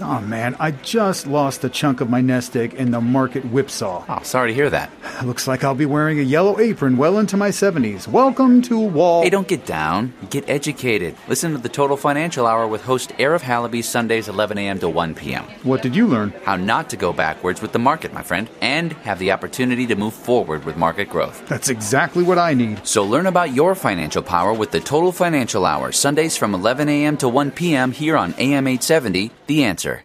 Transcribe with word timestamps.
Oh 0.00 0.20
man, 0.20 0.54
I 0.60 0.70
just 0.70 1.26
lost 1.26 1.64
a 1.64 1.68
chunk 1.68 2.00
of 2.00 2.08
my 2.08 2.20
nest 2.20 2.56
egg 2.56 2.74
in 2.74 2.92
the 2.92 3.00
market 3.00 3.44
whipsaw. 3.46 4.04
Oh, 4.08 4.22
sorry 4.22 4.50
to 4.50 4.54
hear 4.54 4.70
that. 4.70 4.92
Looks 5.24 5.48
like 5.48 5.64
I'll 5.64 5.74
be 5.74 5.86
wearing 5.86 6.20
a 6.20 6.22
yellow 6.22 6.60
apron 6.60 6.96
well 6.96 7.18
into 7.18 7.36
my 7.36 7.48
70s. 7.48 8.06
Welcome 8.06 8.62
to 8.62 8.78
Wall. 8.78 9.22
Hey, 9.22 9.30
don't 9.30 9.48
get 9.48 9.66
down. 9.66 10.14
Get 10.30 10.48
educated. 10.48 11.16
Listen 11.26 11.50
to 11.50 11.58
the 11.58 11.68
Total 11.68 11.96
Financial 11.96 12.46
Hour 12.46 12.68
with 12.68 12.82
host 12.82 13.10
Arif 13.18 13.40
Halaby 13.40 13.82
Sundays 13.82 14.28
11 14.28 14.56
a.m. 14.58 14.78
to 14.78 14.88
1 14.88 15.16
p.m. 15.16 15.42
What 15.64 15.82
did 15.82 15.96
you 15.96 16.06
learn? 16.06 16.32
How 16.44 16.54
not 16.54 16.90
to 16.90 16.96
go 16.96 17.12
backwards 17.12 17.60
with 17.60 17.72
the 17.72 17.80
market, 17.80 18.12
my 18.12 18.22
friend, 18.22 18.48
and 18.60 18.92
have 18.92 19.18
the 19.18 19.32
opportunity 19.32 19.84
to 19.88 19.96
move 19.96 20.14
forward 20.14 20.64
with 20.64 20.76
market 20.76 21.08
growth. 21.10 21.44
That's 21.48 21.70
exactly 21.70 22.22
what 22.22 22.38
I 22.38 22.54
need. 22.54 22.86
So 22.86 23.02
learn 23.02 23.26
about 23.26 23.52
your 23.52 23.74
financial 23.74 24.22
power 24.22 24.52
with 24.52 24.70
the 24.70 24.80
Total 24.80 25.10
Financial 25.10 25.66
Hour 25.66 25.90
Sundays 25.90 26.36
from 26.36 26.54
11 26.54 26.88
a.m. 26.88 27.16
to 27.16 27.28
1 27.28 27.50
p.m. 27.50 27.90
here 27.90 28.16
on 28.16 28.32
AM 28.38 28.68
870. 28.68 29.32
The 29.48 29.64
answer. 29.64 30.04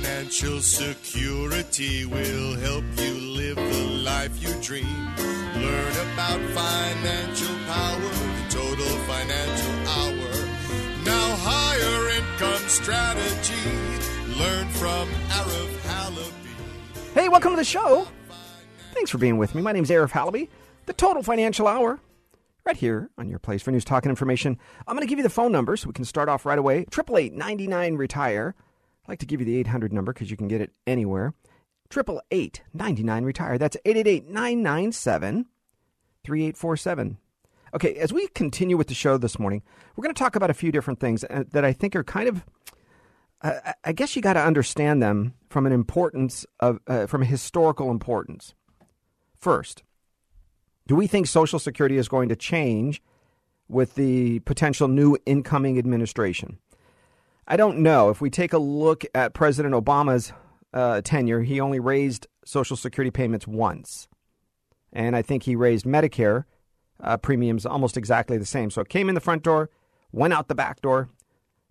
Financial 0.00 0.60
security 0.60 2.06
will 2.06 2.54
help 2.60 2.84
you 2.96 3.12
live 3.12 3.56
the 3.56 4.02
life 4.04 4.40
you 4.40 4.54
dream. 4.62 4.86
Learn 5.56 5.92
about 6.14 6.40
financial 6.54 7.54
power, 7.66 7.98
the 7.98 8.46
total 8.48 8.86
financial 9.06 9.88
hour. 9.88 10.46
Now, 11.04 11.36
higher 11.40 12.08
income 12.16 12.68
strategy. 12.68 13.54
Learn 14.38 14.68
from 14.68 15.08
Arif 15.28 15.76
Halaby. 15.80 17.12
Hey, 17.14 17.28
welcome 17.28 17.50
to 17.50 17.56
the 17.56 17.64
show. 17.64 18.06
Thanks 18.94 19.10
for 19.10 19.18
being 19.18 19.36
with 19.36 19.54
me. 19.54 19.60
My 19.60 19.72
name's 19.72 19.90
Arif 19.90 20.12
Halaby, 20.12 20.48
the 20.86 20.92
Total 20.92 21.22
Financial 21.22 21.66
Hour, 21.66 21.98
right 22.64 22.76
here 22.76 23.10
on 23.18 23.28
your 23.28 23.38
place 23.38 23.62
for 23.62 23.70
news, 23.70 23.84
talk, 23.84 24.04
and 24.04 24.10
information. 24.10 24.58
I'm 24.86 24.94
going 24.94 25.06
to 25.06 25.10
give 25.10 25.18
you 25.18 25.22
the 25.22 25.30
phone 25.30 25.52
number 25.52 25.76
so 25.76 25.88
we 25.88 25.92
can 25.92 26.04
start 26.04 26.28
off 26.28 26.46
right 26.46 26.58
away. 26.58 26.84
Triple 26.90 27.18
eight 27.18 27.34
ninety 27.34 27.66
nine 27.66 27.96
retire. 27.96 28.54
I'd 29.04 29.08
like 29.08 29.18
to 29.20 29.26
give 29.26 29.40
you 29.40 29.46
the 29.46 29.56
800 29.56 29.92
number 29.92 30.12
because 30.12 30.30
you 30.30 30.36
can 30.36 30.48
get 30.48 30.60
it 30.60 30.72
anywhere. 30.86 31.34
Triple 31.88 32.22
eight 32.30 32.62
ninety 32.72 33.02
nine 33.02 33.24
retire. 33.24 33.58
That's 33.58 33.76
888 33.84 34.28
997 34.28 35.46
3847. 36.24 37.18
Okay, 37.72 37.94
as 37.94 38.12
we 38.12 38.26
continue 38.28 38.76
with 38.76 38.88
the 38.88 38.94
show 38.94 39.16
this 39.16 39.38
morning, 39.38 39.62
we're 39.96 40.02
going 40.02 40.14
to 40.14 40.18
talk 40.18 40.36
about 40.36 40.50
a 40.50 40.54
few 40.54 40.72
different 40.72 41.00
things 41.00 41.24
uh, 41.24 41.44
that 41.52 41.64
I 41.64 41.72
think 41.72 41.94
are 41.96 42.04
kind 42.04 42.28
of 42.28 42.44
I 43.42 43.92
guess 43.92 44.14
you 44.14 44.22
got 44.22 44.34
to 44.34 44.44
understand 44.44 45.02
them 45.02 45.34
from 45.48 45.66
an 45.66 45.72
importance 45.72 46.44
of 46.60 46.78
uh, 46.86 47.06
from 47.06 47.22
a 47.22 47.26
historical 47.26 47.90
importance. 47.90 48.54
First, 49.38 49.82
do 50.90 50.96
we 50.96 51.06
think 51.06 51.28
Social 51.28 51.60
Security 51.60 51.98
is 51.98 52.08
going 52.08 52.30
to 52.30 52.34
change 52.34 53.00
with 53.68 53.94
the 53.94 54.40
potential 54.40 54.88
new 54.88 55.16
incoming 55.24 55.78
administration? 55.78 56.58
I 57.46 57.56
don't 57.56 57.78
know. 57.78 58.10
If 58.10 58.20
we 58.20 58.28
take 58.28 58.52
a 58.52 58.58
look 58.58 59.04
at 59.14 59.32
President 59.32 59.72
Obama's 59.72 60.32
uh, 60.74 61.00
tenure, 61.02 61.42
he 61.42 61.60
only 61.60 61.78
raised 61.78 62.26
Social 62.44 62.76
Security 62.76 63.12
payments 63.12 63.46
once. 63.46 64.08
And 64.92 65.14
I 65.14 65.22
think 65.22 65.44
he 65.44 65.54
raised 65.54 65.86
Medicare 65.86 66.46
uh, 67.00 67.18
premiums 67.18 67.64
almost 67.64 67.96
exactly 67.96 68.36
the 68.36 68.44
same. 68.44 68.68
So 68.68 68.80
it 68.80 68.88
came 68.88 69.08
in 69.08 69.14
the 69.14 69.20
front 69.20 69.44
door, 69.44 69.70
went 70.10 70.32
out 70.32 70.48
the 70.48 70.56
back 70.56 70.80
door, 70.80 71.08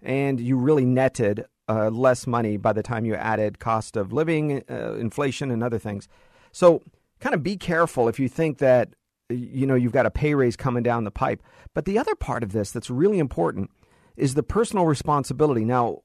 and 0.01 0.39
you 0.39 0.55
really 0.55 0.85
netted 0.85 1.43
uh, 1.67 1.89
less 1.89 2.25
money 2.25 2.55
by 2.55 2.71
the 2.71 2.83
time 2.83 3.03
you 3.03 3.15
added 3.15 3.59
cost 3.59 3.97
of 3.97 4.13
living, 4.13 4.63
uh, 4.69 4.93
inflation, 4.93 5.51
and 5.51 5.61
other 5.61 5.77
things. 5.77 6.07
So 6.53 6.81
kind 7.19 7.35
of 7.35 7.43
be 7.43 7.57
careful 7.57 8.07
if 8.07 8.17
you 8.17 8.29
think 8.29 8.59
that 8.59 8.93
you 9.29 9.65
know 9.65 9.75
you've 9.75 9.91
got 9.91 10.05
a 10.05 10.11
pay 10.11 10.33
raise 10.33 10.55
coming 10.55 10.83
down 10.83 11.03
the 11.03 11.11
pipe. 11.11 11.41
But 11.73 11.85
the 11.85 11.97
other 11.97 12.15
part 12.15 12.43
of 12.43 12.51
this 12.51 12.71
that's 12.71 12.89
really 12.89 13.19
important 13.19 13.69
is 14.17 14.33
the 14.33 14.43
personal 14.43 14.85
responsibility. 14.85 15.63
Now, 15.63 16.01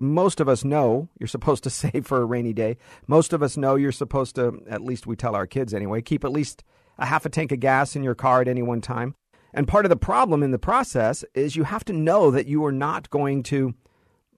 most 0.00 0.40
of 0.40 0.48
us 0.48 0.64
know 0.64 1.08
you're 1.18 1.26
supposed 1.28 1.64
to 1.64 1.70
save 1.70 2.06
for 2.06 2.20
a 2.20 2.24
rainy 2.24 2.52
day. 2.52 2.76
Most 3.06 3.32
of 3.32 3.42
us 3.42 3.56
know 3.56 3.76
you're 3.76 3.92
supposed 3.92 4.34
to, 4.36 4.62
at 4.68 4.82
least 4.82 5.06
we 5.06 5.16
tell 5.16 5.34
our 5.34 5.46
kids 5.46 5.72
anyway, 5.72 6.02
keep 6.02 6.24
at 6.24 6.32
least 6.32 6.64
a 6.98 7.06
half 7.06 7.26
a 7.26 7.28
tank 7.28 7.52
of 7.52 7.60
gas 7.60 7.96
in 7.96 8.02
your 8.02 8.14
car 8.14 8.40
at 8.40 8.48
any 8.48 8.62
one 8.62 8.80
time. 8.80 9.14
And 9.52 9.68
part 9.68 9.84
of 9.84 9.90
the 9.90 9.96
problem 9.96 10.42
in 10.42 10.50
the 10.50 10.58
process 10.58 11.24
is 11.34 11.54
you 11.54 11.64
have 11.64 11.84
to 11.84 11.92
know 11.92 12.30
that 12.32 12.46
you 12.46 12.64
are 12.64 12.72
not 12.72 13.08
going 13.10 13.44
to, 13.44 13.74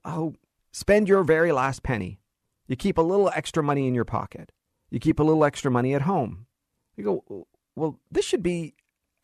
oh, 0.05 0.35
spend 0.73 1.09
your 1.09 1.25
very 1.25 1.53
last 1.53 1.83
penny. 1.83 2.19
You 2.67 2.77
keep 2.77 2.99
a 2.99 3.03
little 3.03 3.31
extra 3.35 3.63
money 3.63 3.89
in 3.89 3.95
your 3.95 4.05
pocket. 4.05 4.53
You 4.91 5.01
keep 5.01 5.19
a 5.19 5.23
little 5.23 5.45
extra 5.45 5.71
money 5.71 5.95
at 5.95 6.03
home. 6.03 6.47
You 6.97 7.05
go, 7.05 7.47
well, 7.77 8.01
this 8.11 8.25
should 8.25 8.43
be, 8.43 8.75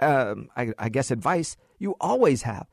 um, 0.00 0.48
I, 0.56 0.72
I 0.78 0.88
guess, 0.88 1.10
advice 1.10 1.56
you 1.78 1.96
always 2.00 2.42
have 2.42 2.68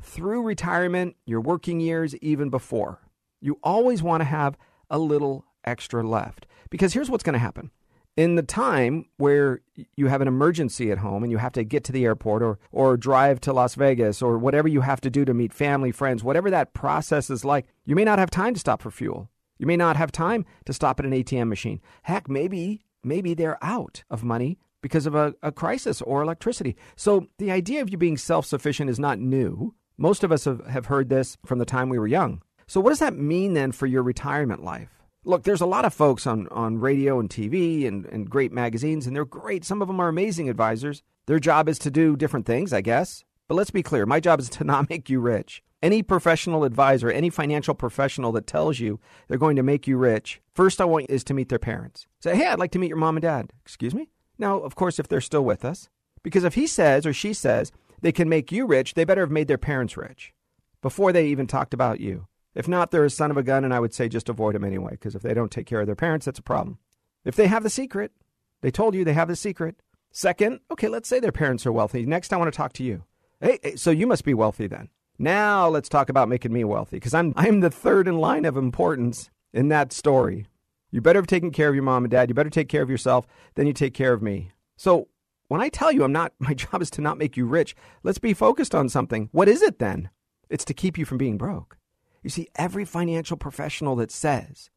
through 0.00 0.42
retirement, 0.42 1.16
your 1.26 1.40
working 1.40 1.80
years, 1.80 2.16
even 2.16 2.50
before. 2.50 3.00
You 3.40 3.58
always 3.62 4.02
want 4.02 4.20
to 4.22 4.24
have 4.24 4.56
a 4.88 4.98
little 4.98 5.44
extra 5.64 6.02
left. 6.06 6.46
Because 6.70 6.94
here's 6.94 7.10
what's 7.10 7.24
going 7.24 7.34
to 7.34 7.38
happen. 7.38 7.70
In 8.16 8.36
the 8.36 8.42
time 8.42 9.06
where 9.16 9.60
you 9.96 10.06
have 10.06 10.20
an 10.20 10.28
emergency 10.28 10.92
at 10.92 10.98
home 10.98 11.24
and 11.24 11.32
you 11.32 11.38
have 11.38 11.52
to 11.52 11.64
get 11.64 11.82
to 11.84 11.92
the 11.92 12.04
airport 12.04 12.42
or, 12.42 12.58
or 12.70 12.96
drive 12.96 13.40
to 13.40 13.52
Las 13.52 13.74
Vegas 13.74 14.22
or 14.22 14.38
whatever 14.38 14.68
you 14.68 14.82
have 14.82 15.00
to 15.00 15.10
do 15.10 15.24
to 15.24 15.34
meet 15.34 15.52
family, 15.52 15.90
friends, 15.90 16.22
whatever 16.22 16.48
that 16.50 16.74
process 16.74 17.28
is 17.28 17.44
like, 17.44 17.66
you 17.84 17.96
may 17.96 18.04
not 18.04 18.20
have 18.20 18.30
time 18.30 18.54
to 18.54 18.60
stop 18.60 18.82
for 18.82 18.92
fuel. 18.92 19.28
You 19.58 19.66
may 19.66 19.76
not 19.76 19.96
have 19.96 20.12
time 20.12 20.44
to 20.64 20.72
stop 20.72 21.00
at 21.00 21.06
an 21.06 21.12
ATM 21.12 21.48
machine. 21.48 21.80
Heck, 22.02 22.28
maybe 22.28 22.84
maybe 23.02 23.34
they're 23.34 23.62
out 23.62 24.04
of 24.10 24.24
money 24.24 24.58
because 24.84 25.06
of 25.06 25.14
a, 25.14 25.34
a 25.42 25.50
crisis 25.50 26.02
or 26.02 26.20
electricity. 26.20 26.76
So 26.94 27.26
the 27.38 27.50
idea 27.50 27.80
of 27.80 27.88
you 27.88 27.96
being 27.96 28.18
self 28.18 28.44
sufficient 28.44 28.90
is 28.90 28.98
not 28.98 29.18
new. 29.18 29.74
Most 29.96 30.22
of 30.22 30.30
us 30.30 30.44
have, 30.44 30.62
have 30.66 30.86
heard 30.86 31.08
this 31.08 31.38
from 31.46 31.58
the 31.58 31.64
time 31.64 31.88
we 31.88 31.98
were 31.98 32.06
young. 32.06 32.42
So, 32.66 32.82
what 32.82 32.90
does 32.90 32.98
that 32.98 33.16
mean 33.16 33.54
then 33.54 33.72
for 33.72 33.86
your 33.86 34.02
retirement 34.02 34.62
life? 34.62 34.90
Look, 35.24 35.44
there's 35.44 35.62
a 35.62 35.66
lot 35.66 35.86
of 35.86 35.94
folks 35.94 36.26
on, 36.26 36.48
on 36.48 36.80
radio 36.80 37.18
and 37.18 37.30
TV 37.30 37.88
and, 37.88 38.04
and 38.04 38.28
great 38.28 38.52
magazines, 38.52 39.06
and 39.06 39.16
they're 39.16 39.24
great. 39.24 39.64
Some 39.64 39.80
of 39.80 39.88
them 39.88 40.00
are 40.00 40.08
amazing 40.08 40.50
advisors. 40.50 41.02
Their 41.24 41.38
job 41.38 41.66
is 41.66 41.78
to 41.78 41.90
do 41.90 42.14
different 42.14 42.44
things, 42.44 42.74
I 42.74 42.82
guess. 42.82 43.24
But 43.48 43.54
let's 43.54 43.70
be 43.70 43.82
clear 43.82 44.04
my 44.04 44.20
job 44.20 44.38
is 44.38 44.50
to 44.50 44.64
not 44.72 44.90
make 44.90 45.08
you 45.08 45.18
rich. 45.18 45.62
Any 45.82 46.02
professional 46.02 46.64
advisor, 46.64 47.10
any 47.10 47.30
financial 47.30 47.74
professional 47.74 48.32
that 48.32 48.46
tells 48.46 48.80
you 48.80 49.00
they're 49.28 49.38
going 49.38 49.56
to 49.56 49.62
make 49.62 49.86
you 49.86 49.96
rich, 49.96 50.42
first 50.54 50.78
I 50.78 50.84
want 50.84 51.06
is 51.08 51.24
to 51.24 51.34
meet 51.34 51.48
their 51.48 51.58
parents. 51.58 52.06
Say, 52.20 52.36
hey, 52.36 52.48
I'd 52.48 52.58
like 52.58 52.72
to 52.72 52.78
meet 52.78 52.88
your 52.88 52.98
mom 52.98 53.16
and 53.16 53.22
dad. 53.22 53.50
Excuse 53.64 53.94
me? 53.94 54.10
Now, 54.38 54.58
of 54.58 54.74
course, 54.74 54.98
if 54.98 55.08
they're 55.08 55.20
still 55.20 55.44
with 55.44 55.64
us. 55.64 55.88
Because 56.22 56.44
if 56.44 56.54
he 56.54 56.66
says 56.66 57.06
or 57.06 57.12
she 57.12 57.34
says 57.34 57.70
they 58.00 58.12
can 58.12 58.28
make 58.28 58.50
you 58.50 58.66
rich, 58.66 58.94
they 58.94 59.04
better 59.04 59.20
have 59.20 59.30
made 59.30 59.48
their 59.48 59.58
parents 59.58 59.96
rich 59.96 60.32
before 60.80 61.12
they 61.12 61.26
even 61.26 61.46
talked 61.46 61.74
about 61.74 62.00
you. 62.00 62.26
If 62.54 62.68
not, 62.68 62.90
they're 62.90 63.04
a 63.04 63.10
son 63.10 63.30
of 63.30 63.36
a 63.36 63.42
gun, 63.42 63.64
and 63.64 63.74
I 63.74 63.80
would 63.80 63.92
say 63.92 64.08
just 64.08 64.28
avoid 64.28 64.54
them 64.54 64.64
anyway, 64.64 64.92
because 64.92 65.14
if 65.14 65.22
they 65.22 65.34
don't 65.34 65.50
take 65.50 65.66
care 65.66 65.80
of 65.80 65.86
their 65.86 65.96
parents, 65.96 66.26
that's 66.26 66.38
a 66.38 66.42
problem. 66.42 66.78
If 67.24 67.36
they 67.36 67.46
have 67.46 67.62
the 67.62 67.70
secret, 67.70 68.12
they 68.60 68.70
told 68.70 68.94
you 68.94 69.04
they 69.04 69.12
have 69.12 69.28
the 69.28 69.36
secret. 69.36 69.76
Second, 70.12 70.60
okay, 70.70 70.88
let's 70.88 71.08
say 71.08 71.20
their 71.20 71.32
parents 71.32 71.66
are 71.66 71.72
wealthy. 71.72 72.06
Next, 72.06 72.32
I 72.32 72.36
want 72.36 72.52
to 72.52 72.56
talk 72.56 72.72
to 72.74 72.84
you. 72.84 73.02
Hey, 73.40 73.76
so 73.76 73.90
you 73.90 74.06
must 74.06 74.24
be 74.24 74.34
wealthy 74.34 74.66
then. 74.66 74.88
Now 75.18 75.68
let's 75.68 75.88
talk 75.88 76.08
about 76.08 76.28
making 76.28 76.52
me 76.52 76.64
wealthy, 76.64 76.96
because 76.96 77.14
I'm 77.14 77.34
I'm 77.36 77.60
the 77.60 77.70
third 77.70 78.08
in 78.08 78.18
line 78.18 78.44
of 78.44 78.56
importance 78.56 79.30
in 79.52 79.68
that 79.68 79.92
story. 79.92 80.46
You 80.94 81.00
better 81.00 81.18
have 81.18 81.26
taken 81.26 81.50
care 81.50 81.68
of 81.68 81.74
your 81.74 81.82
mom 81.82 82.04
and 82.04 82.10
dad. 82.12 82.28
You 82.28 82.36
better 82.36 82.48
take 82.48 82.68
care 82.68 82.80
of 82.80 82.88
yourself. 82.88 83.26
Then 83.56 83.66
you 83.66 83.72
take 83.72 83.94
care 83.94 84.12
of 84.12 84.22
me. 84.22 84.52
So 84.76 85.08
when 85.48 85.60
I 85.60 85.68
tell 85.68 85.90
you 85.90 86.04
I'm 86.04 86.12
not, 86.12 86.32
my 86.38 86.54
job 86.54 86.80
is 86.80 86.90
to 86.90 87.00
not 87.00 87.18
make 87.18 87.36
you 87.36 87.46
rich. 87.46 87.74
Let's 88.04 88.18
be 88.18 88.32
focused 88.32 88.76
on 88.76 88.88
something. 88.88 89.28
What 89.32 89.48
is 89.48 89.60
it 89.60 89.80
then? 89.80 90.10
It's 90.48 90.64
to 90.66 90.72
keep 90.72 90.96
you 90.96 91.04
from 91.04 91.18
being 91.18 91.36
broke. 91.36 91.78
You 92.22 92.30
see, 92.30 92.46
every 92.54 92.84
financial 92.84 93.36
professional 93.36 93.96
that 93.96 94.12
says 94.12 94.70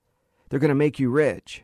they're 0.49 0.59
going 0.59 0.69
to 0.69 0.75
make 0.75 0.97
you 0.97 1.11
rich, 1.11 1.61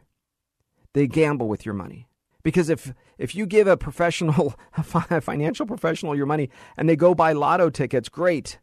they 0.94 1.08
gamble 1.08 1.48
with 1.48 1.66
your 1.66 1.74
money. 1.74 2.08
Because 2.44 2.70
if, 2.70 2.94
if 3.18 3.34
you 3.34 3.48
give 3.48 3.66
a 3.66 3.76
professional, 3.76 4.54
a 4.78 5.20
financial 5.20 5.66
professional 5.66 6.16
your 6.16 6.28
money 6.28 6.52
and 6.78 6.88
they 6.88 6.96
go 6.96 7.16
buy 7.16 7.34
lotto 7.34 7.72
tickets, 7.72 8.08
great. 8.08 8.60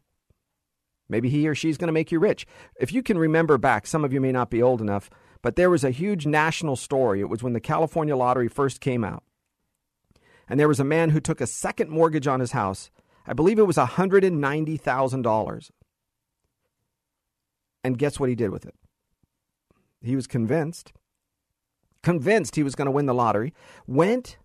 Maybe 1.09 1.27
he 1.27 1.49
or 1.49 1.53
she's 1.53 1.77
going 1.77 1.89
to 1.89 1.93
make 1.93 2.13
you 2.13 2.19
rich. 2.19 2.47
If 2.79 2.93
you 2.93 3.03
can 3.03 3.17
remember 3.17 3.57
back, 3.57 3.85
some 3.85 4.05
of 4.05 4.13
you 4.13 4.21
may 4.21 4.31
not 4.31 4.49
be 4.49 4.63
old 4.63 4.79
enough, 4.79 5.09
but 5.41 5.55
there 5.55 5.69
was 5.69 5.83
a 5.83 5.91
huge 5.91 6.25
national 6.25 6.75
story. 6.75 7.19
It 7.19 7.29
was 7.29 7.43
when 7.43 7.53
the 7.53 7.59
California 7.59 8.15
lottery 8.15 8.47
first 8.47 8.79
came 8.79 9.03
out. 9.03 9.23
And 10.47 10.59
there 10.59 10.67
was 10.67 10.79
a 10.79 10.83
man 10.83 11.11
who 11.11 11.19
took 11.19 11.41
a 11.41 11.47
second 11.47 11.89
mortgage 11.89 12.27
on 12.27 12.39
his 12.39 12.51
house. 12.51 12.91
I 13.25 13.33
believe 13.33 13.57
it 13.59 13.67
was 13.67 13.77
$190,000 13.77 15.71
And 17.83 17.97
guess 17.97 18.19
what 18.19 18.29
he 18.29 18.35
did 18.35 18.51
with 18.51 18.65
it? 18.65 18.75
He 20.01 20.15
was 20.15 20.27
convinced, 20.27 20.93
convinced 22.03 22.55
he 22.55 22.63
was 22.63 22.75
going 22.75 22.87
to 22.87 22.91
win 22.91 23.05
the 23.05 23.13
lottery, 23.13 23.53
went 23.85 24.37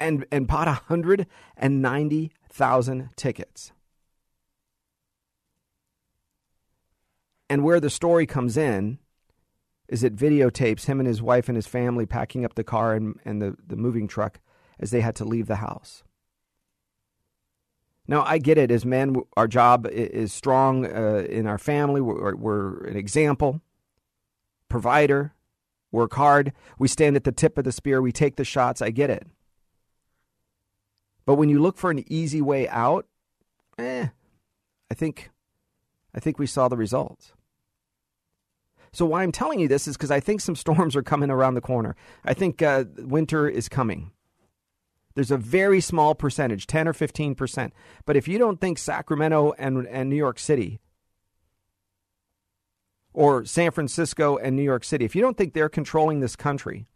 and, 0.00 0.24
and 0.30 0.46
bought 0.46 0.68
190,000 0.68 3.10
tickets. 3.16 3.72
And 7.50 7.64
where 7.64 7.80
the 7.80 7.90
story 7.90 8.26
comes 8.26 8.56
in 8.56 8.98
is 9.88 10.04
it 10.04 10.14
videotapes 10.14 10.84
him 10.84 11.00
and 11.00 11.06
his 11.06 11.22
wife 11.22 11.48
and 11.48 11.56
his 11.56 11.66
family 11.66 12.06
packing 12.06 12.44
up 12.44 12.54
the 12.54 12.64
car 12.64 12.94
and, 12.94 13.18
and 13.24 13.40
the, 13.40 13.56
the 13.66 13.76
moving 13.76 14.06
truck 14.06 14.40
as 14.78 14.90
they 14.90 15.00
had 15.00 15.16
to 15.16 15.24
leave 15.24 15.46
the 15.46 15.56
house. 15.56 16.02
Now, 18.06 18.24
I 18.24 18.38
get 18.38 18.56
it. 18.56 18.70
As 18.70 18.86
men, 18.86 19.16
our 19.36 19.46
job 19.46 19.86
is 19.86 20.32
strong 20.32 20.86
uh, 20.86 21.26
in 21.28 21.46
our 21.46 21.58
family. 21.58 22.00
We're, 22.00 22.34
we're 22.34 22.84
an 22.84 22.96
example, 22.96 23.60
provider, 24.68 25.34
work 25.92 26.14
hard. 26.14 26.52
We 26.78 26.88
stand 26.88 27.16
at 27.16 27.24
the 27.24 27.32
tip 27.32 27.58
of 27.58 27.64
the 27.64 27.72
spear. 27.72 28.00
We 28.00 28.12
take 28.12 28.36
the 28.36 28.44
shots. 28.44 28.80
I 28.80 28.90
get 28.90 29.10
it. 29.10 29.26
But 31.26 31.34
when 31.34 31.50
you 31.50 31.60
look 31.60 31.76
for 31.76 31.90
an 31.90 32.02
easy 32.10 32.40
way 32.40 32.66
out, 32.68 33.06
eh, 33.78 34.06
I 34.90 34.94
think, 34.94 35.30
I 36.14 36.20
think 36.20 36.38
we 36.38 36.46
saw 36.46 36.68
the 36.68 36.76
results. 36.78 37.34
So 38.92 39.06
why 39.06 39.22
I'm 39.22 39.32
telling 39.32 39.60
you 39.60 39.68
this 39.68 39.86
is 39.86 39.96
because 39.96 40.10
I 40.10 40.20
think 40.20 40.40
some 40.40 40.56
storms 40.56 40.96
are 40.96 41.02
coming 41.02 41.30
around 41.30 41.54
the 41.54 41.60
corner. 41.60 41.96
I 42.24 42.34
think 42.34 42.62
uh, 42.62 42.84
winter 42.98 43.48
is 43.48 43.68
coming. 43.68 44.12
There's 45.14 45.30
a 45.30 45.36
very 45.36 45.80
small 45.80 46.14
percentage, 46.14 46.66
10 46.66 46.86
or 46.86 46.92
15%. 46.92 47.72
But 48.06 48.16
if 48.16 48.28
you 48.28 48.38
don't 48.38 48.60
think 48.60 48.78
Sacramento 48.78 49.52
and, 49.58 49.86
and 49.88 50.08
New 50.08 50.16
York 50.16 50.38
City 50.38 50.78
or 53.12 53.44
San 53.44 53.72
Francisco 53.72 54.36
and 54.36 54.54
New 54.54 54.62
York 54.62 54.84
City, 54.84 55.04
if 55.04 55.16
you 55.16 55.22
don't 55.22 55.36
think 55.36 55.54
they're 55.54 55.68
controlling 55.68 56.20
this 56.20 56.36
country, 56.36 56.86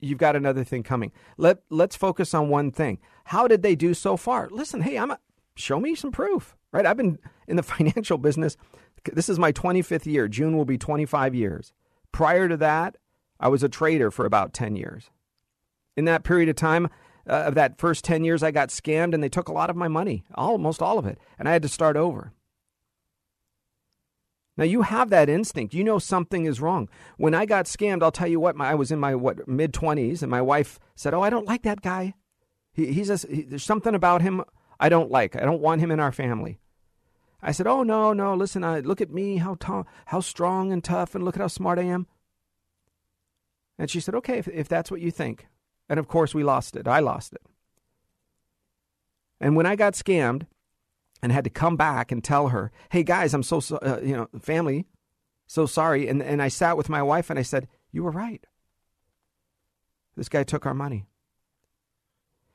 you've 0.00 0.18
got 0.18 0.36
another 0.36 0.64
thing 0.64 0.82
coming. 0.82 1.12
Let 1.36 1.62
let's 1.70 1.96
focus 1.96 2.34
on 2.34 2.48
one 2.48 2.70
thing. 2.70 2.98
How 3.24 3.48
did 3.48 3.62
they 3.62 3.74
do 3.74 3.94
so 3.94 4.16
far? 4.16 4.48
Listen, 4.50 4.82
hey, 4.82 4.98
I'm 4.98 5.12
a, 5.12 5.18
show 5.54 5.80
me 5.80 5.94
some 5.94 6.12
proof, 6.12 6.56
right? 6.72 6.86
I've 6.86 6.96
been 6.96 7.18
in 7.46 7.56
the 7.56 7.62
financial 7.74 8.18
business. 8.18 8.56
This 9.12 9.28
is 9.28 9.38
my 9.38 9.52
25th 9.52 10.06
year. 10.06 10.28
June 10.28 10.56
will 10.56 10.64
be 10.64 10.78
25 10.78 11.34
years. 11.34 11.72
Prior 12.12 12.48
to 12.48 12.56
that, 12.58 12.96
I 13.40 13.48
was 13.48 13.62
a 13.62 13.68
trader 13.68 14.10
for 14.10 14.26
about 14.26 14.52
10 14.52 14.76
years 14.76 15.10
in 15.96 16.04
that 16.06 16.24
period 16.24 16.48
of 16.48 16.56
time 16.56 16.88
uh, 17.28 17.44
of 17.46 17.54
that 17.54 17.78
first 17.78 18.04
10 18.04 18.24
years, 18.24 18.42
I 18.42 18.50
got 18.50 18.70
scammed 18.70 19.14
and 19.14 19.22
they 19.22 19.28
took 19.28 19.48
a 19.48 19.52
lot 19.52 19.70
of 19.70 19.76
my 19.76 19.88
money, 19.88 20.24
almost 20.34 20.82
all 20.82 20.98
of 20.98 21.06
it, 21.06 21.18
and 21.38 21.48
I 21.48 21.52
had 21.52 21.62
to 21.62 21.68
start 21.68 21.96
over. 21.96 22.32
Now 24.56 24.64
you 24.64 24.82
have 24.82 25.10
that 25.10 25.28
instinct. 25.28 25.72
You 25.72 25.84
know 25.84 25.98
something 25.98 26.44
is 26.44 26.60
wrong. 26.60 26.88
When 27.16 27.34
I 27.34 27.46
got 27.46 27.66
scammed, 27.66 28.02
I'll 28.02 28.12
tell 28.12 28.28
you 28.28 28.38
what. 28.38 28.54
My, 28.54 28.70
I 28.70 28.74
was 28.74 28.90
in 28.90 29.00
my 29.00 29.14
what 29.14 29.48
mid 29.48 29.72
twenties, 29.72 30.22
and 30.22 30.30
my 30.30 30.42
wife 30.42 30.78
said, 30.94 31.14
"Oh, 31.14 31.22
I 31.22 31.30
don't 31.30 31.46
like 31.46 31.62
that 31.62 31.80
guy. 31.80 32.12
He, 32.70 32.92
he's 32.92 33.08
a, 33.08 33.16
he, 33.26 33.42
there's 33.44 33.64
something 33.64 33.94
about 33.94 34.20
him 34.20 34.44
I 34.78 34.90
don't 34.90 35.10
like. 35.10 35.36
I 35.36 35.46
don't 35.46 35.62
want 35.62 35.80
him 35.80 35.90
in 35.90 36.00
our 36.00 36.12
family." 36.12 36.58
I 37.42 37.52
said, 37.52 37.66
"Oh 37.66 37.82
no, 37.82 38.12
no. 38.12 38.34
Listen, 38.34 38.62
I, 38.62 38.80
look 38.80 39.00
at 39.00 39.10
me, 39.10 39.38
how 39.38 39.56
ta- 39.56 39.84
how 40.06 40.20
strong 40.20 40.72
and 40.72 40.82
tough, 40.82 41.14
and 41.14 41.24
look 41.24 41.36
at 41.36 41.40
how 41.40 41.48
smart 41.48 41.78
I 41.78 41.82
am." 41.82 42.06
And 43.78 43.90
she 43.90 44.00
said, 44.00 44.14
"Okay, 44.14 44.38
if, 44.38 44.48
if 44.48 44.68
that's 44.68 44.90
what 44.90 45.00
you 45.00 45.10
think." 45.10 45.48
And 45.88 45.98
of 45.98 46.08
course, 46.08 46.34
we 46.34 46.44
lost 46.44 46.76
it. 46.76 46.86
I 46.88 47.00
lost 47.00 47.32
it. 47.32 47.42
And 49.40 49.56
when 49.56 49.66
I 49.66 49.74
got 49.74 49.94
scammed 49.94 50.46
and 51.20 51.32
had 51.32 51.44
to 51.44 51.50
come 51.50 51.76
back 51.76 52.12
and 52.12 52.22
tell 52.22 52.48
her, 52.48 52.70
hey, 52.90 53.02
guys, 53.02 53.34
I'm 53.34 53.42
so, 53.42 53.60
uh, 53.82 53.98
you 54.02 54.16
know, 54.16 54.28
family, 54.40 54.86
so 55.46 55.66
sorry. 55.66 56.08
And, 56.08 56.22
and 56.22 56.40
I 56.40 56.48
sat 56.48 56.76
with 56.76 56.88
my 56.88 57.02
wife 57.02 57.28
and 57.28 57.38
I 57.38 57.42
said, 57.42 57.68
you 57.90 58.04
were 58.04 58.10
right. 58.10 58.46
This 60.16 60.28
guy 60.28 60.44
took 60.44 60.64
our 60.64 60.74
money. 60.74 61.06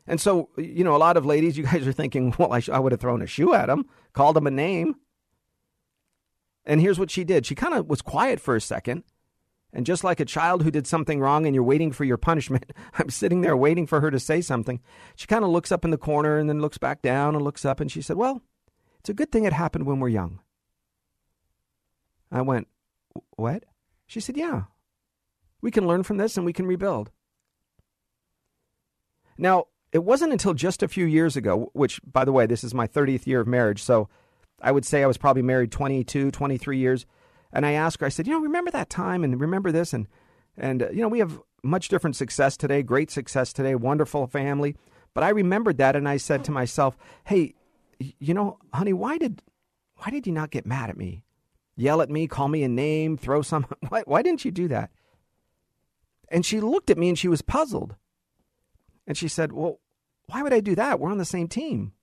And 0.07 0.21
so, 0.21 0.49
you 0.57 0.83
know, 0.83 0.95
a 0.95 0.97
lot 0.97 1.17
of 1.17 1.25
ladies, 1.25 1.57
you 1.57 1.63
guys 1.63 1.85
are 1.85 1.91
thinking, 1.91 2.33
well, 2.39 2.53
I, 2.53 2.59
sh- 2.59 2.69
I 2.69 2.79
would 2.79 2.91
have 2.93 3.01
thrown 3.01 3.21
a 3.21 3.27
shoe 3.27 3.53
at 3.53 3.69
him, 3.69 3.85
called 4.13 4.37
him 4.37 4.47
a 4.47 4.51
name. 4.51 4.95
And 6.65 6.81
here's 6.81 6.99
what 6.99 7.11
she 7.11 7.23
did. 7.23 7.45
She 7.45 7.55
kind 7.55 7.73
of 7.73 7.87
was 7.87 8.01
quiet 8.01 8.39
for 8.39 8.55
a 8.55 8.61
second 8.61 9.03
and 9.73 9.85
just 9.85 10.03
like 10.03 10.19
a 10.19 10.25
child 10.25 10.63
who 10.63 10.71
did 10.71 10.87
something 10.87 11.19
wrong 11.19 11.45
and 11.45 11.53
you're 11.53 11.63
waiting 11.63 11.91
for 11.91 12.03
your 12.03 12.17
punishment, 12.17 12.71
I'm 12.97 13.09
sitting 13.09 13.41
there 13.41 13.57
waiting 13.57 13.85
for 13.85 14.01
her 14.01 14.09
to 14.09 14.19
say 14.19 14.41
something. 14.41 14.81
She 15.15 15.27
kind 15.27 15.43
of 15.43 15.49
looks 15.49 15.71
up 15.71 15.83
in 15.83 15.91
the 15.91 15.97
corner 15.97 16.37
and 16.37 16.49
then 16.49 16.61
looks 16.61 16.77
back 16.77 17.01
down 17.01 17.35
and 17.35 17.43
looks 17.43 17.65
up 17.65 17.79
and 17.79 17.91
she 17.91 18.01
said, 18.01 18.17
Well, 18.17 18.41
it's 18.99 19.09
a 19.09 19.13
good 19.13 19.31
thing 19.31 19.43
it 19.45 19.53
happened 19.53 19.85
when 19.85 19.99
we're 19.99 20.09
young. 20.09 20.39
I 22.31 22.41
went, 22.41 22.67
What? 23.35 23.65
She 24.05 24.19
said, 24.19 24.37
Yeah. 24.37 24.63
We 25.61 25.71
can 25.71 25.87
learn 25.87 26.03
from 26.03 26.17
this 26.17 26.37
and 26.37 26.45
we 26.45 26.53
can 26.53 26.67
rebuild. 26.67 27.11
Now, 29.37 29.65
it 29.91 30.03
wasn't 30.03 30.33
until 30.33 30.53
just 30.53 30.83
a 30.83 30.87
few 30.87 31.05
years 31.05 31.35
ago, 31.35 31.69
which, 31.73 32.01
by 32.03 32.25
the 32.25 32.31
way, 32.31 32.45
this 32.45 32.63
is 32.63 32.73
my 32.73 32.87
30th 32.87 33.25
year 33.25 33.39
of 33.39 33.47
marriage. 33.47 33.81
So 33.81 34.09
I 34.61 34.71
would 34.71 34.85
say 34.85 35.03
I 35.03 35.07
was 35.07 35.17
probably 35.17 35.41
married 35.41 35.71
22, 35.71 36.31
23 36.31 36.77
years. 36.77 37.05
And 37.53 37.65
I 37.65 37.71
asked 37.71 38.01
her, 38.01 38.05
I 38.05 38.09
said, 38.09 38.27
you 38.27 38.33
know, 38.33 38.41
remember 38.41 38.71
that 38.71 38.89
time 38.89 39.23
and 39.23 39.39
remember 39.39 39.71
this? 39.71 39.93
And, 39.93 40.07
and 40.57 40.83
uh, 40.83 40.89
you 40.89 41.01
know, 41.01 41.07
we 41.07 41.19
have 41.19 41.39
much 41.63 41.87
different 41.87 42.15
success 42.15 42.57
today, 42.57 42.83
great 42.83 43.09
success 43.09 43.53
today, 43.53 43.75
wonderful 43.75 44.27
family. 44.27 44.75
But 45.13 45.23
I 45.23 45.29
remembered 45.29 45.77
that 45.77 45.95
and 45.95 46.07
I 46.07 46.17
said 46.17 46.43
to 46.45 46.51
myself, 46.51 46.97
hey, 47.25 47.55
you 47.99 48.33
know, 48.33 48.59
honey, 48.73 48.93
why 48.93 49.17
did, 49.17 49.41
why 49.95 50.11
did 50.11 50.27
you 50.27 50.33
not 50.33 50.51
get 50.51 50.65
mad 50.65 50.89
at 50.89 50.97
me? 50.97 51.23
Yell 51.75 52.01
at 52.01 52.09
me, 52.09 52.27
call 52.27 52.49
me 52.49 52.63
a 52.63 52.67
name, 52.67 53.17
throw 53.17 53.41
some. 53.41 53.65
Why, 53.89 54.01
why 54.07 54.23
didn't 54.23 54.43
you 54.43 54.49
do 54.49 54.67
that? 54.69 54.89
And 56.29 56.43
she 56.43 56.59
looked 56.59 56.89
at 56.89 56.97
me 56.97 57.07
and 57.07 57.17
she 57.17 57.27
was 57.27 57.43
puzzled. 57.43 57.95
And 59.07 59.17
she 59.17 59.27
said, 59.27 59.53
well, 59.53 59.79
why 60.27 60.43
would 60.43 60.53
I 60.53 60.59
do 60.59 60.75
that? 60.75 60.99
We're 60.99 61.11
on 61.11 61.17
the 61.17 61.25
same 61.25 61.47
team. 61.47 61.93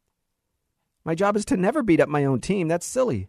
My 1.04 1.14
job 1.14 1.36
is 1.36 1.44
to 1.46 1.56
never 1.56 1.82
beat 1.82 2.00
up 2.00 2.08
my 2.08 2.24
own 2.24 2.40
team. 2.40 2.66
That's 2.66 2.86
silly. 2.86 3.28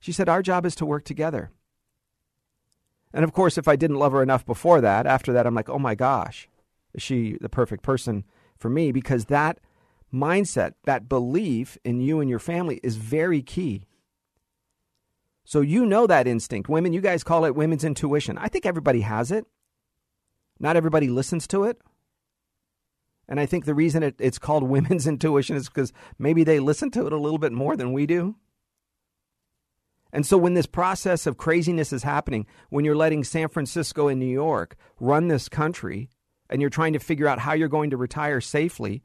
She 0.00 0.12
said, 0.12 0.28
Our 0.28 0.42
job 0.42 0.66
is 0.66 0.74
to 0.76 0.84
work 0.84 1.04
together. 1.04 1.50
And 3.12 3.24
of 3.24 3.32
course, 3.32 3.56
if 3.56 3.68
I 3.68 3.76
didn't 3.76 4.00
love 4.00 4.12
her 4.12 4.22
enough 4.22 4.44
before 4.44 4.80
that, 4.80 5.06
after 5.06 5.32
that, 5.32 5.46
I'm 5.46 5.54
like, 5.54 5.70
oh 5.70 5.78
my 5.78 5.94
gosh, 5.94 6.48
is 6.92 7.02
she 7.02 7.38
the 7.40 7.48
perfect 7.48 7.84
person 7.84 8.24
for 8.58 8.68
me? 8.68 8.90
Because 8.90 9.26
that 9.26 9.60
mindset, 10.12 10.74
that 10.84 11.08
belief 11.08 11.78
in 11.84 12.00
you 12.00 12.20
and 12.20 12.28
your 12.28 12.40
family 12.40 12.80
is 12.82 12.96
very 12.96 13.40
key. 13.40 13.86
So 15.44 15.60
you 15.60 15.86
know 15.86 16.08
that 16.08 16.26
instinct. 16.26 16.68
Women, 16.68 16.92
you 16.92 17.00
guys 17.00 17.22
call 17.22 17.44
it 17.44 17.54
women's 17.54 17.84
intuition. 17.84 18.36
I 18.36 18.48
think 18.48 18.66
everybody 18.66 19.02
has 19.02 19.30
it. 19.30 19.46
Not 20.58 20.76
everybody 20.76 21.08
listens 21.08 21.46
to 21.48 21.64
it. 21.64 21.80
And 23.28 23.40
I 23.40 23.46
think 23.46 23.64
the 23.64 23.74
reason 23.74 24.02
it, 24.02 24.16
it's 24.18 24.38
called 24.38 24.62
women's 24.68 25.06
intuition 25.06 25.56
is 25.56 25.68
because 25.68 25.92
maybe 26.18 26.44
they 26.44 26.60
listen 26.60 26.90
to 26.92 27.06
it 27.06 27.12
a 27.12 27.18
little 27.18 27.38
bit 27.38 27.52
more 27.52 27.76
than 27.76 27.92
we 27.92 28.06
do. 28.06 28.36
And 30.14 30.24
so 30.24 30.38
when 30.38 30.54
this 30.54 30.66
process 30.66 31.26
of 31.26 31.38
craziness 31.38 31.92
is 31.92 32.04
happening, 32.04 32.46
when 32.70 32.84
you're 32.84 32.94
letting 32.94 33.24
San 33.24 33.48
Francisco 33.48 34.06
and 34.06 34.20
New 34.20 34.26
York 34.26 34.76
run 35.00 35.26
this 35.26 35.48
country, 35.48 36.08
and 36.48 36.60
you're 36.60 36.70
trying 36.70 36.92
to 36.92 37.00
figure 37.00 37.26
out 37.26 37.40
how 37.40 37.52
you're 37.52 37.66
going 37.66 37.90
to 37.90 37.96
retire 37.96 38.40
safely, 38.40 39.02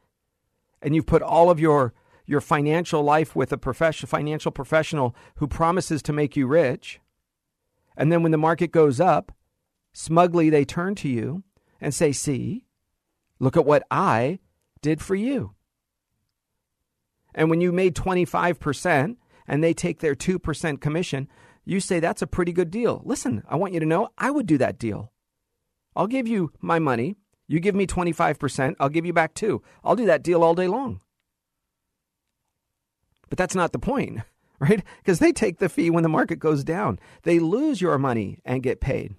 and 0.84 0.94
you've 0.94 1.08
put 1.08 1.24
all 1.24 1.50
of 1.50 1.60
your 1.60 1.94
your 2.28 2.42
financial 2.42 3.02
life 3.02 3.36
with 3.36 3.52
a 3.52 3.58
profession, 3.58 4.06
financial 4.06 4.52
professional 4.52 5.16
who 5.38 5.48
promises 5.48 6.04
to 6.04 6.14
make 6.14 6.38
you 6.38 6.46
rich, 6.46 7.00
and 7.98 8.12
then 8.12 8.22
when 8.22 8.32
the 8.32 8.38
market 8.38 8.72
goes 8.72 9.00
up, 9.00 9.32
smugly 9.94 10.52
they 10.52 10.64
turn 10.64 10.94
to 10.94 11.10
you 11.10 11.42
and 11.82 11.92
say, 11.92 12.12
"See, 12.12 12.68
look 13.40 13.58
at 13.58 13.66
what 13.66 13.84
I 13.90 14.40
did 14.82 15.02
for 15.02 15.16
you." 15.16 15.56
And 17.34 17.50
when 17.50 17.62
you 17.62 17.72
made 17.72 17.96
25%, 17.96 19.18
and 19.50 19.64
they 19.64 19.74
take 19.74 20.00
their 20.00 20.16
2% 20.16 20.80
commission, 20.80 21.28
you 21.66 21.80
say 21.80 22.00
that's 22.00 22.22
a 22.22 22.28
pretty 22.28 22.54
good 22.54 22.72
deal. 22.72 23.02
Listen, 23.04 23.44
I 23.50 23.56
want 23.56 23.74
you 23.74 23.80
to 23.80 23.86
know 23.86 24.10
I 24.18 24.32
would 24.32 24.46
do 24.46 24.58
that 24.60 24.80
deal. 24.80 25.12
I'll 25.96 26.08
give 26.08 26.28
you 26.28 26.52
my 26.62 26.80
money. 26.80 27.16
You 27.48 27.60
give 27.60 27.76
me 27.76 27.88
25%, 27.88 28.76
I'll 28.80 28.90
give 28.90 29.08
you 29.08 29.14
back 29.14 29.34
2. 29.34 29.62
I'll 29.84 29.96
do 29.96 30.06
that 30.06 30.24
deal 30.24 30.44
all 30.44 30.54
day 30.54 30.68
long. 30.68 31.02
But 33.28 33.40
that's 33.40 33.56
not 33.56 33.72
the 33.72 33.80
point, 33.80 34.20
right? 34.60 34.84
Because 35.00 35.20
they 35.20 35.32
take 35.32 35.58
the 35.58 35.68
fee 35.68 35.90
when 35.90 36.04
the 36.04 36.10
market 36.10 36.38
goes 36.38 36.64
down. 36.64 37.00
They 37.24 37.40
lose 37.40 37.82
your 37.82 37.98
money 37.98 38.40
and 38.46 38.64
get 38.64 38.82
paid. 38.82 39.16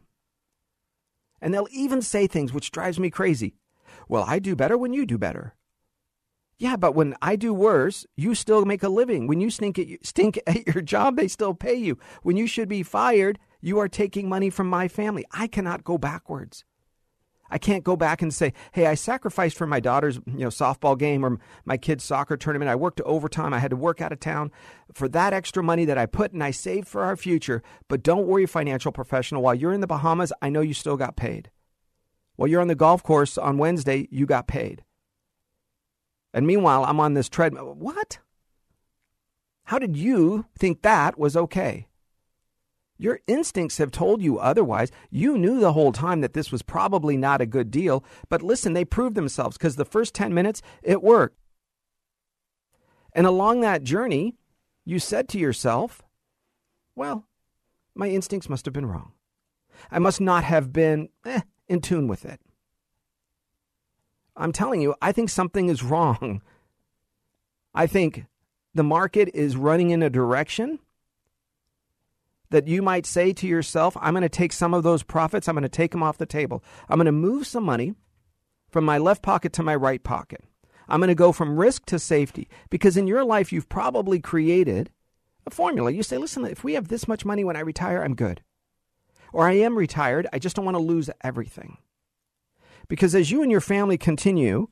And 1.40 1.52
they'll 1.52 1.68
even 1.72 2.02
say 2.02 2.26
things 2.26 2.52
which 2.52 2.70
drives 2.70 3.00
me 3.00 3.10
crazy. 3.10 3.56
Well, 4.10 4.24
I 4.26 4.40
do 4.40 4.56
better 4.56 4.76
when 4.76 4.92
you 4.92 5.06
do 5.06 5.18
better. 5.18 5.54
Yeah, 6.58 6.74
but 6.74 6.96
when 6.96 7.14
I 7.22 7.36
do 7.36 7.54
worse, 7.54 8.06
you 8.16 8.34
still 8.34 8.64
make 8.64 8.82
a 8.82 8.88
living. 8.88 9.28
When 9.28 9.40
you 9.40 9.50
stink 9.50 9.78
at, 9.78 9.86
stink 10.04 10.36
at 10.48 10.66
your 10.66 10.82
job, 10.82 11.14
they 11.14 11.28
still 11.28 11.54
pay 11.54 11.76
you. 11.76 11.96
When 12.24 12.36
you 12.36 12.48
should 12.48 12.68
be 12.68 12.82
fired, 12.82 13.38
you 13.60 13.78
are 13.78 13.88
taking 13.88 14.28
money 14.28 14.50
from 14.50 14.68
my 14.68 14.88
family. 14.88 15.24
I 15.30 15.46
cannot 15.46 15.84
go 15.84 15.96
backwards. 15.96 16.64
I 17.52 17.58
can't 17.58 17.84
go 17.84 17.96
back 17.96 18.20
and 18.20 18.34
say, 18.34 18.52
"Hey, 18.72 18.86
I 18.86 18.94
sacrificed 18.94 19.56
for 19.56 19.66
my 19.66 19.78
daughter's, 19.78 20.16
you 20.26 20.40
know, 20.40 20.48
softball 20.48 20.98
game 20.98 21.24
or 21.24 21.38
my 21.64 21.76
kid's 21.76 22.02
soccer 22.02 22.36
tournament. 22.36 22.68
I 22.68 22.74
worked 22.74 23.00
overtime. 23.02 23.54
I 23.54 23.60
had 23.60 23.70
to 23.70 23.76
work 23.76 24.00
out 24.00 24.12
of 24.12 24.18
town 24.18 24.50
for 24.92 25.08
that 25.10 25.32
extra 25.32 25.62
money 25.62 25.84
that 25.84 25.98
I 25.98 26.06
put 26.06 26.32
and 26.32 26.42
I 26.42 26.50
saved 26.50 26.88
for 26.88 27.04
our 27.04 27.16
future." 27.16 27.62
But 27.86 28.02
don't 28.02 28.26
worry, 28.26 28.46
financial 28.46 28.90
professional, 28.90 29.42
while 29.42 29.54
you're 29.54 29.72
in 29.72 29.80
the 29.80 29.86
Bahamas, 29.86 30.32
I 30.42 30.50
know 30.50 30.62
you 30.62 30.74
still 30.74 30.96
got 30.96 31.14
paid. 31.14 31.50
While 32.40 32.48
you're 32.48 32.62
on 32.62 32.68
the 32.68 32.74
golf 32.74 33.02
course 33.02 33.36
on 33.36 33.58
Wednesday, 33.58 34.08
you 34.10 34.24
got 34.24 34.46
paid. 34.46 34.82
And 36.32 36.46
meanwhile, 36.46 36.86
I'm 36.86 36.98
on 36.98 37.12
this 37.12 37.28
treadmill. 37.28 37.74
What? 37.74 38.18
How 39.64 39.78
did 39.78 39.94
you 39.94 40.46
think 40.58 40.80
that 40.80 41.18
was 41.18 41.36
okay? 41.36 41.88
Your 42.96 43.20
instincts 43.26 43.76
have 43.76 43.90
told 43.90 44.22
you 44.22 44.38
otherwise. 44.38 44.90
You 45.10 45.36
knew 45.36 45.60
the 45.60 45.74
whole 45.74 45.92
time 45.92 46.22
that 46.22 46.32
this 46.32 46.50
was 46.50 46.62
probably 46.62 47.18
not 47.18 47.42
a 47.42 47.46
good 47.46 47.70
deal, 47.70 48.02
but 48.30 48.40
listen, 48.40 48.72
they 48.72 48.86
proved 48.86 49.16
themselves 49.16 49.58
because 49.58 49.76
the 49.76 49.84
first 49.84 50.14
10 50.14 50.32
minutes, 50.32 50.62
it 50.82 51.02
worked. 51.02 51.36
And 53.12 53.26
along 53.26 53.60
that 53.60 53.84
journey, 53.84 54.38
you 54.86 54.98
said 54.98 55.28
to 55.28 55.38
yourself, 55.38 56.00
well, 56.96 57.26
my 57.94 58.08
instincts 58.08 58.48
must 58.48 58.64
have 58.64 58.72
been 58.72 58.86
wrong. 58.86 59.12
I 59.90 59.98
must 59.98 60.22
not 60.22 60.44
have 60.44 60.72
been 60.72 61.10
eh, 61.26 61.42
in 61.70 61.80
tune 61.80 62.08
with 62.08 62.24
it. 62.24 62.40
I'm 64.36 64.52
telling 64.52 64.80
you, 64.80 64.94
I 65.00 65.12
think 65.12 65.30
something 65.30 65.68
is 65.68 65.82
wrong. 65.82 66.42
I 67.74 67.86
think 67.86 68.26
the 68.74 68.82
market 68.82 69.30
is 69.34 69.56
running 69.56 69.90
in 69.90 70.02
a 70.02 70.10
direction 70.10 70.80
that 72.50 72.66
you 72.66 72.82
might 72.82 73.06
say 73.06 73.32
to 73.32 73.46
yourself, 73.46 73.96
I'm 74.00 74.14
going 74.14 74.22
to 74.22 74.28
take 74.28 74.52
some 74.52 74.74
of 74.74 74.82
those 74.82 75.04
profits, 75.04 75.48
I'm 75.48 75.54
going 75.54 75.62
to 75.62 75.68
take 75.68 75.92
them 75.92 76.02
off 76.02 76.18
the 76.18 76.26
table. 76.26 76.64
I'm 76.88 76.98
going 76.98 77.06
to 77.06 77.12
move 77.12 77.46
some 77.46 77.64
money 77.64 77.94
from 78.68 78.84
my 78.84 78.98
left 78.98 79.22
pocket 79.22 79.52
to 79.54 79.62
my 79.62 79.76
right 79.76 80.02
pocket. 80.02 80.42
I'm 80.88 80.98
going 80.98 81.08
to 81.08 81.14
go 81.14 81.30
from 81.30 81.56
risk 81.56 81.86
to 81.86 82.00
safety 82.00 82.48
because 82.68 82.96
in 82.96 83.06
your 83.06 83.24
life, 83.24 83.52
you've 83.52 83.68
probably 83.68 84.18
created 84.18 84.90
a 85.46 85.50
formula. 85.50 85.92
You 85.92 86.02
say, 86.02 86.18
listen, 86.18 86.44
if 86.44 86.64
we 86.64 86.74
have 86.74 86.88
this 86.88 87.06
much 87.06 87.24
money 87.24 87.44
when 87.44 87.56
I 87.56 87.60
retire, 87.60 88.02
I'm 88.02 88.16
good. 88.16 88.42
Or 89.32 89.48
I 89.48 89.52
am 89.52 89.76
retired, 89.76 90.26
I 90.32 90.38
just 90.38 90.56
don't 90.56 90.64
want 90.64 90.76
to 90.76 90.82
lose 90.82 91.10
everything. 91.22 91.78
Because 92.88 93.14
as 93.14 93.30
you 93.30 93.42
and 93.42 93.50
your 93.50 93.60
family 93.60 93.96
continue 93.96 94.68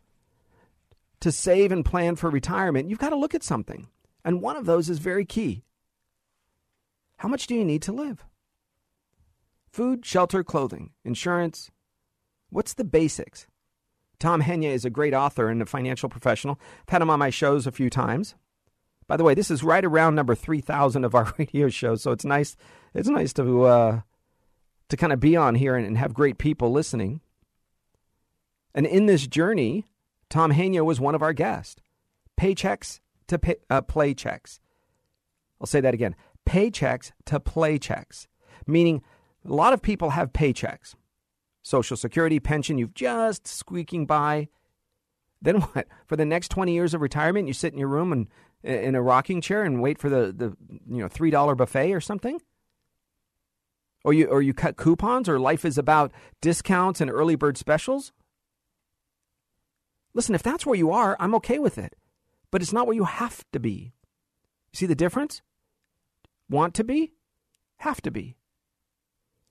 to 1.21 1.33
save 1.33 1.73
and 1.73 1.85
plan 1.85 2.17
for 2.17 2.31
retirement, 2.31 2.88
you've 2.88 2.99
got 2.99 3.11
to 3.11 3.17
look 3.17 3.35
at 3.35 3.43
something. 3.43 3.88
And 4.25 4.43
one 4.43 4.57
of 4.57 4.67
those 4.67 4.88
is 4.88 4.99
very 4.99 5.25
key. 5.25 5.65
How 7.19 7.29
much 7.29 7.47
do 7.47 7.55
you 7.55 7.65
need 7.65 7.83
to 7.83 7.93
live? 7.93 8.25
Food, 9.71 10.05
shelter, 10.05 10.43
clothing, 10.43 10.91
insurance. 11.05 11.71
What's 12.50 12.75
the 12.75 12.85
basics? 12.85 13.47
Tom 14.19 14.43
Hegna 14.43 14.69
is 14.71 14.85
a 14.85 14.91
great 14.91 15.15
author 15.15 15.49
and 15.49 15.62
a 15.62 15.67
financial 15.67 16.09
professional. 16.09 16.59
I've 16.83 16.93
had 16.93 17.03
him 17.03 17.11
on 17.11 17.19
my 17.19 17.31
shows 17.31 17.67
a 17.67 17.73
few 17.73 17.91
times. 17.91 18.35
By 19.07 19.17
the 19.17 19.25
way, 19.25 19.35
this 19.35 19.50
is 19.50 19.62
right 19.62 19.85
around 19.85 20.15
number 20.15 20.35
3,000 20.35 21.05
of 21.05 21.15
our 21.15 21.33
radio 21.38 21.69
shows, 21.69 22.03
so 22.03 22.12
it's 22.12 22.25
nice 22.25 22.57
it's 22.95 23.09
nice 23.09 23.33
to 23.35 23.65
uh, 23.65 24.00
to 24.88 24.97
kind 24.97 25.12
of 25.12 25.21
be 25.21 25.37
on 25.37 25.54
here 25.54 25.76
and, 25.76 25.87
and 25.87 25.99
have 25.99 26.14
great 26.14 26.38
people 26.38 26.71
listening. 26.71 27.21
And 28.75 28.87
in 28.87 29.07
this 29.07 29.26
journey, 29.26 29.87
Tom 30.30 30.52
Hegna 30.52 30.85
was 30.85 31.00
one 31.00 31.14
of 31.14 31.23
our 31.23 31.33
guests. 31.33 31.76
Paychecks 32.38 33.00
to 33.26 33.38
pay, 33.38 33.57
uh, 33.68 33.83
play 33.83 34.14
checks. 34.14 34.61
I'll 35.61 35.66
say 35.66 35.80
that 35.80 35.95
again. 35.95 36.14
Paychecks 36.47 37.12
to 37.26 37.40
play 37.40 37.78
checks, 37.78 38.28
meaning 38.66 39.02
a 39.45 39.52
lot 39.52 39.73
of 39.73 39.83
people 39.83 40.11
have 40.11 40.33
paychecks. 40.33 40.95
Social 41.62 41.97
Security, 41.97 42.40
pension, 42.40 42.78
you've 42.78 42.95
just 42.95 43.47
squeaking 43.47 44.07
by. 44.07 44.49
Then 45.42 45.57
what? 45.61 45.87
For 46.07 46.16
the 46.16 46.25
next 46.25 46.49
20 46.49 46.73
years 46.73 46.95
of 46.95 47.00
retirement, 47.00 47.49
you 47.49 47.52
sit 47.52 47.73
in 47.73 47.78
your 47.78 47.88
room 47.88 48.12
and 48.12 48.28
in 48.62 48.95
a 48.95 49.02
rocking 49.02 49.40
chair 49.40 49.62
and 49.62 49.80
wait 49.80 49.99
for 49.99 50.09
the, 50.09 50.33
the 50.37 50.57
you 50.88 50.99
know 50.99 51.09
$3 51.09 51.57
buffet 51.57 51.92
or 51.92 52.00
something? 52.00 52.40
Or 54.09 54.15
you 54.15 54.25
or 54.25 54.41
you 54.41 54.55
cut 54.55 54.79
coupons 54.79 55.29
or 55.29 55.38
life 55.38 55.67
is 55.67 55.77
about 55.77 56.12
discounts 56.41 57.03
and 57.03 57.11
early 57.11 57.37
bird 57.37 57.59
specials? 57.59 58.11
Listen, 60.15 60.35
if 60.35 60.43
that's 60.43 60.65
where 60.65 60.79
you 60.79 60.91
are, 60.91 61.15
I'm 61.21 61.35
okay 61.35 61.59
with 61.59 61.77
it. 61.77 61.95
But 62.50 62.62
it's 62.62 62.73
not 62.73 62.87
where 62.87 62.97
you 62.97 63.05
have 63.05 63.45
to 63.53 63.61
be. 63.61 63.93
See 64.73 64.87
the 64.87 64.95
difference? 64.95 65.43
Want 66.49 66.73
to 66.77 66.85
be? 66.85 67.12
Have 67.81 68.00
to 68.00 68.11
be. 68.11 68.38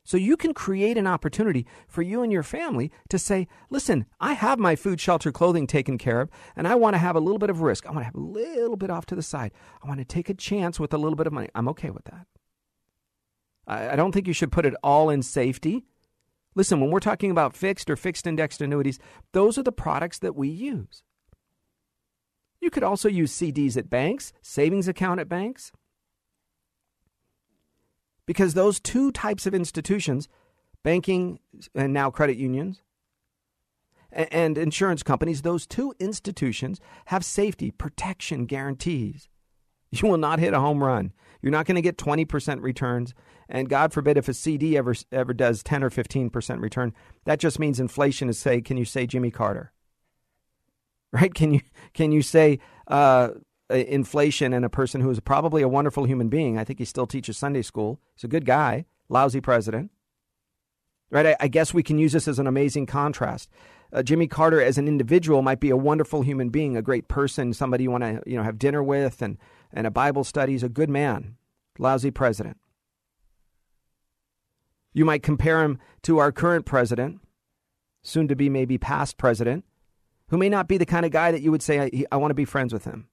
So 0.04 0.18
you 0.18 0.36
can 0.36 0.56
create 0.56 0.98
an 0.98 1.06
opportunity 1.06 1.68
for 1.88 2.02
you 2.02 2.24
and 2.24 2.32
your 2.32 2.42
family 2.42 2.92
to 3.10 3.20
say, 3.20 3.48
listen, 3.70 4.08
I 4.20 4.34
have 4.34 4.58
my 4.58 4.76
food, 4.76 5.00
shelter, 5.00 5.32
clothing 5.32 5.68
taken 5.68 6.00
care 6.00 6.20
of, 6.20 6.32
and 6.56 6.68
I 6.68 6.74
want 6.74 6.96
to 6.96 6.98
have 6.98 7.16
a 7.16 7.20
little 7.20 7.38
bit 7.38 7.52
of 7.52 7.62
risk. 7.62 7.86
I 7.86 7.92
want 7.92 8.02
to 8.02 8.06
have 8.06 8.16
a 8.16 8.20
little 8.20 8.76
bit 8.76 8.90
off 8.90 9.06
to 9.06 9.16
the 9.16 9.22
side. 9.22 9.52
I 9.84 9.88
want 9.88 10.00
to 10.00 10.04
take 10.04 10.32
a 10.32 10.34
chance 10.34 10.80
with 10.80 10.96
a 10.96 10.98
little 10.98 11.16
bit 11.16 11.28
of 11.28 11.34
money. 11.34 11.50
I'm 11.54 11.70
okay 11.70 11.92
with 11.92 12.06
that. 12.06 12.26
I 13.68 13.98
don't 13.98 14.14
think 14.14 14.28
you 14.28 14.34
should 14.34 14.52
put 14.52 14.66
it 14.66 14.74
all 14.82 15.10
in 15.10 15.22
safety. 15.22 15.84
Listen, 16.56 16.80
when 16.80 16.90
we're 16.90 17.00
talking 17.00 17.32
about 17.32 17.56
fixed 17.56 17.90
or 17.90 17.96
fixed 17.96 18.26
indexed 18.26 18.62
annuities, 18.62 18.98
those 19.34 19.58
are 19.58 19.64
the 19.64 19.72
products 19.72 20.20
that 20.20 20.36
we 20.36 20.48
use. 20.48 21.04
You 22.62 22.70
could 22.70 22.84
also 22.84 23.10
use 23.10 23.32
CDs 23.32 23.78
at 23.78 23.90
banks, 23.90 24.34
savings 24.42 24.88
account 24.88 25.20
at 25.20 25.30
banks. 25.30 25.72
Because 28.26 28.54
those 28.54 28.80
two 28.80 29.12
types 29.12 29.46
of 29.46 29.54
institutions, 29.54 30.28
banking 30.84 31.40
and 31.76 31.94
now 31.94 32.10
credit 32.10 32.38
unions, 32.38 32.82
and 34.12 34.58
insurance 34.58 35.04
companies, 35.04 35.42
those 35.42 35.68
two 35.68 35.94
institutions 36.00 36.80
have 37.06 37.24
safety, 37.24 37.72
protection 37.72 38.46
guarantees. 38.46 39.28
You 39.92 40.08
will 40.08 40.18
not 40.18 40.40
hit 40.40 40.54
a 40.54 40.60
home 40.60 40.84
run. 40.84 41.14
You're 41.42 41.52
not 41.52 41.66
going 41.66 41.76
to 41.76 41.82
get 41.82 41.98
20% 41.98 42.62
returns. 42.62 43.14
And 43.50 43.70
God 43.70 43.94
forbid 43.94 44.18
if 44.18 44.28
a 44.28 44.34
CD 44.34 44.78
ever 44.78 44.94
ever 45.12 45.34
does 45.34 45.64
10 45.64 45.84
or 45.84 45.90
15% 45.90 46.62
return, 46.62 46.94
that 47.26 47.40
just 47.40 47.60
means 47.60 47.80
inflation 47.80 48.30
is 48.30 48.38
say, 48.38 48.62
can 48.62 48.78
you 48.78 48.86
say 48.86 49.08
Jimmy 49.08 49.32
Carter? 49.32 49.72
Right? 51.14 51.34
Can 51.34 51.54
you 51.54 51.62
can 51.94 52.12
you 52.12 52.22
say 52.22 52.60
uh, 52.88 53.30
inflation 53.70 54.52
and 54.52 54.66
a 54.66 54.70
person 54.70 55.00
who 55.00 55.10
is 55.10 55.22
probably 55.22 55.62
a 55.62 55.68
wonderful 55.68 56.04
human 56.04 56.28
being? 56.28 56.58
I 56.58 56.66
think 56.66 56.80
he 56.80 56.86
still 56.86 57.08
teaches 57.08 57.38
Sunday 57.38 57.62
school. 57.62 58.02
He's 58.14 58.26
a 58.26 58.28
good 58.28 58.46
guy, 58.46 58.86
lousy 59.08 59.40
president. 59.40 59.90
Right? 61.10 61.28
I, 61.28 61.36
I 61.40 61.48
guess 61.48 61.74
we 61.74 61.82
can 61.82 61.98
use 61.98 62.12
this 62.12 62.28
as 62.28 62.40
an 62.40 62.46
amazing 62.46 62.88
contrast. 62.88 63.50
Uh, 63.94 64.04
Jimmy 64.04 64.28
Carter 64.28 64.62
as 64.62 64.78
an 64.78 64.90
individual 64.90 65.42
might 65.42 65.62
be 65.62 65.70
a 65.70 65.78
wonderful 65.78 66.24
human 66.24 66.50
being, 66.50 66.76
a 66.76 66.82
great 66.82 67.08
person, 67.08 67.54
somebody 67.54 67.84
you 67.84 67.92
want 67.92 68.04
to 68.04 68.22
you 68.26 68.36
know 68.36 68.44
have 68.44 68.60
dinner 68.60 68.84
with 68.84 69.22
and 69.22 69.38
and 69.72 69.88
a 69.88 69.92
Bible 69.92 70.24
study. 70.24 70.54
He's 70.54 70.64
a 70.64 70.70
good 70.70 70.90
man, 70.90 71.36
lousy 71.78 72.12
president. 72.12 72.58
You 74.94 75.06
might 75.06 75.24
compare 75.24 75.64
him 75.64 75.78
to 76.04 76.18
our 76.18 76.32
current 76.32 76.66
president, 76.66 77.20
soon 78.02 78.28
to 78.28 78.36
be 78.36 78.50
maybe 78.50 78.78
past 78.78 79.18
president, 79.18 79.66
who 80.30 80.38
may 80.38 80.50
not 80.50 80.68
be 80.68 80.78
the 80.78 80.86
kind 80.86 81.06
of 81.06 81.12
guy 81.12 81.32
that 81.32 81.42
you 81.42 81.52
would 81.52 81.62
say, 81.62 81.80
I, 81.80 82.06
I 82.12 82.18
want 82.18 82.32
to 82.32 82.36
be 82.36 82.46
friends 82.46 82.74
with 82.74 82.86
him. 82.86 83.08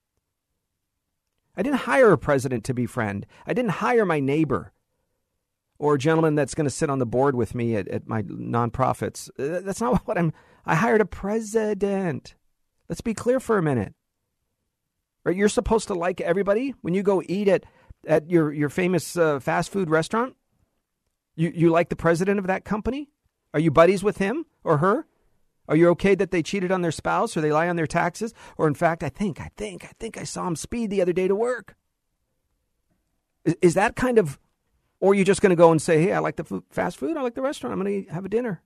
I 1.56 1.62
didn't 1.62 1.80
hire 1.80 2.12
a 2.12 2.18
president 2.18 2.64
to 2.64 2.74
be 2.74 2.86
friend. 2.86 3.26
I 3.46 3.52
didn't 3.52 3.72
hire 3.72 4.04
my 4.04 4.18
neighbor 4.18 4.72
or 5.78 5.94
a 5.94 5.98
gentleman 5.98 6.34
that's 6.34 6.54
going 6.54 6.64
to 6.64 6.70
sit 6.70 6.90
on 6.90 6.98
the 6.98 7.06
board 7.06 7.34
with 7.34 7.54
me 7.54 7.76
at, 7.76 7.88
at 7.88 8.08
my 8.08 8.22
nonprofits. 8.22 9.28
Uh, 9.38 9.60
that's 9.60 9.80
not 9.80 10.02
what 10.06 10.18
I'm. 10.18 10.32
I 10.64 10.74
hired 10.74 11.00
a 11.00 11.06
president. 11.06 12.34
Let's 12.88 13.00
be 13.00 13.14
clear 13.14 13.40
for 13.40 13.58
a 13.58 13.62
minute. 13.62 13.94
Right? 15.24 15.36
You're 15.36 15.48
supposed 15.48 15.88
to 15.88 15.94
like 15.94 16.20
everybody 16.20 16.74
when 16.82 16.94
you 16.94 17.02
go 17.02 17.22
eat 17.26 17.48
at, 17.48 17.64
at 18.06 18.30
your, 18.30 18.52
your 18.52 18.68
famous 18.68 19.16
uh, 19.16 19.40
fast 19.40 19.70
food 19.70 19.90
restaurant. 19.90 20.36
You, 21.36 21.50
you 21.54 21.70
like 21.70 21.88
the 21.88 21.96
president 21.96 22.38
of 22.38 22.46
that 22.46 22.64
company? 22.64 23.10
Are 23.52 23.60
you 23.60 23.70
buddies 23.70 24.04
with 24.04 24.18
him 24.18 24.46
or 24.62 24.78
her? 24.78 25.06
Are 25.68 25.76
you 25.76 25.88
okay 25.90 26.14
that 26.14 26.30
they 26.30 26.42
cheated 26.42 26.70
on 26.70 26.82
their 26.82 26.92
spouse 26.92 27.36
or 27.36 27.40
they 27.40 27.52
lie 27.52 27.68
on 27.68 27.76
their 27.76 27.86
taxes? 27.86 28.34
Or 28.58 28.68
in 28.68 28.74
fact, 28.74 29.02
I 29.02 29.08
think, 29.08 29.40
I 29.40 29.50
think, 29.56 29.84
I 29.84 29.92
think 29.98 30.18
I 30.18 30.24
saw 30.24 30.46
him 30.46 30.56
speed 30.56 30.90
the 30.90 31.00
other 31.00 31.12
day 31.12 31.26
to 31.26 31.34
work. 31.34 31.74
Is, 33.44 33.56
is 33.62 33.74
that 33.74 33.96
kind 33.96 34.18
of, 34.18 34.38
or 35.00 35.12
are 35.12 35.14
you 35.14 35.24
just 35.24 35.40
going 35.40 35.50
to 35.50 35.56
go 35.56 35.70
and 35.70 35.80
say, 35.80 36.02
hey, 36.02 36.12
I 36.12 36.18
like 36.18 36.36
the 36.36 36.44
food, 36.44 36.64
fast 36.70 36.98
food, 36.98 37.16
I 37.16 37.22
like 37.22 37.34
the 37.34 37.42
restaurant, 37.42 37.72
I'm 37.72 37.82
going 37.82 38.04
to 38.04 38.12
have 38.12 38.24
a 38.24 38.28
dinner? 38.28 38.62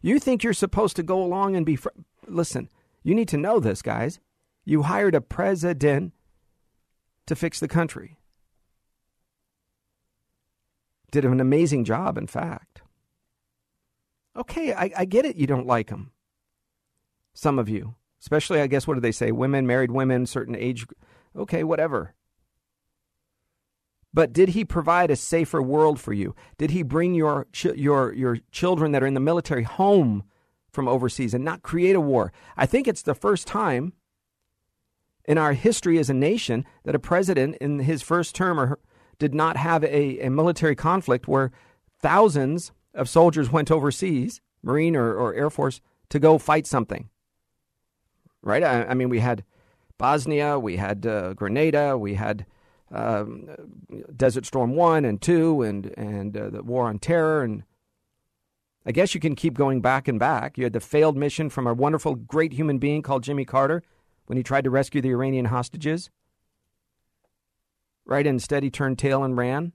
You 0.00 0.18
think 0.18 0.42
you're 0.42 0.52
supposed 0.52 0.96
to 0.96 1.02
go 1.02 1.22
along 1.22 1.56
and 1.56 1.66
be, 1.66 1.76
fr- 1.76 1.88
listen, 2.26 2.68
you 3.02 3.14
need 3.14 3.28
to 3.28 3.36
know 3.36 3.58
this, 3.60 3.82
guys. 3.82 4.20
You 4.64 4.82
hired 4.82 5.14
a 5.14 5.20
president 5.20 6.12
to 7.26 7.36
fix 7.36 7.60
the 7.60 7.68
country 7.68 8.18
did 11.12 11.24
an 11.24 11.40
amazing 11.40 11.84
job, 11.84 12.18
in 12.18 12.26
fact. 12.26 12.82
Okay, 14.36 14.72
I, 14.72 14.90
I 14.96 15.04
get 15.04 15.24
it. 15.24 15.36
You 15.36 15.46
don't 15.46 15.66
like 15.66 15.90
him. 15.90 16.10
Some 17.34 17.58
of 17.58 17.68
you, 17.68 17.94
especially, 18.20 18.60
I 18.60 18.66
guess, 18.66 18.86
what 18.86 18.94
do 18.94 19.00
they 19.00 19.12
say? 19.12 19.30
Women, 19.30 19.66
married 19.66 19.92
women, 19.92 20.26
certain 20.26 20.56
age. 20.56 20.86
Okay, 21.36 21.62
whatever. 21.62 22.14
But 24.14 24.32
did 24.32 24.50
he 24.50 24.64
provide 24.64 25.10
a 25.10 25.16
safer 25.16 25.62
world 25.62 26.00
for 26.00 26.12
you? 26.12 26.34
Did 26.58 26.70
he 26.70 26.82
bring 26.82 27.14
your 27.14 27.46
your 27.74 28.12
your 28.12 28.38
children 28.50 28.92
that 28.92 29.02
are 29.02 29.06
in 29.06 29.14
the 29.14 29.20
military 29.20 29.62
home 29.62 30.24
from 30.70 30.88
overseas 30.88 31.32
and 31.32 31.44
not 31.44 31.62
create 31.62 31.96
a 31.96 32.00
war? 32.00 32.32
I 32.56 32.66
think 32.66 32.86
it's 32.86 33.02
the 33.02 33.14
first 33.14 33.46
time 33.46 33.94
in 35.24 35.38
our 35.38 35.52
history 35.52 35.98
as 35.98 36.10
a 36.10 36.14
nation 36.14 36.64
that 36.84 36.94
a 36.94 36.98
president 36.98 37.56
in 37.56 37.80
his 37.80 38.02
first 38.02 38.34
term 38.34 38.58
or, 38.58 38.78
did 39.18 39.34
not 39.34 39.56
have 39.56 39.84
a, 39.84 40.18
a 40.20 40.30
military 40.30 40.74
conflict 40.74 41.28
where 41.28 41.52
thousands 42.00 42.72
of 42.94 43.08
soldiers 43.08 43.50
went 43.50 43.70
overseas, 43.70 44.40
Marine 44.62 44.96
or, 44.96 45.14
or 45.14 45.34
Air 45.34 45.50
Force, 45.50 45.80
to 46.08 46.18
go 46.18 46.38
fight 46.38 46.66
something. 46.66 47.08
Right? 48.42 48.62
I, 48.62 48.84
I 48.84 48.94
mean, 48.94 49.08
we 49.08 49.20
had 49.20 49.44
Bosnia, 49.96 50.58
we 50.58 50.76
had 50.76 51.06
uh, 51.06 51.34
Grenada, 51.34 51.96
we 51.96 52.14
had 52.14 52.44
um, 52.90 53.48
Desert 54.14 54.44
Storm 54.44 54.74
1 54.74 55.04
and 55.04 55.22
2, 55.22 55.62
and, 55.62 55.86
and 55.96 56.36
uh, 56.36 56.50
the 56.50 56.62
War 56.62 56.88
on 56.88 56.98
Terror. 56.98 57.42
And 57.42 57.62
I 58.84 58.90
guess 58.90 59.14
you 59.14 59.20
can 59.20 59.36
keep 59.36 59.54
going 59.54 59.80
back 59.80 60.08
and 60.08 60.18
back. 60.18 60.58
You 60.58 60.64
had 60.64 60.72
the 60.72 60.80
failed 60.80 61.16
mission 61.16 61.48
from 61.48 61.66
a 61.66 61.74
wonderful, 61.74 62.16
great 62.16 62.52
human 62.52 62.78
being 62.78 63.02
called 63.02 63.22
Jimmy 63.22 63.44
Carter 63.44 63.82
when 64.26 64.36
he 64.36 64.42
tried 64.42 64.64
to 64.64 64.70
rescue 64.70 65.00
the 65.00 65.10
Iranian 65.10 65.46
hostages. 65.46 66.10
Right? 68.04 68.26
Instead, 68.26 68.62
he 68.62 68.70
turned 68.70 68.98
tail 68.98 69.22
and 69.22 69.36
ran. 69.36 69.72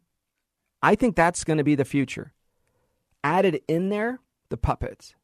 I 0.81 0.95
think 0.95 1.15
that's 1.15 1.43
going 1.43 1.57
to 1.57 1.63
be 1.63 1.75
the 1.75 1.85
future. 1.85 2.33
Added 3.23 3.61
in 3.67 3.89
there, 3.89 4.19
the 4.49 4.57
puppets. 4.57 5.15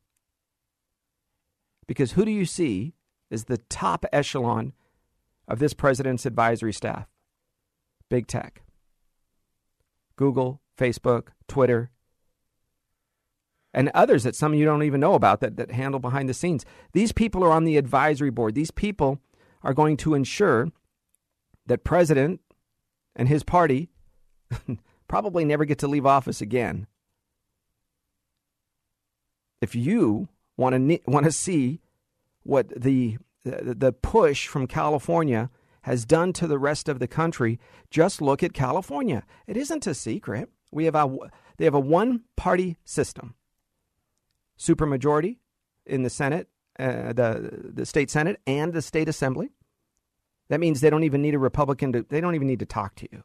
Because 1.88 2.14
who 2.14 2.26
do 2.26 2.32
you 2.32 2.46
see 2.46 2.94
is 3.30 3.46
the 3.46 3.58
top 3.58 4.06
echelon 4.12 4.74
of 5.48 5.60
this 5.60 5.74
president's 5.74 6.26
advisory 6.26 6.74
staff? 6.74 7.08
Big 8.10 8.28
tech. 8.28 8.64
Google, 10.16 10.62
Facebook, 10.78 11.30
Twitter, 11.48 11.92
and 13.74 13.90
others 13.94 14.24
that 14.24 14.36
some 14.36 14.54
of 14.54 14.60
you 14.60 14.66
don't 14.66 14.84
even 14.84 15.00
know 15.00 15.16
about 15.16 15.40
that, 15.40 15.58
that 15.58 15.72
handle 15.72 16.00
behind 16.00 16.30
the 16.30 16.34
scenes. 16.34 16.66
These 16.94 17.12
people 17.12 17.44
are 17.44 17.52
on 17.52 17.64
the 17.64 17.78
advisory 17.78 18.30
board. 18.30 18.56
These 18.56 18.72
people 18.72 19.20
are 19.64 19.74
going 19.74 19.98
to 19.98 20.14
ensure 20.14 20.72
that 21.66 21.84
President 21.84 22.42
and 23.16 23.28
his 23.28 23.44
party 23.44 23.90
probably 25.08 25.46
never 25.46 25.66
get 25.66 25.80
to 25.80 25.88
leave 25.88 26.06
office 26.06 26.42
again. 26.42 26.88
If 29.62 29.76
you 29.76 30.28
want 30.58 30.76
to 30.76 31.00
want 31.08 31.26
to 31.26 31.32
see 31.32 31.80
what 32.44 32.70
the 32.70 33.18
the 33.44 33.94
push 33.94 34.48
from 34.48 34.68
California 34.68 35.50
has 35.84 36.06
done 36.06 36.32
to 36.34 36.48
the 36.48 36.58
rest 36.58 36.88
of 36.88 37.00
the 37.00 37.08
country, 37.08 37.60
just 37.90 38.22
look 38.22 38.42
at 38.42 38.54
California. 38.54 39.24
It 39.48 39.58
isn't 39.58 39.88
a 39.88 39.94
secret. 39.94 40.50
We 40.72 40.86
have 40.86 40.96
a 40.96 41.16
they 41.58 41.66
have 41.66 41.74
a 41.74 41.80
one 41.80 42.24
party 42.36 42.78
system. 42.84 43.36
Supermajority 44.58 45.38
in 45.86 46.04
the 46.04 46.10
Senate, 46.10 46.48
uh, 46.80 47.14
the 47.14 47.72
the 47.74 47.86
state 47.86 48.10
Senate 48.10 48.40
and 48.48 48.74
the 48.74 48.82
state 48.82 49.10
assembly. 49.10 49.50
That 50.50 50.60
means 50.60 50.82
they 50.82 50.90
don't 50.90 51.04
even 51.04 51.22
need 51.22 51.36
a 51.36 51.40
Republican 51.40 51.94
to 51.94 52.06
they 52.08 52.22
don't 52.22 52.36
even 52.36 52.48
need 52.48 52.60
to 52.60 52.66
talk 52.66 52.96
to 52.96 53.08
you. 53.12 53.24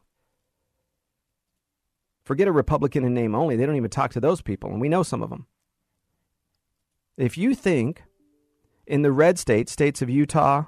Forget 2.23 2.47
a 2.47 2.51
Republican 2.51 3.03
in 3.03 3.13
name 3.13 3.33
only. 3.33 3.55
They 3.55 3.65
don't 3.65 3.75
even 3.75 3.89
talk 3.89 4.11
to 4.11 4.19
those 4.19 4.41
people, 4.41 4.69
and 4.69 4.79
we 4.79 4.89
know 4.89 5.03
some 5.03 5.23
of 5.23 5.29
them. 5.29 5.47
If 7.17 7.37
you 7.37 7.55
think 7.55 8.03
in 8.85 9.01
the 9.01 9.11
red 9.11 9.37
states, 9.37 9.71
states 9.71 10.01
of 10.01 10.09
Utah, 10.09 10.65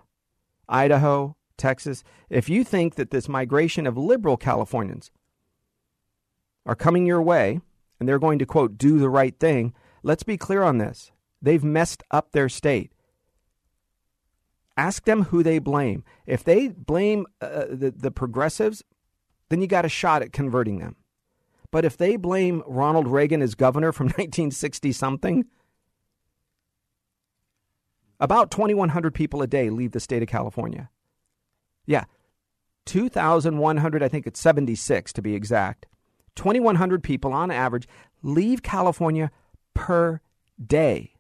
Idaho, 0.68 1.36
Texas, 1.58 2.04
if 2.30 2.50
you 2.50 2.64
think 2.64 2.96
that 2.96 3.12
this 3.12 3.30
migration 3.30 3.86
of 3.86 3.98
liberal 3.98 4.38
Californians 4.38 5.12
are 6.66 6.76
coming 6.76 7.06
your 7.06 7.22
way 7.22 7.62
and 8.00 8.10
they're 8.10 8.20
going 8.20 8.40
to, 8.40 8.46
quote, 8.46 8.78
do 8.78 9.00
the 9.00 9.10
right 9.10 9.38
thing, 9.40 9.74
let's 10.04 10.24
be 10.24 10.38
clear 10.38 10.64
on 10.64 10.78
this. 10.78 11.12
They've 11.42 11.64
messed 11.64 12.04
up 12.12 12.32
their 12.32 12.50
state. 12.50 12.92
Ask 14.78 15.06
them 15.06 15.24
who 15.24 15.44
they 15.44 15.60
blame. 15.60 16.04
If 16.26 16.44
they 16.44 16.70
blame 16.70 17.26
uh, 17.42 17.66
the, 17.70 17.94
the 17.96 18.12
progressives, 18.12 18.84
then 19.50 19.62
you 19.62 19.68
got 19.68 19.86
a 19.86 19.90
shot 19.90 20.22
at 20.22 20.32
converting 20.34 20.80
them. 20.80 20.96
But 21.72 21.86
if 21.86 21.98
they 21.98 22.16
blame 22.16 22.64
Ronald 22.68 23.08
Reagan 23.08 23.42
as 23.42 23.56
governor 23.56 23.92
from 23.92 24.06
1960 24.08 24.92
something, 24.92 25.46
about 28.20 28.52
2,100 28.52 29.14
people 29.14 29.42
a 29.42 29.48
day 29.48 29.70
leave 29.70 29.92
the 29.92 30.00
state 30.00 30.22
of 30.22 30.30
California. 30.30 30.90
Yeah, 31.86 32.06
2,100, 32.86 34.04
I 34.04 34.08
think 34.08 34.28
it's 34.28 34.40
76 34.40 35.14
to 35.14 35.22
be 35.22 35.36
exact. 35.36 35.88
2,100 36.36 37.04
people 37.04 37.34
on 37.34 37.52
average 37.52 37.88
leave 38.24 38.64
California 38.64 39.32
per 39.74 40.22
day. 40.64 41.16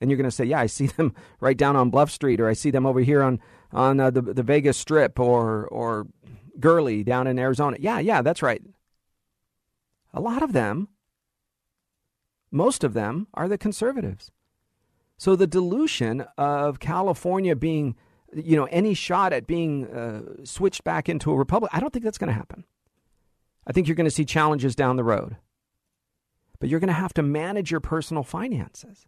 And 0.00 0.10
you're 0.10 0.18
going 0.18 0.28
to 0.28 0.34
say, 0.34 0.44
yeah, 0.44 0.60
I 0.60 0.66
see 0.66 0.86
them 0.96 1.14
right 1.40 1.56
down 1.56 1.76
on 1.76 1.90
Bluff 1.90 2.10
Street, 2.10 2.40
or 2.40 2.48
I 2.48 2.52
see 2.52 2.70
them 2.70 2.86
over 2.86 3.00
here 3.00 3.22
on, 3.22 3.40
on 3.72 4.00
uh, 4.00 4.10
the, 4.10 4.22
the 4.22 4.42
Vegas 4.42 4.76
Strip, 4.76 5.18
or, 5.18 5.66
or 5.68 6.06
Gurley 6.60 7.02
down 7.04 7.26
in 7.26 7.38
Arizona. 7.38 7.76
Yeah, 7.80 7.98
yeah, 7.98 8.22
that's 8.22 8.42
right. 8.42 8.62
A 10.12 10.20
lot 10.20 10.42
of 10.42 10.52
them, 10.52 10.88
most 12.50 12.84
of 12.84 12.94
them, 12.94 13.26
are 13.34 13.48
the 13.48 13.58
conservatives. 13.58 14.30
So 15.18 15.34
the 15.34 15.46
dilution 15.46 16.24
of 16.36 16.78
California 16.78 17.56
being, 17.56 17.96
you 18.34 18.56
know, 18.56 18.66
any 18.66 18.94
shot 18.94 19.32
at 19.32 19.46
being 19.46 19.86
uh, 19.86 20.44
switched 20.44 20.84
back 20.84 21.08
into 21.08 21.30
a 21.30 21.36
republic, 21.36 21.70
I 21.74 21.80
don't 21.80 21.92
think 21.92 22.04
that's 22.04 22.18
going 22.18 22.28
to 22.28 22.34
happen. 22.34 22.64
I 23.66 23.72
think 23.72 23.88
you're 23.88 23.96
going 23.96 24.06
to 24.06 24.10
see 24.10 24.24
challenges 24.24 24.76
down 24.76 24.96
the 24.96 25.04
road. 25.04 25.36
But 26.58 26.68
you're 26.68 26.80
going 26.80 26.88
to 26.88 26.94
have 26.94 27.14
to 27.14 27.22
manage 27.22 27.70
your 27.70 27.80
personal 27.80 28.22
finances. 28.22 29.06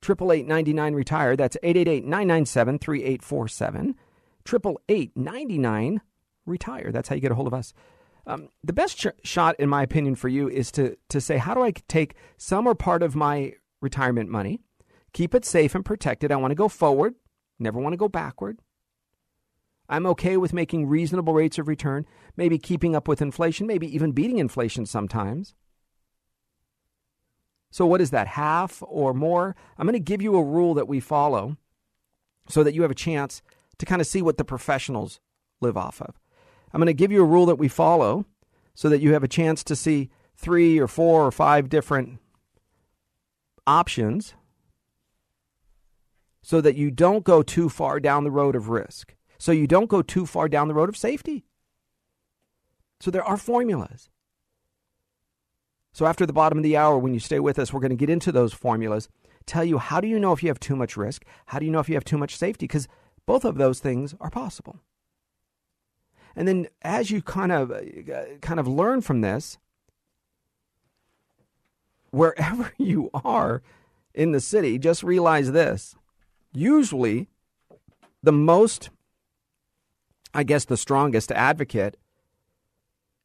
Triple 0.00 0.32
eight 0.32 0.46
ninety 0.46 0.72
nine 0.72 0.94
retire. 0.94 1.36
That's 1.36 1.56
eight 1.62 1.76
eight 1.76 1.88
eight 1.88 2.04
nine 2.04 2.28
nine 2.28 2.46
seven 2.46 2.78
three 2.78 3.02
eight 3.02 3.22
four 3.22 3.48
seven. 3.48 3.94
Triple 4.44 4.80
eight 4.88 5.16
ninety 5.16 5.58
nine 5.58 6.00
retire. 6.44 6.92
That's 6.92 7.08
how 7.08 7.14
you 7.14 7.20
get 7.20 7.32
a 7.32 7.34
hold 7.34 7.48
of 7.48 7.54
us. 7.54 7.72
Um, 8.26 8.48
the 8.62 8.72
best 8.72 9.06
shot, 9.24 9.56
in 9.58 9.68
my 9.68 9.82
opinion, 9.82 10.14
for 10.14 10.28
you 10.28 10.48
is 10.48 10.70
to 10.72 10.96
to 11.08 11.20
say, 11.20 11.38
how 11.38 11.54
do 11.54 11.62
I 11.62 11.72
take 11.88 12.16
some 12.36 12.66
or 12.66 12.74
part 12.74 13.02
of 13.02 13.16
my 13.16 13.54
retirement 13.80 14.30
money 14.30 14.60
Keep 15.16 15.34
it 15.34 15.46
safe 15.46 15.74
and 15.74 15.82
protected. 15.82 16.30
I 16.30 16.36
want 16.36 16.50
to 16.50 16.56
go 16.56 16.68
forward, 16.68 17.14
never 17.58 17.80
want 17.80 17.94
to 17.94 17.96
go 17.96 18.06
backward. 18.06 18.58
I'm 19.88 20.04
okay 20.08 20.36
with 20.36 20.52
making 20.52 20.88
reasonable 20.88 21.32
rates 21.32 21.58
of 21.58 21.68
return, 21.68 22.04
maybe 22.36 22.58
keeping 22.58 22.94
up 22.94 23.08
with 23.08 23.22
inflation, 23.22 23.66
maybe 23.66 23.86
even 23.94 24.12
beating 24.12 24.38
inflation 24.38 24.84
sometimes. 24.84 25.54
So, 27.70 27.86
what 27.86 28.00
is 28.00 28.10
that, 28.10 28.28
half 28.28 28.82
or 28.86 29.12
more? 29.12 29.54
I'm 29.76 29.86
going 29.86 29.92
to 29.94 30.00
give 30.00 30.22
you 30.22 30.36
a 30.36 30.42
rule 30.42 30.74
that 30.74 30.88
we 30.88 31.00
follow 31.00 31.56
so 32.48 32.62
that 32.62 32.74
you 32.74 32.82
have 32.82 32.90
a 32.90 32.94
chance 32.94 33.42
to 33.78 33.86
kind 33.86 34.00
of 34.00 34.06
see 34.06 34.22
what 34.22 34.38
the 34.38 34.44
professionals 34.44 35.20
live 35.60 35.76
off 35.76 36.00
of. 36.00 36.18
I'm 36.72 36.80
going 36.80 36.86
to 36.86 36.94
give 36.94 37.12
you 37.12 37.22
a 37.22 37.26
rule 37.26 37.46
that 37.46 37.58
we 37.58 37.68
follow 37.68 38.26
so 38.74 38.88
that 38.88 39.00
you 39.00 39.12
have 39.12 39.24
a 39.24 39.28
chance 39.28 39.64
to 39.64 39.76
see 39.76 40.10
three 40.36 40.78
or 40.78 40.86
four 40.86 41.26
or 41.26 41.30
five 41.30 41.68
different 41.68 42.18
options 43.66 44.34
so 46.42 46.60
that 46.60 46.76
you 46.76 46.90
don't 46.90 47.24
go 47.24 47.42
too 47.42 47.68
far 47.68 47.98
down 47.98 48.22
the 48.22 48.30
road 48.30 48.54
of 48.54 48.68
risk, 48.68 49.16
so 49.38 49.50
you 49.50 49.66
don't 49.66 49.88
go 49.88 50.00
too 50.00 50.24
far 50.24 50.48
down 50.48 50.68
the 50.68 50.74
road 50.74 50.88
of 50.88 50.96
safety. 50.96 51.44
So 53.00 53.10
there 53.10 53.24
are 53.24 53.36
formulas. 53.36 54.08
So 55.96 56.04
after 56.04 56.26
the 56.26 56.32
bottom 56.34 56.58
of 56.58 56.62
the 56.62 56.76
hour, 56.76 56.98
when 56.98 57.14
you 57.14 57.20
stay 57.20 57.40
with 57.40 57.58
us, 57.58 57.72
we're 57.72 57.80
going 57.80 57.88
to 57.88 57.96
get 57.96 58.10
into 58.10 58.30
those 58.30 58.52
formulas, 58.52 59.08
tell 59.46 59.64
you 59.64 59.78
how 59.78 59.98
do 59.98 60.06
you 60.06 60.20
know 60.20 60.32
if 60.32 60.42
you 60.42 60.50
have 60.50 60.60
too 60.60 60.76
much 60.76 60.94
risk? 60.94 61.24
How 61.46 61.58
do 61.58 61.64
you 61.64 61.72
know 61.72 61.78
if 61.78 61.88
you 61.88 61.94
have 61.94 62.04
too 62.04 62.18
much 62.18 62.36
safety? 62.36 62.66
Because 62.66 62.86
both 63.24 63.46
of 63.46 63.56
those 63.56 63.80
things 63.80 64.14
are 64.20 64.28
possible. 64.28 64.78
And 66.36 66.46
then 66.46 66.68
as 66.82 67.10
you 67.10 67.22
kind 67.22 67.50
of 67.50 67.70
uh, 67.70 67.80
kind 68.42 68.60
of 68.60 68.68
learn 68.68 69.00
from 69.00 69.22
this, 69.22 69.56
wherever 72.10 72.74
you 72.78 73.08
are 73.24 73.62
in 74.12 74.32
the 74.32 74.40
city, 74.40 74.78
just 74.78 75.02
realize 75.02 75.52
this 75.52 75.94
usually 76.52 77.30
the 78.22 78.32
most, 78.32 78.90
I 80.34 80.42
guess, 80.42 80.66
the 80.66 80.76
strongest 80.76 81.32
advocate. 81.32 81.96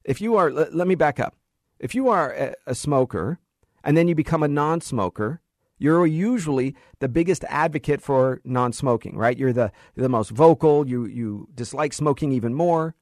If 0.06 0.22
you 0.22 0.38
are, 0.38 0.50
let, 0.50 0.74
let 0.74 0.88
me 0.88 0.96
back 0.96 1.20
up. 1.20 1.36
If 1.82 1.96
you 1.96 2.10
are 2.10 2.32
a, 2.32 2.54
a 2.68 2.76
smoker 2.76 3.40
and 3.84 3.98
then 3.98 4.08
you 4.08 4.16
become 4.16 4.44
a 4.44 4.48
non 4.48 4.82
smoker, 4.82 5.42
you're 5.80 6.06
usually 6.06 6.76
the 7.00 7.10
biggest 7.10 7.44
advocate 7.50 8.02
for 8.02 8.40
non 8.46 8.72
smoking, 8.72 9.18
right? 9.18 9.38
You're 9.38 9.52
the, 9.52 9.72
the 9.96 10.08
most 10.08 10.30
vocal, 10.30 10.88
you, 10.88 11.06
you 11.06 11.50
dislike 11.56 11.92
smoking 11.94 12.32
even 12.32 12.54
more. 12.54 12.96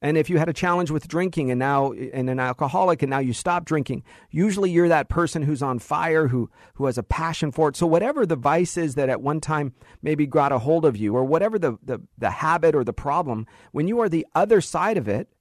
And 0.00 0.16
if 0.16 0.28
you 0.30 0.38
had 0.38 0.50
a 0.50 0.52
challenge 0.52 0.90
with 0.90 1.08
drinking 1.08 1.50
and 1.50 1.58
now 1.58 1.92
and 1.92 2.28
an 2.28 2.38
alcoholic 2.38 3.02
and 3.02 3.08
now 3.10 3.20
you 3.20 3.32
stop 3.32 3.64
drinking, 3.64 4.04
usually 4.30 4.70
you're 4.70 4.88
that 4.88 5.08
person 5.08 5.42
who's 5.42 5.62
on 5.62 5.78
fire, 5.78 6.28
who 6.28 6.50
who 6.74 6.86
has 6.86 6.98
a 6.98 7.02
passion 7.02 7.50
for 7.50 7.70
it. 7.70 7.76
So 7.76 7.86
whatever 7.86 8.26
the 8.26 8.36
vice 8.36 8.76
is 8.76 8.96
that 8.96 9.08
at 9.08 9.22
one 9.22 9.40
time 9.40 9.72
maybe 10.02 10.26
got 10.26 10.52
a 10.52 10.58
hold 10.58 10.84
of 10.84 10.96
you, 10.96 11.16
or 11.16 11.24
whatever 11.24 11.58
the, 11.58 11.78
the, 11.82 12.00
the 12.18 12.30
habit 12.30 12.74
or 12.74 12.84
the 12.84 12.92
problem, 12.92 13.46
when 13.72 13.88
you 13.88 13.98
are 14.00 14.10
the 14.10 14.26
other 14.34 14.60
side 14.60 14.98
of 14.98 15.08
it, 15.08 15.33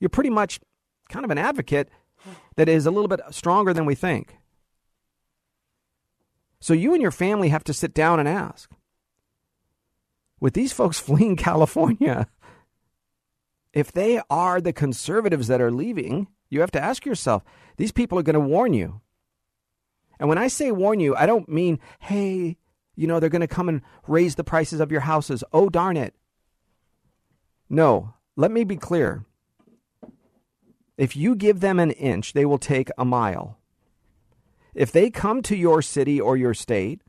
you're 0.00 0.08
pretty 0.08 0.30
much 0.30 0.60
kind 1.08 1.24
of 1.24 1.30
an 1.30 1.38
advocate 1.38 1.88
that 2.56 2.68
is 2.68 2.86
a 2.86 2.90
little 2.90 3.08
bit 3.08 3.20
stronger 3.30 3.72
than 3.72 3.86
we 3.86 3.94
think. 3.94 4.38
So 6.60 6.72
you 6.72 6.94
and 6.94 7.02
your 7.02 7.10
family 7.10 7.50
have 7.50 7.64
to 7.64 7.74
sit 7.74 7.92
down 7.92 8.18
and 8.18 8.28
ask. 8.28 8.70
With 10.40 10.54
these 10.54 10.72
folks 10.72 10.98
fleeing 11.00 11.36
California, 11.36 12.26
if 13.72 13.92
they 13.92 14.20
are 14.30 14.60
the 14.60 14.72
conservatives 14.72 15.48
that 15.48 15.60
are 15.60 15.70
leaving, 15.70 16.28
you 16.48 16.60
have 16.60 16.70
to 16.72 16.80
ask 16.82 17.04
yourself, 17.04 17.42
these 17.76 17.92
people 17.92 18.18
are 18.18 18.22
going 18.22 18.34
to 18.34 18.40
warn 18.40 18.72
you. 18.72 19.00
And 20.18 20.28
when 20.28 20.38
I 20.38 20.48
say 20.48 20.70
warn 20.70 21.00
you, 21.00 21.16
I 21.16 21.26
don't 21.26 21.48
mean, 21.48 21.80
hey, 21.98 22.56
you 22.94 23.06
know, 23.06 23.18
they're 23.18 23.28
going 23.28 23.40
to 23.40 23.48
come 23.48 23.68
and 23.68 23.82
raise 24.06 24.36
the 24.36 24.44
prices 24.44 24.80
of 24.80 24.92
your 24.92 25.00
houses. 25.00 25.42
Oh, 25.52 25.68
darn 25.68 25.96
it. 25.96 26.14
No, 27.68 28.14
let 28.36 28.52
me 28.52 28.62
be 28.64 28.76
clear. 28.76 29.24
If 30.96 31.16
you 31.16 31.34
give 31.34 31.60
them 31.60 31.78
an 31.80 31.90
inch, 31.92 32.32
they 32.32 32.44
will 32.44 32.58
take 32.58 32.90
a 32.96 33.04
mile. 33.04 33.58
If 34.74 34.92
they 34.92 35.10
come 35.10 35.42
to 35.42 35.56
your 35.56 35.82
city 35.82 36.20
or 36.20 36.36
your 36.36 36.54
state, 36.54 37.00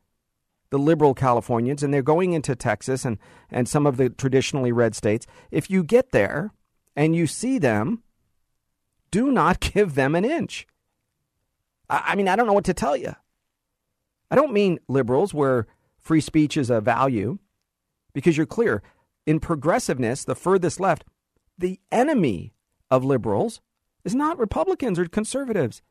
the 0.69 0.80
liberal 0.80 1.13
Californians, 1.13 1.84
and 1.84 1.93
they're 1.93 2.02
going 2.02 2.34
into 2.34 2.56
Texas 2.56 3.06
and, 3.06 3.17
and 3.52 3.67
some 3.67 3.86
of 3.86 3.98
the 3.98 4.10
traditionally 4.10 4.71
red 4.71 4.95
states, 4.95 5.28
if 5.52 5.69
you 5.69 5.84
get 5.84 6.12
there 6.12 6.52
and 6.95 7.15
you 7.15 7.28
see 7.28 7.58
them, 7.58 8.04
do 9.12 9.32
not 9.32 9.60
give 9.74 9.95
them 9.95 10.15
an 10.15 10.26
inch. 10.26 10.67
I, 11.89 12.04
I 12.08 12.15
mean, 12.15 12.28
I 12.28 12.36
don't 12.36 12.48
know 12.48 12.54
what 12.54 12.65
to 12.65 12.74
tell 12.74 12.98
you. 12.98 13.15
I 14.32 14.36
don't 14.36 14.54
mean 14.54 14.80
liberals 14.88 15.34
where 15.34 15.67
free 16.00 16.21
speech 16.21 16.58
is 16.58 16.69
a 16.69 16.82
value, 16.82 17.38
because 18.13 18.38
you're 18.38 18.45
clear. 18.45 18.82
In 19.26 19.39
progressiveness, 19.39 20.24
the 20.24 20.36
furthest 20.36 20.80
left, 20.80 21.04
the 21.58 21.80
enemy 21.91 22.54
of 22.89 23.04
liberals 23.04 23.62
is 24.06 24.15
not 24.15 24.39
Republicans 24.39 24.98
or 24.98 25.06
conservatives. 25.08 25.82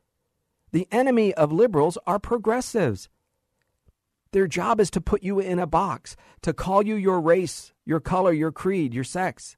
The 0.71 0.87
enemy 0.91 1.33
of 1.33 1.51
liberals 1.51 1.97
are 2.07 2.17
progressives. 2.17 3.09
Their 4.31 4.47
job 4.47 4.79
is 4.79 4.89
to 4.91 5.01
put 5.01 5.23
you 5.23 5.39
in 5.39 5.59
a 5.59 5.67
box, 5.67 6.15
to 6.41 6.53
call 6.53 6.85
you 6.85 6.95
your 6.95 7.21
race, 7.21 7.73
your 7.85 7.99
color, 7.99 8.33
your 8.33 8.51
creed, 8.51 8.93
your 8.93 9.03
sex. 9.03 9.55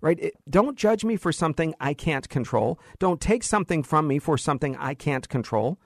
Right? 0.00 0.18
It, 0.18 0.34
don't 0.48 0.78
judge 0.78 1.04
me 1.04 1.16
for 1.16 1.32
something 1.32 1.74
I 1.78 1.92
can't 1.92 2.28
control. 2.28 2.78
Don't 2.98 3.20
take 3.20 3.42
something 3.42 3.82
from 3.82 4.06
me 4.06 4.18
for 4.18 4.38
something 4.38 4.76
I 4.76 4.94
can't 4.94 5.28
control. 5.28 5.78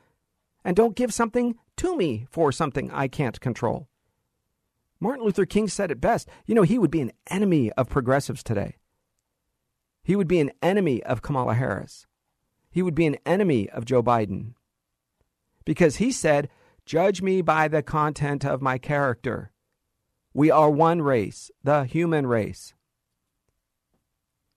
And 0.64 0.76
don't 0.76 0.94
give 0.94 1.12
something 1.12 1.56
to 1.78 1.96
me 1.96 2.26
for 2.30 2.52
something 2.52 2.90
I 2.92 3.08
can't 3.08 3.40
control. 3.40 3.88
Martin 5.00 5.24
Luther 5.24 5.44
King 5.44 5.66
said 5.68 5.90
it 5.90 6.00
best. 6.00 6.28
You 6.46 6.54
know, 6.54 6.62
he 6.62 6.78
would 6.78 6.90
be 6.90 7.00
an 7.00 7.12
enemy 7.28 7.72
of 7.72 7.88
progressives 7.88 8.42
today. 8.42 8.76
He 10.04 10.14
would 10.14 10.28
be 10.28 10.38
an 10.38 10.52
enemy 10.62 11.02
of 11.02 11.22
Kamala 11.22 11.54
Harris 11.54 12.06
he 12.74 12.82
would 12.82 12.96
be 12.96 13.06
an 13.06 13.16
enemy 13.24 13.70
of 13.70 13.84
Joe 13.84 14.02
Biden. 14.02 14.54
Because 15.64 15.96
he 15.96 16.10
said, 16.10 16.48
Judge 16.84 17.22
me 17.22 17.40
by 17.40 17.68
the 17.68 17.84
content 17.84 18.44
of 18.44 18.60
my 18.60 18.78
character. 18.78 19.52
We 20.34 20.50
are 20.50 20.68
one 20.68 21.00
race, 21.00 21.52
the 21.62 21.84
human 21.84 22.26
race. 22.26 22.74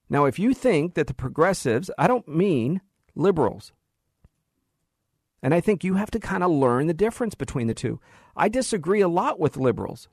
Now, 0.10 0.26
if 0.26 0.40
you 0.40 0.56
think 0.56 0.96
that 0.96 1.06
the 1.06 1.14
progressives, 1.14 1.92
I 1.96 2.08
don't 2.08 2.28
mean 2.28 2.82
liberals, 3.14 3.72
and 5.44 5.54
I 5.54 5.62
think 5.62 5.84
you 5.84 5.94
have 5.94 6.10
to 6.12 6.20
kind 6.20 6.44
of 6.44 6.50
learn 6.50 6.88
the 6.88 6.96
difference 6.96 7.36
between 7.36 7.68
the 7.68 7.76
two. 7.76 8.00
I 8.36 8.50
disagree 8.50 9.02
a 9.02 9.08
lot 9.08 9.40
with 9.40 9.58
liberals, 9.58 10.10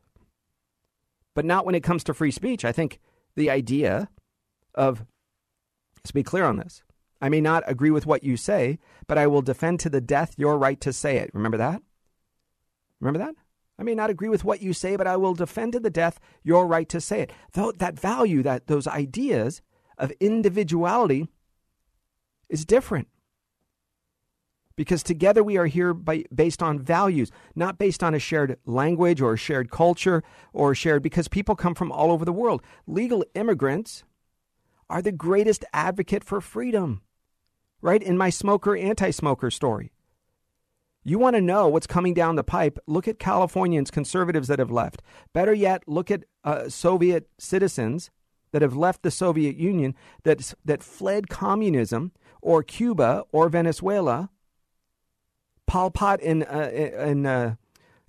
but 1.34 1.46
not 1.46 1.64
when 1.64 1.74
it 1.74 1.82
comes 1.82 2.04
to 2.04 2.12
free 2.12 2.30
speech. 2.30 2.66
I 2.66 2.72
think 2.72 3.00
the 3.34 3.48
idea 3.48 4.10
of, 4.74 5.06
let's 6.04 6.12
be 6.12 6.22
clear 6.22 6.44
on 6.44 6.58
this, 6.58 6.82
I 7.20 7.30
may 7.30 7.40
not 7.40 7.64
agree 7.66 7.90
with 7.90 8.04
what 8.04 8.22
you 8.22 8.36
say, 8.36 8.78
but 9.06 9.16
I 9.16 9.26
will 9.26 9.40
defend 9.40 9.80
to 9.80 9.90
the 9.90 10.02
death 10.02 10.34
your 10.36 10.58
right 10.58 10.78
to 10.82 10.92
say 10.92 11.16
it. 11.16 11.30
Remember 11.32 11.56
that? 11.56 11.80
Remember 13.00 13.18
that? 13.18 13.34
I 13.78 13.82
may 13.82 13.94
not 13.94 14.10
agree 14.10 14.28
with 14.28 14.44
what 14.44 14.60
you 14.60 14.74
say, 14.74 14.96
but 14.96 15.06
I 15.06 15.16
will 15.16 15.34
defend 15.34 15.72
to 15.72 15.80
the 15.80 15.90
death 15.90 16.20
your 16.42 16.66
right 16.66 16.88
to 16.90 17.00
say 17.00 17.22
it. 17.22 17.32
Though 17.54 17.72
that 17.72 17.98
value, 17.98 18.42
that 18.42 18.66
those 18.66 18.86
ideas 18.86 19.62
of 19.96 20.12
individuality 20.20 21.28
is 22.50 22.66
different. 22.66 23.08
Because 24.76 25.02
together 25.02 25.42
we 25.42 25.56
are 25.56 25.66
here 25.66 25.94
by, 25.94 26.24
based 26.34 26.62
on 26.62 26.78
values, 26.78 27.30
not 27.54 27.78
based 27.78 28.02
on 28.02 28.12
a 28.12 28.18
shared 28.18 28.58
language 28.66 29.20
or 29.20 29.34
a 29.34 29.38
shared 29.38 29.70
culture 29.70 30.22
or 30.52 30.74
shared, 30.74 31.02
because 31.02 31.28
people 31.28 31.56
come 31.56 31.74
from 31.74 31.90
all 31.90 32.12
over 32.12 32.24
the 32.24 32.32
world. 32.32 32.62
Legal 32.86 33.24
immigrants 33.34 34.04
are 34.88 35.02
the 35.02 35.12
greatest 35.12 35.64
advocate 35.72 36.24
for 36.24 36.40
freedom 36.40 37.02
right? 37.84 38.02
In 38.02 38.16
my 38.16 38.30
smoker 38.30 38.74
anti 38.74 39.10
smoker 39.10 39.50
story. 39.50 39.92
You 41.04 41.18
want 41.18 41.36
to 41.36 41.42
know 41.42 41.68
what's 41.68 41.86
coming 41.86 42.14
down 42.14 42.36
the 42.36 42.42
pipe? 42.42 42.78
Look 42.86 43.06
at 43.06 43.18
Californians, 43.18 43.90
conservatives 43.90 44.48
that 44.48 44.58
have 44.58 44.70
left. 44.70 45.02
Better 45.34 45.52
yet, 45.52 45.82
look 45.86 46.10
at 46.10 46.24
uh, 46.44 46.70
Soviet 46.70 47.28
citizens 47.38 48.10
that 48.52 48.62
have 48.62 48.74
left 48.74 49.02
the 49.02 49.10
Soviet 49.10 49.56
Union 49.56 49.94
that, 50.22 50.54
that 50.64 50.82
fled 50.82 51.28
communism 51.28 52.12
or 52.40 52.62
Cuba 52.62 53.24
or 53.32 53.50
Venezuela, 53.50 54.30
Pol 55.66 55.90
Pot 55.90 56.22
in, 56.22 56.42
uh, 56.44 56.70
in 56.72 57.26
uh, 57.26 57.56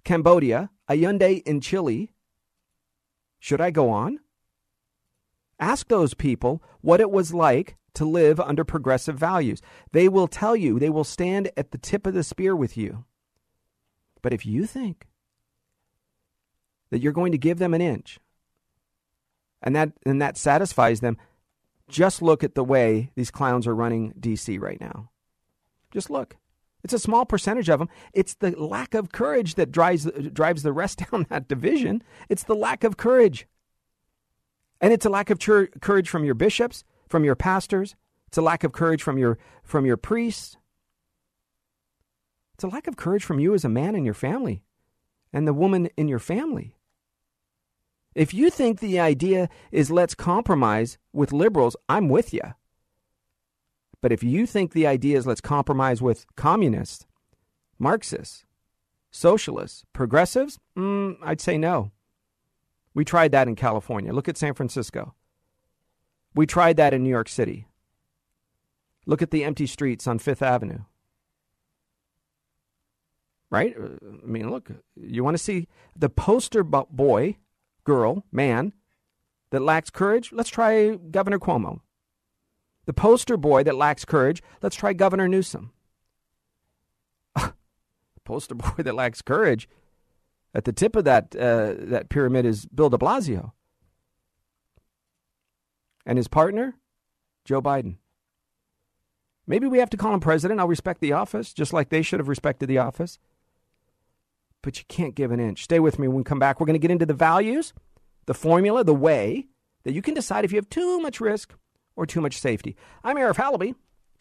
Cambodia, 0.06 0.70
Allende 0.90 1.42
in 1.46 1.60
Chile. 1.60 2.14
Should 3.40 3.60
I 3.60 3.72
go 3.72 3.90
on? 3.90 4.20
Ask 5.66 5.88
those 5.88 6.14
people 6.14 6.62
what 6.82 7.02
it 7.02 7.10
was 7.10 7.34
like 7.34 7.76
to 7.96 8.06
live 8.06 8.40
under 8.40 8.64
progressive 8.64 9.18
values. 9.18 9.64
They 9.94 10.08
will 10.08 10.28
tell 10.28 10.56
you, 10.56 10.78
they 10.78 10.92
will 10.92 11.04
stand 11.04 11.50
at 11.58 11.72
the 11.72 11.80
tip 11.80 12.06
of 12.06 12.14
the 12.14 12.22
spear 12.22 12.56
with 12.56 12.78
you. 12.78 13.04
But 14.22 14.32
if 14.32 14.46
you 14.46 14.68
think 14.68 15.08
that 16.92 17.02
you're 17.02 17.12
going 17.12 17.32
to 17.32 17.40
give 17.40 17.58
them 17.58 17.74
an 17.74 17.82
inch 17.82 18.20
and 19.64 19.76
that, 19.76 19.94
and 20.06 20.22
that 20.22 20.38
satisfies 20.38 21.00
them, 21.00 21.18
just 21.90 22.22
look 22.22 22.44
at 22.44 22.54
the 22.54 22.64
way 22.64 23.10
these 23.16 23.32
clowns 23.32 23.66
are 23.66 23.74
running 23.74 24.14
DC 24.20 24.62
right 24.62 24.80
now. 24.80 25.10
Just 25.90 26.12
look. 26.12 26.38
It's 26.84 26.94
a 26.94 27.00
small 27.00 27.26
percentage 27.26 27.70
of 27.70 27.80
them. 27.80 27.90
It's 28.14 28.36
the 28.36 28.52
lack 28.52 28.94
of 28.94 29.12
courage 29.12 29.56
that 29.56 29.72
drives, 29.72 30.06
drives 30.32 30.62
the 30.62 30.74
rest 30.74 31.06
down 31.12 31.26
that 31.32 31.48
division. 31.48 32.04
It's 32.30 32.44
the 32.44 32.54
lack 32.54 32.84
of 32.84 32.98
courage. 32.98 33.48
And 34.82 34.94
it's 34.94 35.06
a 35.06 35.10
lack 35.10 35.30
of 35.30 35.40
courage 35.40 36.10
from 36.10 36.26
your 36.26 36.36
bishops 36.36 36.84
from 37.08 37.24
your 37.24 37.36
pastors. 37.36 37.96
It's 38.28 38.38
a 38.38 38.42
lack 38.42 38.64
of 38.64 38.72
courage 38.72 39.02
from 39.02 39.18
your 39.18 39.38
from 39.64 39.86
your 39.86 39.98
priests. 39.98 40.58
It's 42.56 42.64
a 42.64 42.68
lack 42.68 42.88
of 42.88 42.96
courage 42.96 43.24
from 43.24 43.40
you 43.40 43.54
as 43.54 43.66
a 43.66 43.70
man 43.70 43.96
in 43.96 44.06
your 44.06 44.14
family 44.14 44.64
and 45.34 45.48
the 45.48 45.54
woman 45.54 45.90
in 45.98 46.08
your 46.08 46.20
family. 46.20 46.78
If 48.14 48.34
you 48.34 48.50
think 48.50 48.80
the 48.80 49.00
idea 49.00 49.50
is 49.72 49.92
let's 49.92 50.16
compromise 50.16 50.98
with 51.12 51.34
liberals, 51.34 51.76
I'm 51.90 52.08
with 52.08 52.34
you. 52.34 52.54
But 54.02 54.14
if 54.14 54.24
you 54.24 54.46
think 54.46 54.72
the 54.72 54.88
idea 54.88 55.18
is 55.18 55.28
let's 55.28 55.42
compromise 55.42 56.02
with 56.02 56.26
communists, 56.36 57.06
Marxists, 57.78 58.46
socialists, 59.12 59.84
progressives, 59.92 60.60
mm, 60.78 61.18
I'd 61.22 61.42
say 61.42 61.58
no. 61.58 61.92
We 62.96 63.04
tried 63.06 63.34
that 63.34 63.48
in 63.48 63.56
California. 63.56 64.14
Look 64.14 64.30
at 64.30 64.38
San 64.38 64.56
Francisco. 64.56 65.14
We 66.34 66.48
tried 66.48 66.78
that 66.78 66.94
in 66.94 67.04
New 67.04 67.10
York 67.10 67.30
City. 67.30 67.68
Look 69.06 69.22
at 69.22 69.32
the 69.32 69.44
empty 69.44 69.68
streets 69.68 70.08
on 70.08 70.18
Fifth 70.18 70.42
Avenue. 70.42 70.80
Right? 73.52 73.76
I 73.78 74.26
mean, 74.26 74.50
look, 74.50 74.72
you 74.96 75.24
want 75.24 75.36
to 75.38 75.44
see 75.44 75.68
the 75.96 76.10
poster 76.10 76.64
boy, 76.64 77.38
girl, 77.84 78.24
man 78.32 78.74
that 79.52 79.62
lacks 79.62 79.90
courage? 79.90 80.32
Let's 80.32 80.50
try 80.50 80.96
Governor 80.96 81.38
Cuomo. 81.38 81.82
The 82.86 82.94
poster 82.94 83.38
boy 83.38 83.64
that 83.64 83.76
lacks 83.76 84.06
courage, 84.06 84.42
let's 84.62 84.76
try 84.76 84.94
Governor 84.94 85.28
Newsom. 85.28 85.72
poster 88.24 88.56
boy 88.56 88.84
that 88.84 88.96
lacks 88.96 89.22
courage, 89.22 89.68
at 90.56 90.64
the 90.64 90.72
tip 90.72 90.96
of 90.96 91.04
that, 91.04 91.36
uh, 91.36 91.74
that 91.78 92.10
pyramid 92.10 92.46
is 92.46 92.66
Bill 92.66 92.90
de 92.90 92.98
Blasio. 92.98 93.52
And 96.06 96.18
his 96.18 96.30
partner, 96.30 96.76
Joe 97.44 97.62
Biden. 97.62 97.98
Maybe 99.46 99.68
we 99.68 99.80
have 99.80 99.90
to 99.92 99.98
call 99.98 100.14
him 100.14 100.22
president. 100.22 100.60
I'll 100.60 100.68
respect 100.68 101.02
the 101.02 101.12
office, 101.12 101.54
just 101.54 101.74
like 101.74 101.90
they 101.90 102.02
should 102.02 102.20
have 102.20 102.30
respected 102.30 102.68
the 102.68 102.78
office. 102.78 103.20
But 104.62 104.80
you 104.80 104.86
can't 104.88 105.14
give 105.14 105.32
an 105.32 105.40
inch. 105.40 105.64
Stay 105.64 105.80
with 105.80 106.00
me 106.00 106.08
when 106.08 106.18
we 106.18 106.24
come 106.24 106.40
back. 106.40 106.60
We're 106.60 106.66
going 106.66 106.76
to 106.76 106.80
get 106.80 106.90
into 106.90 107.06
the 107.06 107.14
values, 107.14 107.74
the 108.26 108.34
formula, 108.34 108.84
the 108.84 108.96
way 108.96 109.48
that 109.84 109.94
you 109.94 110.02
can 110.02 110.14
decide 110.14 110.46
if 110.46 110.52
you 110.52 110.58
have 110.58 110.70
too 110.70 111.00
much 111.00 111.20
risk 111.20 111.54
or 111.96 112.06
too 112.06 112.22
much 112.22 112.40
safety. 112.40 112.76
I'm 113.04 113.18
Arif 113.18 113.36
Halaby, 113.36 113.76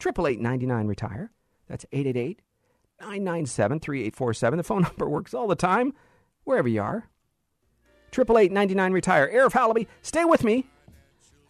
888 0.05 0.85
retire 0.85 1.31
That's 1.67 1.85
888 1.91 2.41
997 3.01 3.79
3847. 3.79 4.57
The 4.57 4.63
phone 4.63 4.81
number 4.83 5.09
works 5.09 5.33
all 5.33 5.47
the 5.47 5.55
time, 5.55 5.93
wherever 6.45 6.67
you 6.67 6.81
are. 6.81 7.09
888 8.17 8.91
retire 8.93 9.29
Arif 9.33 9.51
Halaby, 9.51 9.87
stay 10.01 10.23
with 10.23 10.43
me, 10.43 10.65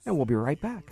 and 0.05 0.17
we'll 0.17 0.25
be 0.25 0.33
right 0.33 0.59
back. 0.59 0.91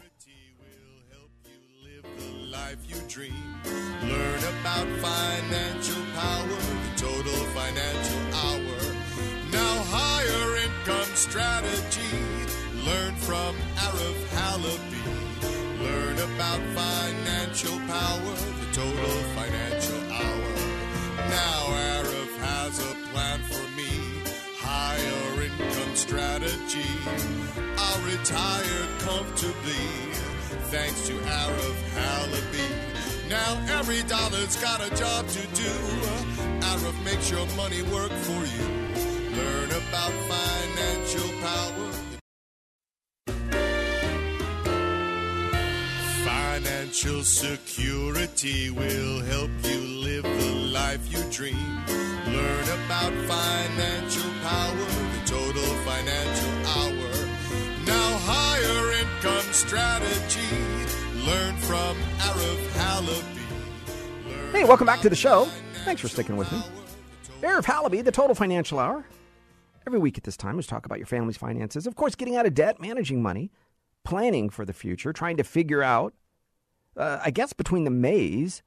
Learn 4.03 4.43
about 4.59 4.87
financial 4.99 6.03
power, 6.15 6.47
the 6.47 6.91
total 6.97 7.45
financial 7.55 8.21
hour. 8.35 8.79
Now, 9.51 9.83
higher 9.87 10.57
income 10.65 11.15
strategy. 11.15 12.17
Learn 12.85 13.15
from 13.15 13.55
Arif 13.77 14.19
Halaby. 14.35 15.03
Learn 15.81 16.17
about 16.19 16.61
financial 16.75 17.77
power, 17.87 18.35
the 18.59 18.67
total 18.73 19.17
financial 19.37 20.01
hour. 20.11 20.53
Now, 21.29 21.59
Arif 21.97 22.37
has 22.39 22.79
a 22.79 22.93
plan 23.11 23.39
for. 23.43 23.72
Higher 24.75 25.43
income 25.43 25.95
strategy. 25.95 26.93
I'll 27.77 28.01
retire 28.13 28.83
comfortably 29.05 29.85
thanks 30.73 31.07
to 31.07 31.13
Arif 31.13 31.79
Halaby. 31.97 32.69
Now 33.29 33.51
every 33.77 34.01
dollar's 34.03 34.55
got 34.57 34.79
a 34.81 34.89
job 34.95 35.27
to 35.27 35.43
do. 35.63 35.73
Arif 36.69 36.97
makes 37.05 37.29
your 37.29 37.45
money 37.55 37.83
work 37.83 38.11
for 38.27 38.41
you. 38.55 38.67
Learn 39.37 39.69
about 39.81 40.13
financial 40.33 41.29
power. 41.47 41.91
Financial 46.25 47.21
security 47.23 48.71
will 48.71 49.19
help 49.33 49.51
you 49.63 49.79
live 50.07 50.23
the 50.23 50.51
life 50.79 51.03
you 51.13 51.21
dream. 51.31 52.02
Learn 52.43 52.67
about 52.85 53.13
financial 53.25 54.31
power, 54.41 54.87
the 55.15 55.21
total 55.25 55.69
financial 55.87 56.53
hour. 56.75 57.11
Now 57.85 58.17
higher 58.27 59.01
income 59.01 59.53
strategy 59.53 60.93
Learn 61.25 61.55
from 61.55 61.95
Arif 62.17 62.67
Halaby. 62.71 64.51
Hey, 64.51 64.65
welcome 64.65 64.85
back 64.85 64.99
to 65.01 65.09
the 65.09 65.15
show. 65.15 65.47
Thanks 65.85 66.01
for 66.01 66.09
sticking 66.09 66.35
with 66.35 66.51
me. 66.51 66.61
Arif 67.41 67.63
Halaby, 67.63 68.03
the 68.03 68.11
Total 68.11 68.35
Financial 68.35 68.77
Hour. 68.77 69.05
Every 69.87 69.99
week 69.99 70.17
at 70.17 70.25
this 70.25 70.35
time, 70.35 70.57
we 70.57 70.63
talk 70.63 70.85
about 70.85 70.97
your 70.97 71.07
family's 71.07 71.37
finances. 71.37 71.87
Of 71.87 71.95
course, 71.95 72.15
getting 72.15 72.35
out 72.35 72.45
of 72.45 72.53
debt, 72.53 72.81
managing 72.81 73.21
money, 73.21 73.51
planning 74.03 74.49
for 74.49 74.65
the 74.65 74.73
future, 74.73 75.13
trying 75.13 75.37
to 75.37 75.45
figure 75.45 75.81
out, 75.81 76.13
uh, 76.97 77.19
I 77.23 77.31
guess, 77.31 77.53
between 77.53 77.85
the 77.85 77.89
maze 77.89 78.63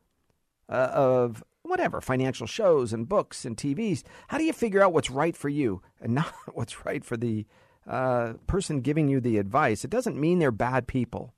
uh, 0.71 0.89
of 0.93 1.45
whatever 1.67 2.01
financial 2.01 2.47
shows 2.47 2.93
and 2.93 3.09
books 3.09 3.45
and 3.45 3.57
TVs, 3.57 4.03
how 4.29 4.39
do 4.39 4.45
you 4.45 4.53
figure 4.53 4.83
out 4.83 4.93
what's 4.93 5.11
right 5.11 5.37
for 5.37 5.49
you 5.49 5.83
and 6.01 6.15
not 6.21 6.33
what's 6.53 6.85
right 6.85 7.05
for 7.05 7.17
the 7.17 7.47
uh, 7.87 8.35
person 8.47 8.81
giving 8.81 9.09
you 9.09 9.21
the 9.21 9.39
advice? 9.39 9.85
It 9.85 9.91
doesn't 9.91 10.21
mean 10.21 10.39
they're 10.39 10.51
bad 10.51 10.87
people 10.87 11.35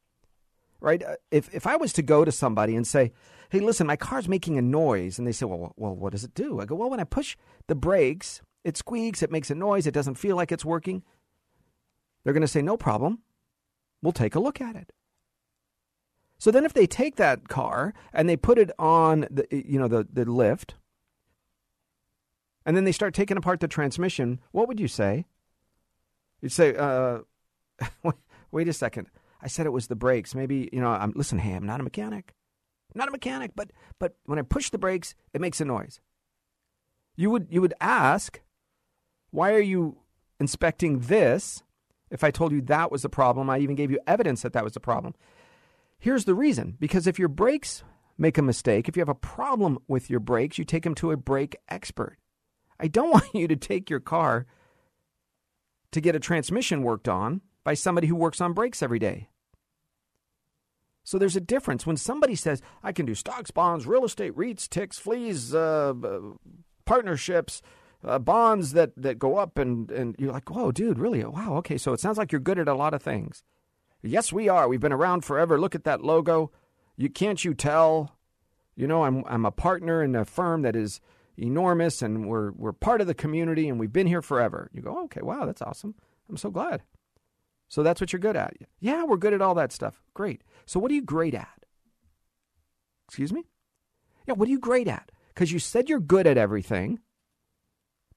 right? 0.80 1.02
Uh, 1.02 1.16
if 1.30 1.52
if 1.54 1.66
I 1.66 1.76
was 1.76 1.92
to 1.94 2.02
go 2.02 2.24
to 2.24 2.32
somebody 2.32 2.76
and 2.76 2.86
say, 2.86 3.12
"Hey, 3.50 3.60
listen, 3.60 3.86
my 3.86 3.96
car's 3.96 4.28
making 4.28 4.58
a 4.58 4.62
noise," 4.62 5.18
and 5.18 5.26
they 5.26 5.32
say, 5.32 5.46
"Well, 5.46 5.72
well, 5.76 5.94
what 5.94 6.12
does 6.12 6.24
it 6.24 6.34
do?" 6.34 6.60
I 6.60 6.64
go, 6.64 6.74
"Well, 6.74 6.90
when 6.90 7.00
I 7.00 7.04
push 7.04 7.36
the 7.66 7.74
brakes, 7.74 8.42
it 8.64 8.76
squeaks, 8.76 9.22
it 9.22 9.30
makes 9.30 9.50
a 9.50 9.54
noise, 9.54 9.86
it 9.86 9.94
doesn't 9.94 10.16
feel 10.16 10.36
like 10.36 10.52
it's 10.52 10.64
working." 10.64 11.02
They're 12.24 12.32
going 12.32 12.42
to 12.42 12.48
say, 12.48 12.62
"No 12.62 12.76
problem. 12.76 13.20
We'll 14.02 14.12
take 14.12 14.34
a 14.34 14.40
look 14.40 14.60
at 14.60 14.76
it." 14.76 14.92
So 16.38 16.50
then 16.50 16.64
if 16.64 16.72
they 16.72 16.86
take 16.86 17.16
that 17.16 17.48
car 17.48 17.94
and 18.12 18.28
they 18.28 18.36
put 18.36 18.58
it 18.58 18.70
on 18.78 19.26
the 19.30 19.46
you 19.50 19.78
know 19.78 19.88
the 19.88 20.06
the 20.10 20.24
lift 20.24 20.74
and 22.64 22.76
then 22.76 22.84
they 22.84 22.92
start 22.92 23.14
taking 23.14 23.36
apart 23.36 23.60
the 23.60 23.68
transmission, 23.68 24.40
what 24.52 24.68
would 24.68 24.78
you 24.78 24.88
say? 24.88 25.24
You'd 26.40 26.52
say, 26.52 26.76
uh, 26.76 27.20
wait 28.50 28.68
a 28.68 28.72
second. 28.72 29.08
I 29.40 29.48
said 29.48 29.66
it 29.66 29.72
was 29.72 29.86
the 29.86 29.96
brakes. 29.96 30.34
Maybe 30.34 30.68
you 30.72 30.80
know. 30.80 30.88
I'm 30.88 31.12
listen. 31.14 31.38
Hey, 31.38 31.54
I'm 31.54 31.66
not 31.66 31.80
a 31.80 31.84
mechanic. 31.84 32.34
I'm 32.94 32.98
not 32.98 33.08
a 33.08 33.12
mechanic, 33.12 33.52
but 33.54 33.70
but 33.98 34.14
when 34.24 34.38
I 34.38 34.42
push 34.42 34.70
the 34.70 34.78
brakes, 34.78 35.14
it 35.32 35.40
makes 35.40 35.60
a 35.60 35.64
noise. 35.64 36.00
You 37.16 37.30
would 37.30 37.48
you 37.50 37.60
would 37.60 37.74
ask, 37.80 38.40
why 39.30 39.52
are 39.52 39.60
you 39.60 39.98
inspecting 40.40 41.00
this? 41.00 41.62
If 42.10 42.24
I 42.24 42.30
told 42.30 42.52
you 42.52 42.62
that 42.62 42.90
was 42.90 43.02
the 43.02 43.08
problem, 43.08 43.50
I 43.50 43.58
even 43.58 43.76
gave 43.76 43.90
you 43.90 44.00
evidence 44.06 44.42
that 44.42 44.54
that 44.54 44.64
was 44.64 44.72
the 44.72 44.80
problem. 44.80 45.14
Here's 45.98 46.24
the 46.24 46.34
reason: 46.34 46.76
because 46.78 47.06
if 47.06 47.18
your 47.18 47.28
brakes 47.28 47.82
make 48.16 48.38
a 48.38 48.42
mistake, 48.42 48.88
if 48.88 48.96
you 48.96 49.00
have 49.00 49.08
a 49.08 49.14
problem 49.14 49.78
with 49.88 50.10
your 50.10 50.20
brakes, 50.20 50.58
you 50.58 50.64
take 50.64 50.82
them 50.82 50.94
to 50.96 51.12
a 51.12 51.16
brake 51.16 51.56
expert. 51.68 52.18
I 52.80 52.88
don't 52.88 53.10
want 53.12 53.34
you 53.34 53.48
to 53.48 53.56
take 53.56 53.90
your 53.90 54.00
car 54.00 54.46
to 55.92 56.00
get 56.00 56.16
a 56.16 56.20
transmission 56.20 56.82
worked 56.82 57.08
on 57.08 57.40
by 57.64 57.74
somebody 57.74 58.06
who 58.06 58.16
works 58.16 58.40
on 58.40 58.52
brakes 58.52 58.82
every 58.82 58.98
day. 58.98 59.28
So 61.04 61.16
there's 61.18 61.36
a 61.36 61.40
difference. 61.40 61.86
When 61.86 61.96
somebody 61.96 62.34
says, 62.34 62.60
I 62.82 62.92
can 62.92 63.06
do 63.06 63.14
stocks, 63.14 63.50
bonds, 63.50 63.86
real 63.86 64.04
estate, 64.04 64.36
REITs, 64.36 64.68
ticks, 64.68 64.98
fleas, 64.98 65.54
uh, 65.54 65.94
partnerships, 66.84 67.62
uh, 68.04 68.18
bonds 68.18 68.72
that, 68.72 68.92
that 68.96 69.18
go 69.18 69.38
up, 69.38 69.58
and, 69.58 69.90
and 69.90 70.14
you're 70.18 70.32
like, 70.32 70.50
whoa, 70.50 70.70
dude, 70.70 70.98
really? 70.98 71.24
Wow, 71.24 71.56
okay, 71.56 71.78
so 71.78 71.94
it 71.94 72.00
sounds 72.00 72.18
like 72.18 72.30
you're 72.30 72.40
good 72.42 72.58
at 72.58 72.68
a 72.68 72.74
lot 72.74 72.92
of 72.92 73.02
things. 73.02 73.42
Yes, 74.02 74.32
we 74.32 74.48
are. 74.48 74.68
We've 74.68 74.80
been 74.80 74.92
around 74.92 75.24
forever. 75.24 75.58
Look 75.58 75.74
at 75.74 75.84
that 75.84 76.04
logo. 76.04 76.50
You 76.96 77.08
can't 77.08 77.44
you 77.44 77.54
tell? 77.54 78.16
You 78.76 78.86
know, 78.86 79.04
I'm 79.04 79.24
I'm 79.26 79.44
a 79.44 79.50
partner 79.50 80.02
in 80.02 80.14
a 80.14 80.24
firm 80.24 80.62
that 80.62 80.76
is 80.76 81.00
enormous, 81.36 82.02
and 82.02 82.28
we're 82.28 82.52
we're 82.52 82.72
part 82.72 83.00
of 83.00 83.06
the 83.06 83.14
community, 83.14 83.68
and 83.68 83.78
we've 83.78 83.92
been 83.92 84.06
here 84.06 84.22
forever. 84.22 84.70
You 84.72 84.82
go, 84.82 85.04
okay, 85.04 85.22
wow, 85.22 85.46
that's 85.46 85.62
awesome. 85.62 85.94
I'm 86.28 86.36
so 86.36 86.50
glad. 86.50 86.82
So 87.68 87.82
that's 87.82 88.00
what 88.00 88.12
you're 88.12 88.20
good 88.20 88.36
at. 88.36 88.54
Yeah, 88.80 89.04
we're 89.04 89.16
good 89.16 89.34
at 89.34 89.42
all 89.42 89.54
that 89.54 89.72
stuff. 89.72 90.00
Great. 90.14 90.42
So 90.64 90.80
what 90.80 90.90
are 90.90 90.94
you 90.94 91.02
great 91.02 91.34
at? 91.34 91.64
Excuse 93.08 93.32
me? 93.32 93.44
Yeah, 94.26 94.34
what 94.34 94.48
are 94.48 94.50
you 94.50 94.58
great 94.58 94.88
at? 94.88 95.10
Because 95.34 95.52
you 95.52 95.58
said 95.58 95.88
you're 95.88 96.00
good 96.00 96.26
at 96.26 96.36
everything, 96.36 97.00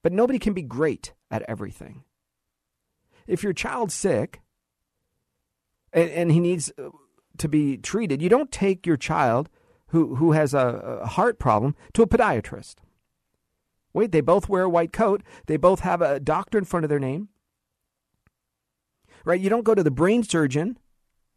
but 0.02 0.12
nobody 0.12 0.38
can 0.38 0.52
be 0.52 0.62
great 0.62 1.12
at 1.30 1.42
everything. 1.48 2.04
If 3.26 3.42
your 3.42 3.52
child's 3.52 3.94
sick 3.94 4.41
and, 5.92 6.10
and 6.10 6.32
he 6.32 6.40
needs 6.40 6.72
uh, 6.78 6.90
to 7.38 7.48
be 7.48 7.76
treated, 7.76 8.22
you 8.22 8.28
don't 8.28 8.52
take 8.52 8.86
your 8.86 8.96
child 8.96 9.48
who, 9.88 10.16
who 10.16 10.32
has 10.32 10.54
a, 10.54 11.00
a 11.02 11.06
heart 11.06 11.38
problem 11.38 11.74
to 11.94 12.02
a 12.02 12.06
podiatrist. 12.06 12.76
Wait, 13.92 14.10
they 14.10 14.22
both 14.22 14.48
wear 14.48 14.62
a 14.62 14.70
white 14.70 14.92
coat. 14.92 15.22
They 15.46 15.58
both 15.58 15.80
have 15.80 16.00
a 16.00 16.18
doctor 16.18 16.56
in 16.56 16.64
front 16.64 16.84
of 16.84 16.90
their 16.90 16.98
name 16.98 17.28
right? 19.24 19.40
You 19.40 19.50
don't 19.50 19.64
go 19.64 19.74
to 19.74 19.82
the 19.82 19.90
brain 19.90 20.22
surgeon 20.22 20.78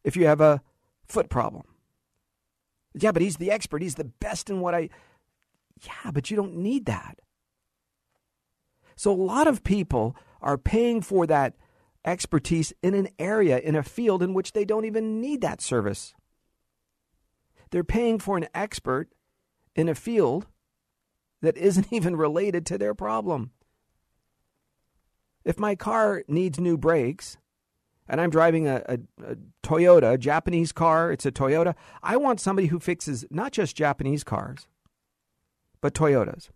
if 0.03 0.15
you 0.15 0.25
have 0.25 0.41
a 0.41 0.61
foot 1.07 1.29
problem. 1.29 1.63
Yeah, 2.93 3.11
but 3.11 3.21
he's 3.21 3.37
the 3.37 3.51
expert. 3.51 3.81
He's 3.81 3.95
the 3.95 4.05
best 4.05 4.49
in 4.49 4.61
what 4.61 4.73
I. 4.73 4.89
Yeah, 5.81 6.11
but 6.11 6.31
you 6.31 6.37
don't 6.37 6.55
need 6.55 6.85
that. 6.85 7.19
So 8.95 9.11
a 9.11 9.13
lot 9.13 9.47
of 9.47 9.63
people 9.63 10.15
are 10.41 10.57
paying 10.57 11.01
for 11.01 11.27
that 11.27 11.55
expertise 12.05 12.71
in 12.81 12.93
an 12.93 13.09
area, 13.19 13.59
in 13.59 13.75
a 13.75 13.83
field 13.83 14.21
in 14.21 14.33
which 14.33 14.53
they 14.53 14.65
don't 14.65 14.85
even 14.85 15.19
need 15.19 15.41
that 15.41 15.61
service. 15.61 16.13
They're 17.71 17.83
paying 17.83 18.19
for 18.19 18.37
an 18.37 18.47
expert 18.53 19.09
in 19.75 19.89
a 19.89 19.95
field 19.95 20.47
that 21.41 21.57
isn't 21.57 21.87
even 21.91 22.15
related 22.15 22.65
to 22.67 22.77
their 22.77 22.93
problem. 22.93 23.51
If 25.43 25.59
my 25.59 25.75
car 25.75 26.23
needs 26.27 26.59
new 26.59 26.77
brakes, 26.77 27.37
and 28.07 28.21
I'm 28.21 28.29
driving 28.29 28.67
a, 28.67 28.83
a, 28.87 28.99
a, 29.23 29.35
Toyota, 29.63 30.13
a 30.13 30.17
Japanese 30.17 30.71
car, 30.71 31.11
it's 31.11 31.25
a 31.25 31.31
Toyota, 31.31 31.75
I 32.03 32.17
want 32.17 32.39
somebody 32.39 32.67
who 32.67 32.79
fixes 32.79 33.25
not 33.29 33.51
just 33.51 33.75
Japanese 33.75 34.23
cars, 34.23 34.67
but 35.81 35.93
Toyotas. 35.93 36.49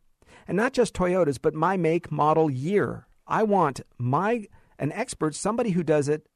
And 0.48 0.58
not 0.58 0.74
just 0.74 0.96
Toyotas, 0.96 1.38
but 1.42 1.54
my 1.54 1.78
make, 1.78 2.12
model, 2.12 2.50
year. 2.50 3.08
I 3.28 3.44
want 3.44 3.82
my 4.00 4.48
an 4.80 4.92
expert, 4.94 5.36
somebody 5.36 5.72
who 5.72 5.84
does 5.84 6.10
it 6.10 6.28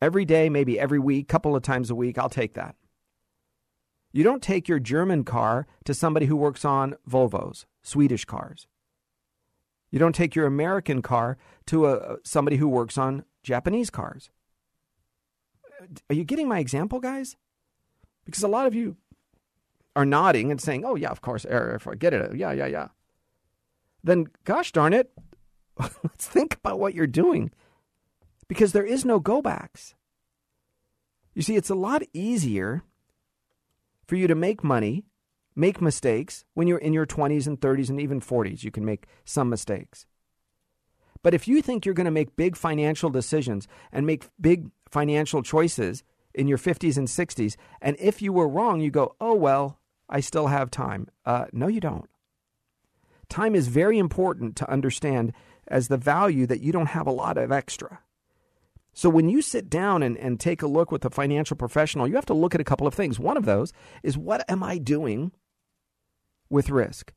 every 0.00 0.24
day, 0.24 0.48
maybe 0.48 0.78
every 0.78 0.98
week, 0.98 1.28
couple 1.28 1.54
of 1.54 1.62
times 1.62 1.90
a 1.90 1.94
week. 1.94 2.16
I'll 2.16 2.30
take 2.30 2.54
that. 2.54 2.76
You 4.12 4.22
don't 4.22 4.42
take 4.42 4.68
your 4.68 4.78
German 4.78 5.24
car 5.24 5.66
to 5.84 5.92
somebody 5.92 6.26
who 6.26 6.36
works 6.36 6.64
on 6.64 6.96
Volvos, 7.08 7.66
Swedish 7.82 8.24
cars. 8.24 8.66
You 9.90 9.98
don't 9.98 10.14
take 10.14 10.34
your 10.34 10.46
American 10.46 11.02
car 11.02 11.36
to 11.66 11.86
a, 11.86 12.16
somebody 12.24 12.56
who 12.56 12.68
works 12.68 12.96
on 12.96 13.24
Japanese 13.42 13.90
cars. 13.90 14.30
Are 16.08 16.14
you 16.14 16.24
getting 16.24 16.48
my 16.48 16.60
example, 16.60 17.00
guys? 17.00 17.36
Because 18.24 18.42
a 18.42 18.48
lot 18.48 18.66
of 18.66 18.74
you 18.74 18.96
are 19.94 20.06
nodding 20.06 20.50
and 20.50 20.60
saying, 20.60 20.84
oh, 20.84 20.94
yeah, 20.94 21.10
of 21.10 21.20
course, 21.20 21.46
if 21.48 21.86
I 21.86 21.94
get 21.94 22.14
it. 22.14 22.36
Yeah, 22.36 22.52
yeah, 22.52 22.66
yeah. 22.66 22.88
Then, 24.02 24.26
gosh 24.44 24.72
darn 24.72 24.92
it, 24.92 25.10
let's 26.02 26.26
think 26.26 26.54
about 26.54 26.78
what 26.78 26.94
you're 26.94 27.06
doing. 27.06 27.50
because 28.48 28.72
there 28.72 28.84
is 28.84 29.04
no 29.04 29.18
go 29.18 29.42
backs. 29.42 29.94
You 31.34 31.42
see, 31.42 31.56
it's 31.56 31.70
a 31.70 31.74
lot 31.74 32.02
easier 32.12 32.82
for 34.06 34.16
you 34.16 34.26
to 34.26 34.34
make 34.34 34.64
money, 34.64 35.04
make 35.54 35.80
mistakes 35.80 36.44
when 36.54 36.66
you're 36.68 36.78
in 36.78 36.92
your 36.92 37.06
20s 37.06 37.46
and 37.46 37.60
30s 37.60 37.90
and 37.90 38.00
even 38.00 38.20
40s. 38.20 38.62
You 38.62 38.70
can 38.70 38.84
make 38.84 39.06
some 39.24 39.50
mistakes. 39.50 40.06
But 41.22 41.34
if 41.34 41.48
you 41.48 41.60
think 41.60 41.84
you're 41.84 41.94
going 41.94 42.04
to 42.06 42.10
make 42.10 42.36
big 42.36 42.56
financial 42.56 43.10
decisions 43.10 43.66
and 43.92 44.06
make 44.06 44.28
big 44.40 44.70
financial 44.88 45.42
choices 45.42 46.04
in 46.34 46.46
your 46.46 46.58
50s 46.58 46.96
and 46.96 47.08
60s, 47.08 47.56
and 47.82 47.96
if 47.98 48.22
you 48.22 48.32
were 48.32 48.48
wrong, 48.48 48.80
you 48.80 48.90
go, 48.90 49.16
oh, 49.20 49.34
well, 49.34 49.78
I 50.08 50.20
still 50.20 50.46
have 50.46 50.70
time. 50.70 51.08
Uh, 51.24 51.46
no, 51.52 51.66
you 51.66 51.80
don't. 51.80 52.08
Time 53.28 53.56
is 53.56 53.66
very 53.66 53.98
important 53.98 54.54
to 54.56 54.70
understand 54.70 55.32
as 55.68 55.88
the 55.88 55.96
value 55.96 56.46
that 56.46 56.60
you 56.60 56.72
don't 56.72 56.86
have 56.86 57.06
a 57.06 57.12
lot 57.12 57.38
of 57.38 57.52
extra. 57.52 58.00
So 58.92 59.10
when 59.10 59.28
you 59.28 59.42
sit 59.42 59.68
down 59.68 60.02
and, 60.02 60.16
and 60.16 60.40
take 60.40 60.62
a 60.62 60.66
look 60.66 60.90
with 60.90 61.04
a 61.04 61.10
financial 61.10 61.56
professional, 61.56 62.08
you 62.08 62.14
have 62.14 62.26
to 62.26 62.34
look 62.34 62.54
at 62.54 62.60
a 62.60 62.64
couple 62.64 62.86
of 62.86 62.94
things. 62.94 63.18
One 63.18 63.36
of 63.36 63.44
those 63.44 63.72
is 64.02 64.16
what 64.16 64.48
am 64.50 64.62
I 64.62 64.78
doing 64.78 65.32
with 66.48 66.70
risk? 66.70 67.12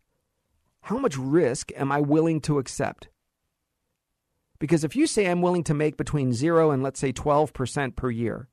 How 0.81 0.97
much 0.97 1.17
risk 1.17 1.71
am 1.77 1.91
I 1.91 2.01
willing 2.01 2.41
to 2.41 2.59
accept? 2.59 3.07
Because 4.59 4.83
if 4.83 4.95
you 4.95 5.07
say 5.07 5.29
I'm 5.29 5.41
willing 5.41 5.63
to 5.63 5.73
make 5.73 5.95
between 5.95 6.33
0 6.33 6.71
and 6.71 6.83
let's 6.83 6.99
say 6.99 7.13
12% 7.13 7.95
per 7.95 8.09
year, 8.09 8.49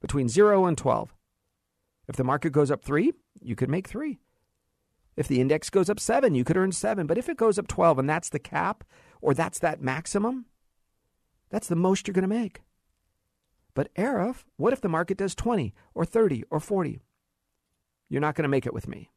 between 0.00 0.28
0 0.28 0.64
and 0.64 0.78
12, 0.78 1.14
if 2.08 2.16
the 2.16 2.24
market 2.24 2.50
goes 2.50 2.70
up 2.70 2.82
3, 2.82 3.12
you 3.42 3.54
could 3.54 3.68
make 3.68 3.86
3. 3.86 4.18
If 5.16 5.28
the 5.28 5.40
index 5.40 5.68
goes 5.68 5.90
up 5.90 6.00
7, 6.00 6.34
you 6.34 6.44
could 6.44 6.56
earn 6.56 6.72
7, 6.72 7.06
but 7.06 7.18
if 7.18 7.28
it 7.28 7.36
goes 7.36 7.58
up 7.58 7.68
12 7.68 7.98
and 7.98 8.08
that's 8.08 8.30
the 8.30 8.38
cap 8.38 8.84
or 9.20 9.34
that's 9.34 9.58
that 9.60 9.80
maximum, 9.80 10.46
that's 11.50 11.68
the 11.68 11.76
most 11.76 12.06
you're 12.06 12.14
going 12.14 12.22
to 12.22 12.28
make. 12.28 12.62
But 13.74 13.94
Arif, 13.94 14.44
what 14.56 14.72
if 14.72 14.80
the 14.80 14.88
market 14.88 15.18
does 15.18 15.34
20 15.34 15.74
or 15.94 16.04
30 16.04 16.44
or 16.50 16.60
40? 16.60 17.00
You're 18.08 18.20
not 18.20 18.34
going 18.34 18.44
to 18.44 18.48
make 18.48 18.66
it 18.66 18.74
with 18.74 18.88
me. 18.88 19.10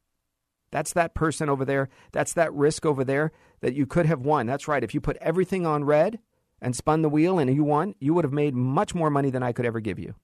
That's 0.72 0.94
that 0.94 1.14
person 1.14 1.50
over 1.50 1.66
there. 1.66 1.90
That's 2.12 2.34
that 2.34 2.54
risk 2.54 2.86
over 2.86 3.04
there 3.04 3.32
that 3.62 3.76
you 3.76 3.86
could 3.86 4.06
have 4.06 4.22
won. 4.22 4.46
That's 4.46 4.68
right. 4.68 4.84
If 4.84 4.94
you 4.94 5.02
put 5.02 5.18
everything 5.18 5.66
on 5.66 5.84
red, 5.84 6.20
and 6.64 6.76
spun 6.76 7.02
the 7.02 7.10
wheel 7.10 7.38
and 7.38 7.54
you 7.54 7.64
won, 7.64 7.94
you 8.00 8.14
would 8.14 8.24
have 8.24 8.34
made 8.34 8.56
much 8.56 8.96
more 8.96 9.10
money 9.10 9.30
than 9.30 9.44
I 9.44 9.52
could 9.52 9.66
ever 9.66 9.82
give 9.82 10.00
you. 10.00 10.16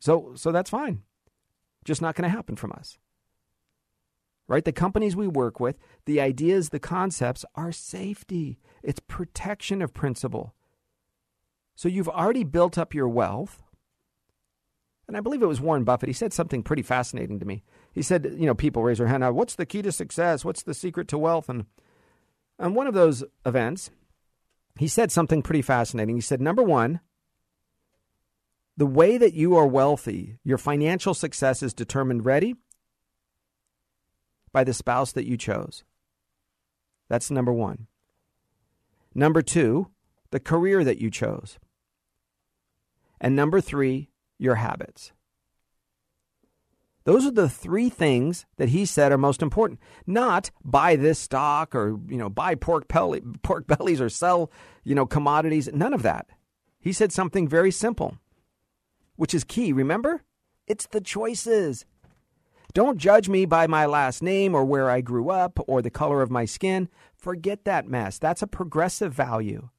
So, 0.00 0.32
so 0.34 0.50
that's 0.50 0.70
fine. 0.70 1.02
Just 1.84 2.02
not 2.02 2.14
going 2.16 2.28
to 2.28 2.34
happen 2.34 2.56
from 2.56 2.72
us. 2.72 2.98
Right? 4.48 4.64
The 4.64 4.72
companies 4.72 5.16
we 5.16 5.26
work 5.26 5.58
with, 5.58 5.76
the 6.04 6.20
ideas, 6.20 6.68
the 6.68 6.78
concepts 6.78 7.44
are 7.56 7.72
safety. 7.72 8.60
It's 8.82 9.00
protection 9.00 9.82
of 9.82 9.92
principal. 9.92 10.54
So 11.74 11.88
you've 11.88 12.08
already 12.08 12.44
built 12.44 12.78
up 12.78 12.94
your 12.94 13.08
wealth. 13.08 13.62
And 15.08 15.16
I 15.16 15.20
believe 15.20 15.42
it 15.42 15.46
was 15.46 15.60
Warren 15.60 15.84
Buffett. 15.84 16.08
He 16.08 16.12
said 16.12 16.32
something 16.32 16.62
pretty 16.62 16.82
fascinating 16.82 17.40
to 17.40 17.46
me. 17.46 17.64
He 17.92 18.02
said, 18.02 18.36
you 18.38 18.46
know, 18.46 18.54
people 18.54 18.82
raise 18.82 18.98
their 18.98 19.06
hand 19.06 19.20
now, 19.20 19.32
what's 19.32 19.54
the 19.54 19.66
key 19.66 19.82
to 19.82 19.92
success? 19.92 20.44
What's 20.44 20.62
the 20.62 20.74
secret 20.74 21.08
to 21.08 21.18
wealth? 21.18 21.48
And 21.48 21.66
on 22.58 22.74
one 22.74 22.86
of 22.86 22.94
those 22.94 23.24
events, 23.44 23.90
he 24.78 24.88
said 24.88 25.10
something 25.10 25.42
pretty 25.42 25.62
fascinating. 25.62 26.16
He 26.16 26.20
said, 26.20 26.40
number 26.40 26.62
one, 26.62 27.00
the 28.76 28.86
way 28.86 29.16
that 29.16 29.34
you 29.34 29.56
are 29.56 29.66
wealthy, 29.66 30.38
your 30.44 30.58
financial 30.58 31.14
success 31.14 31.62
is 31.62 31.72
determined 31.72 32.26
ready 32.26 32.56
by 34.56 34.64
the 34.64 34.72
spouse 34.72 35.12
that 35.12 35.26
you 35.26 35.36
chose. 35.36 35.84
That's 37.10 37.30
number 37.30 37.52
one. 37.52 37.88
Number 39.14 39.42
two, 39.42 39.88
the 40.30 40.40
career 40.40 40.82
that 40.82 40.96
you 40.96 41.10
chose. 41.10 41.58
And 43.20 43.36
number 43.36 43.60
three, 43.60 44.08
your 44.38 44.54
habits. 44.54 45.12
Those 47.04 47.26
are 47.26 47.30
the 47.30 47.50
three 47.50 47.90
things 47.90 48.46
that 48.56 48.70
he 48.70 48.86
said 48.86 49.12
are 49.12 49.18
most 49.18 49.42
important. 49.42 49.78
Not 50.06 50.50
buy 50.64 50.96
this 50.96 51.18
stock 51.18 51.74
or, 51.74 52.00
you 52.08 52.16
know, 52.16 52.30
buy 52.30 52.54
pork, 52.54 52.88
belly, 52.88 53.20
pork 53.42 53.66
bellies 53.76 54.00
or 54.00 54.08
sell, 54.08 54.50
you 54.84 54.94
know, 54.94 55.04
commodities. 55.04 55.68
None 55.70 55.92
of 55.92 56.02
that. 56.02 56.28
He 56.80 56.94
said 56.94 57.12
something 57.12 57.46
very 57.46 57.70
simple, 57.70 58.16
which 59.16 59.34
is 59.34 59.44
key. 59.44 59.74
Remember? 59.74 60.22
It's 60.66 60.86
the 60.86 61.02
choices. 61.02 61.84
Don't 62.76 62.98
judge 62.98 63.26
me 63.26 63.46
by 63.46 63.66
my 63.66 63.86
last 63.86 64.22
name 64.22 64.54
or 64.54 64.62
where 64.62 64.90
I 64.90 65.00
grew 65.00 65.30
up 65.30 65.58
or 65.66 65.80
the 65.80 65.88
color 65.88 66.20
of 66.20 66.30
my 66.30 66.44
skin. 66.44 66.90
Forget 67.14 67.64
that 67.64 67.88
mess. 67.88 68.18
That's 68.18 68.42
a 68.42 68.46
progressive 68.46 69.14
value, 69.14 69.70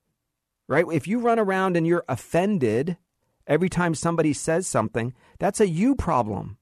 right? 0.67 0.83
If 0.91 1.07
you 1.07 1.19
run 1.19 1.37
around 1.37 1.77
and 1.77 1.85
you're 1.85 2.03
offended 2.09 2.97
every 3.45 3.69
time 3.69 3.93
somebody 3.93 4.33
says 4.33 4.65
something, 4.65 5.13
that's 5.37 5.61
a 5.61 5.67
you 5.67 5.93
problem. 5.93 6.57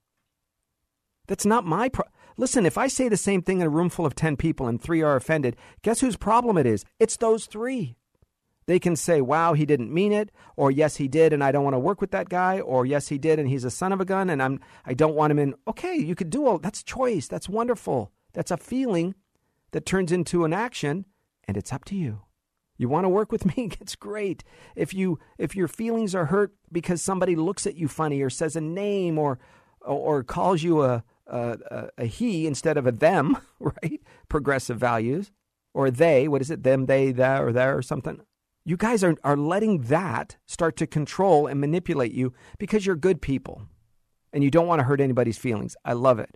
That's 1.27 1.45
not 1.45 1.65
my 1.65 1.87
pro- 1.87 2.03
Listen, 2.35 2.65
if 2.65 2.77
I 2.77 2.87
say 2.87 3.07
the 3.07 3.15
same 3.15 3.41
thing 3.41 3.61
in 3.61 3.67
a 3.67 3.69
room 3.69 3.87
full 3.87 4.05
of 4.05 4.13
10 4.13 4.35
people 4.35 4.67
and 4.67 4.81
3 4.81 5.01
are 5.03 5.15
offended, 5.15 5.55
guess 5.83 6.01
whose 6.01 6.17
problem 6.17 6.57
it 6.57 6.65
is? 6.65 6.83
It's 6.99 7.15
those 7.15 7.45
3. 7.45 7.95
They 8.67 8.79
can 8.79 8.95
say, 8.95 9.21
"Wow, 9.21 9.53
he 9.53 9.65
didn't 9.65 9.93
mean 9.93 10.11
it," 10.11 10.31
or 10.55 10.71
"Yes, 10.71 10.95
he 10.95 11.07
did 11.07 11.33
and 11.33 11.43
I 11.43 11.51
don't 11.51 11.63
want 11.63 11.75
to 11.75 11.79
work 11.79 12.01
with 12.01 12.11
that 12.11 12.29
guy," 12.29 12.59
or 12.59 12.85
"Yes, 12.85 13.09
he 13.09 13.17
did 13.17 13.39
and 13.39 13.47
he's 13.47 13.63
a 13.63 13.71
son 13.71 13.91
of 13.91 14.01
a 14.01 14.05
gun 14.05 14.29
and 14.29 14.41
I'm 14.41 14.59
I 14.85 14.93
don't 14.93 15.15
want 15.15 15.31
him 15.31 15.39
in." 15.39 15.55
Okay, 15.67 15.95
you 15.95 16.15
could 16.15 16.29
do 16.29 16.47
all 16.47 16.57
that's 16.57 16.83
choice. 16.83 17.27
That's 17.27 17.49
wonderful. 17.49 18.11
That's 18.33 18.51
a 18.51 18.57
feeling 18.57 19.15
that 19.71 19.85
turns 19.85 20.11
into 20.11 20.45
an 20.45 20.53
action 20.53 21.05
and 21.47 21.57
it's 21.57 21.73
up 21.73 21.85
to 21.85 21.95
you. 21.95 22.21
You 22.77 22.89
want 22.89 23.05
to 23.05 23.09
work 23.09 23.31
with 23.31 23.45
me? 23.57 23.71
It's 23.79 23.95
great. 23.95 24.43
If 24.75 24.93
you 24.93 25.19
if 25.37 25.55
your 25.55 25.67
feelings 25.67 26.15
are 26.15 26.25
hurt 26.25 26.53
because 26.71 27.01
somebody 27.01 27.35
looks 27.35 27.67
at 27.67 27.75
you 27.75 27.87
funny 27.87 28.21
or 28.21 28.29
says 28.29 28.55
a 28.55 28.61
name 28.61 29.17
or 29.17 29.39
or 29.81 30.23
calls 30.23 30.63
you 30.63 30.81
a 30.81 31.03
a, 31.27 31.89
a 31.97 32.05
he 32.05 32.47
instead 32.47 32.77
of 32.77 32.85
a 32.87 32.91
them, 32.91 33.37
right? 33.59 34.01
Progressive 34.29 34.77
values. 34.77 35.31
Or 35.73 35.91
they, 35.91 36.27
what 36.27 36.41
is 36.41 36.49
it? 36.49 36.63
Them, 36.63 36.85
they, 36.85 37.11
that, 37.11 37.41
or 37.43 37.51
there, 37.51 37.77
or 37.77 37.81
something. 37.81 38.21
You 38.67 38.77
guys 38.77 39.03
are, 39.03 39.15
are 39.23 39.37
letting 39.37 39.83
that 39.83 40.37
start 40.47 40.75
to 40.77 40.87
control 40.87 41.45
and 41.45 41.61
manipulate 41.61 42.13
you 42.13 42.33
because 42.57 42.83
you're 42.85 42.95
good 42.95 43.21
people 43.21 43.61
and 44.33 44.43
you 44.43 44.49
don't 44.49 44.65
want 44.65 44.79
to 44.79 44.85
hurt 44.85 44.99
anybody's 44.99 45.37
feelings. 45.37 45.77
I 45.85 45.93
love 45.93 46.17
it. 46.17 46.35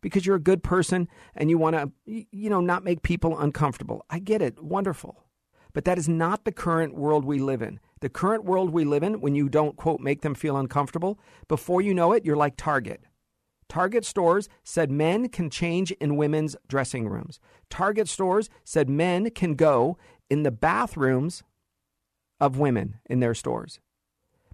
Because 0.00 0.26
you're 0.26 0.36
a 0.36 0.40
good 0.40 0.64
person 0.64 1.08
and 1.36 1.48
you 1.48 1.56
want 1.56 1.76
to, 1.76 1.92
you 2.06 2.50
know, 2.50 2.60
not 2.60 2.82
make 2.82 3.02
people 3.02 3.38
uncomfortable. 3.38 4.04
I 4.10 4.18
get 4.18 4.42
it. 4.42 4.62
Wonderful. 4.62 5.24
But 5.72 5.84
that 5.84 5.98
is 5.98 6.08
not 6.08 6.44
the 6.44 6.52
current 6.52 6.94
world 6.94 7.24
we 7.24 7.38
live 7.38 7.62
in. 7.62 7.78
The 8.00 8.08
current 8.08 8.44
world 8.44 8.70
we 8.70 8.84
live 8.84 9.02
in, 9.02 9.20
when 9.20 9.34
you 9.34 9.48
don't, 9.48 9.76
quote, 9.76 10.00
make 10.00 10.22
them 10.22 10.34
feel 10.34 10.56
uncomfortable, 10.56 11.18
before 11.46 11.80
you 11.80 11.94
know 11.94 12.12
it, 12.12 12.24
you're 12.24 12.36
like 12.36 12.56
Target. 12.56 13.02
Target 13.68 14.04
stores 14.04 14.48
said 14.64 14.90
men 14.90 15.28
can 15.28 15.50
change 15.50 15.90
in 15.92 16.16
women's 16.16 16.56
dressing 16.66 17.08
rooms. 17.08 17.38
Target 17.68 18.08
stores 18.08 18.48
said 18.64 18.88
men 18.88 19.30
can 19.30 19.54
go 19.54 19.98
in 20.30 20.42
the 20.42 20.50
bathrooms 20.50 21.42
of 22.40 22.58
women 22.58 22.98
in 23.06 23.20
their 23.20 23.34
stores 23.34 23.80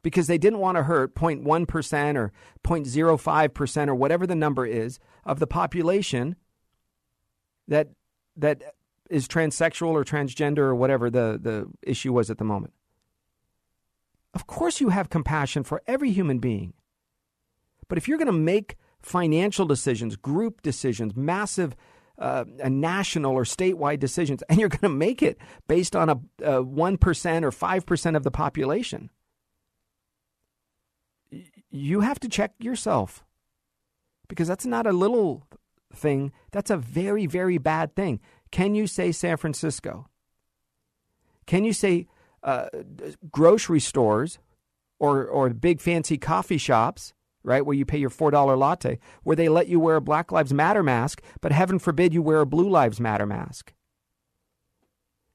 because 0.02 0.26
they 0.26 0.38
didn't 0.38 0.58
want 0.58 0.76
to 0.76 0.84
hurt 0.84 1.14
0.1% 1.14 2.16
or 2.16 2.32
0.05% 2.62 3.88
or 3.88 3.94
whatever 3.94 4.26
the 4.26 4.34
number 4.34 4.66
is 4.66 4.98
of 5.24 5.38
the 5.38 5.46
population 5.46 6.36
that 7.66 7.88
that 8.36 8.74
is 9.10 9.28
transsexual 9.28 9.90
or 9.90 10.04
transgender 10.04 10.58
or 10.58 10.74
whatever 10.74 11.08
the, 11.10 11.38
the 11.40 11.66
issue 11.82 12.12
was 12.12 12.30
at 12.30 12.38
the 12.38 12.44
moment. 12.44 12.72
Of 14.32 14.46
course 14.46 14.80
you 14.80 14.88
have 14.88 15.08
compassion 15.08 15.62
for 15.62 15.82
every 15.86 16.10
human 16.10 16.38
being. 16.38 16.74
But 17.88 17.98
if 17.98 18.08
you're 18.08 18.18
going 18.18 18.26
to 18.26 18.32
make 18.32 18.76
financial 19.04 19.66
decisions, 19.66 20.16
group 20.16 20.62
decisions, 20.62 21.14
massive 21.14 21.76
uh, 22.18 22.44
national 22.68 23.32
or 23.32 23.44
statewide 23.44 23.98
decisions, 23.98 24.42
and 24.48 24.58
you're 24.58 24.68
going 24.68 24.80
to 24.80 24.88
make 24.88 25.22
it 25.22 25.38
based 25.68 25.94
on 25.94 26.08
a, 26.08 26.20
a 26.42 26.64
1% 26.64 27.42
or 27.42 27.50
5% 27.50 28.16
of 28.16 28.22
the 28.22 28.30
population. 28.30 29.10
You 31.70 32.00
have 32.00 32.20
to 32.20 32.28
check 32.28 32.52
yourself 32.58 33.24
because 34.28 34.48
that's 34.48 34.66
not 34.66 34.86
a 34.86 34.92
little 34.92 35.46
thing, 35.92 36.32
that's 36.52 36.70
a 36.70 36.76
very, 36.76 37.26
very 37.26 37.58
bad 37.58 37.94
thing. 37.94 38.20
Can 38.50 38.74
you 38.74 38.86
say 38.86 39.12
San 39.12 39.36
Francisco? 39.36 40.08
Can 41.46 41.64
you 41.64 41.72
say 41.72 42.06
uh, 42.42 42.68
grocery 43.30 43.80
stores 43.80 44.38
or, 44.98 45.26
or 45.26 45.50
big 45.50 45.80
fancy 45.80 46.16
coffee 46.16 46.58
shops 46.58 47.12
right? 47.44 47.64
Where 47.64 47.76
you 47.76 47.84
pay 47.84 47.98
your 47.98 48.10
$4 48.10 48.58
latte, 48.58 48.98
where 49.22 49.36
they 49.36 49.48
let 49.48 49.68
you 49.68 49.78
wear 49.78 49.96
a 49.96 50.00
Black 50.00 50.32
Lives 50.32 50.52
Matter 50.52 50.82
mask, 50.82 51.22
but 51.40 51.52
heaven 51.52 51.78
forbid 51.78 52.12
you 52.12 52.22
wear 52.22 52.40
a 52.40 52.46
Blue 52.46 52.68
Lives 52.68 52.98
Matter 52.98 53.26
mask. 53.26 53.72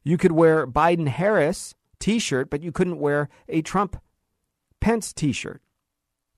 You 0.04 0.18
could 0.18 0.32
wear 0.32 0.66
Biden 0.66 1.08
Harris 1.08 1.76
t 2.00 2.20
shirt, 2.20 2.50
but 2.50 2.64
you 2.64 2.72
couldn't 2.72 3.00
wear 3.00 3.30
a 3.48 3.62
Trump 3.62 4.02
Pence 4.82 5.14
t 5.14 5.32
shirt 5.32 5.62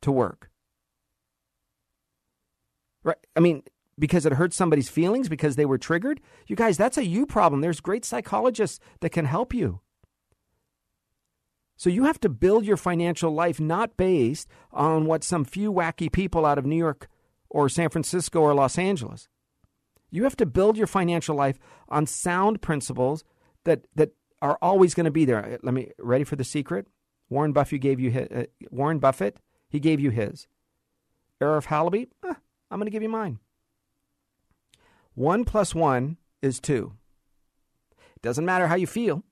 to 0.01 0.11
work. 0.11 0.49
Right? 3.03 3.17
I 3.35 3.39
mean, 3.39 3.63
because 3.97 4.25
it 4.25 4.33
hurts 4.33 4.55
somebody's 4.55 4.89
feelings 4.89 5.29
because 5.29 5.55
they 5.55 5.65
were 5.65 5.77
triggered. 5.77 6.19
You 6.47 6.55
guys, 6.55 6.77
that's 6.77 6.97
a 6.97 7.05
you 7.05 7.25
problem. 7.25 7.61
There's 7.61 7.79
great 7.79 8.03
psychologists 8.03 8.79
that 8.99 9.11
can 9.11 9.25
help 9.25 9.53
you. 9.53 9.79
So 11.81 11.89
you 11.89 12.03
have 12.03 12.19
to 12.19 12.29
build 12.29 12.63
your 12.63 12.77
financial 12.77 13.31
life 13.31 13.59
not 13.59 13.97
based 13.97 14.47
on 14.71 15.07
what 15.07 15.23
some 15.23 15.43
few 15.43 15.73
wacky 15.73 16.11
people 16.11 16.45
out 16.45 16.59
of 16.59 16.65
New 16.67 16.75
York 16.75 17.07
or 17.49 17.69
San 17.69 17.89
Francisco 17.89 18.39
or 18.39 18.53
Los 18.53 18.77
Angeles. 18.77 19.27
You 20.11 20.23
have 20.25 20.37
to 20.37 20.45
build 20.45 20.77
your 20.77 20.85
financial 20.85 21.35
life 21.35 21.57
on 21.89 22.05
sound 22.05 22.61
principles 22.61 23.23
that 23.63 23.87
that 23.95 24.11
are 24.43 24.59
always 24.61 24.93
going 24.93 25.05
to 25.05 25.11
be 25.11 25.25
there. 25.25 25.57
Let 25.63 25.73
me 25.73 25.89
ready 25.97 26.23
for 26.23 26.35
the 26.35 26.43
secret. 26.43 26.85
Warren 27.31 27.51
Buffett 27.51 27.81
gave 27.81 27.99
you 27.99 28.11
his, 28.11 28.27
uh, 28.27 28.43
Warren 28.69 28.99
Buffett. 28.99 29.37
He 29.67 29.79
gave 29.79 29.99
you 29.99 30.11
his. 30.11 30.45
Arif 31.41 31.65
Halaby. 31.65 32.09
Eh, 32.23 32.35
I'm 32.69 32.77
going 32.77 32.85
to 32.85 32.91
give 32.91 33.01
you 33.01 33.09
mine. 33.09 33.39
One 35.15 35.45
plus 35.45 35.73
one 35.73 36.17
is 36.43 36.59
two. 36.59 36.93
It 38.15 38.21
doesn't 38.21 38.45
matter 38.45 38.67
how 38.67 38.75
you 38.75 38.85
feel. 38.85 39.23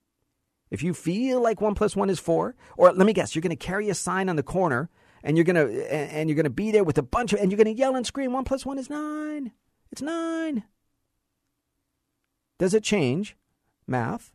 If 0.70 0.82
you 0.82 0.94
feel 0.94 1.42
like 1.42 1.60
one 1.60 1.74
plus 1.74 1.96
one 1.96 2.10
is 2.10 2.20
four, 2.20 2.54
or 2.76 2.92
let 2.92 3.06
me 3.06 3.12
guess, 3.12 3.34
you're 3.34 3.42
going 3.42 3.50
to 3.50 3.56
carry 3.56 3.88
a 3.88 3.94
sign 3.94 4.28
on 4.28 4.36
the 4.36 4.42
corner 4.42 4.88
and 5.22 5.36
you're 5.36 5.44
going 5.44 5.56
to 5.56 5.92
and 5.92 6.28
you're 6.28 6.36
going 6.36 6.44
to 6.44 6.50
be 6.50 6.70
there 6.70 6.84
with 6.84 6.98
a 6.98 7.02
bunch 7.02 7.32
of 7.32 7.40
and 7.40 7.50
you're 7.50 7.62
going 7.62 7.74
to 7.74 7.78
yell 7.78 7.96
and 7.96 8.06
scream 8.06 8.32
one 8.32 8.44
plus 8.44 8.64
one 8.64 8.78
is 8.78 8.88
nine. 8.88 9.52
It's 9.90 10.02
nine. 10.02 10.64
Does 12.58 12.74
it 12.74 12.84
change 12.84 13.36
math? 13.86 14.32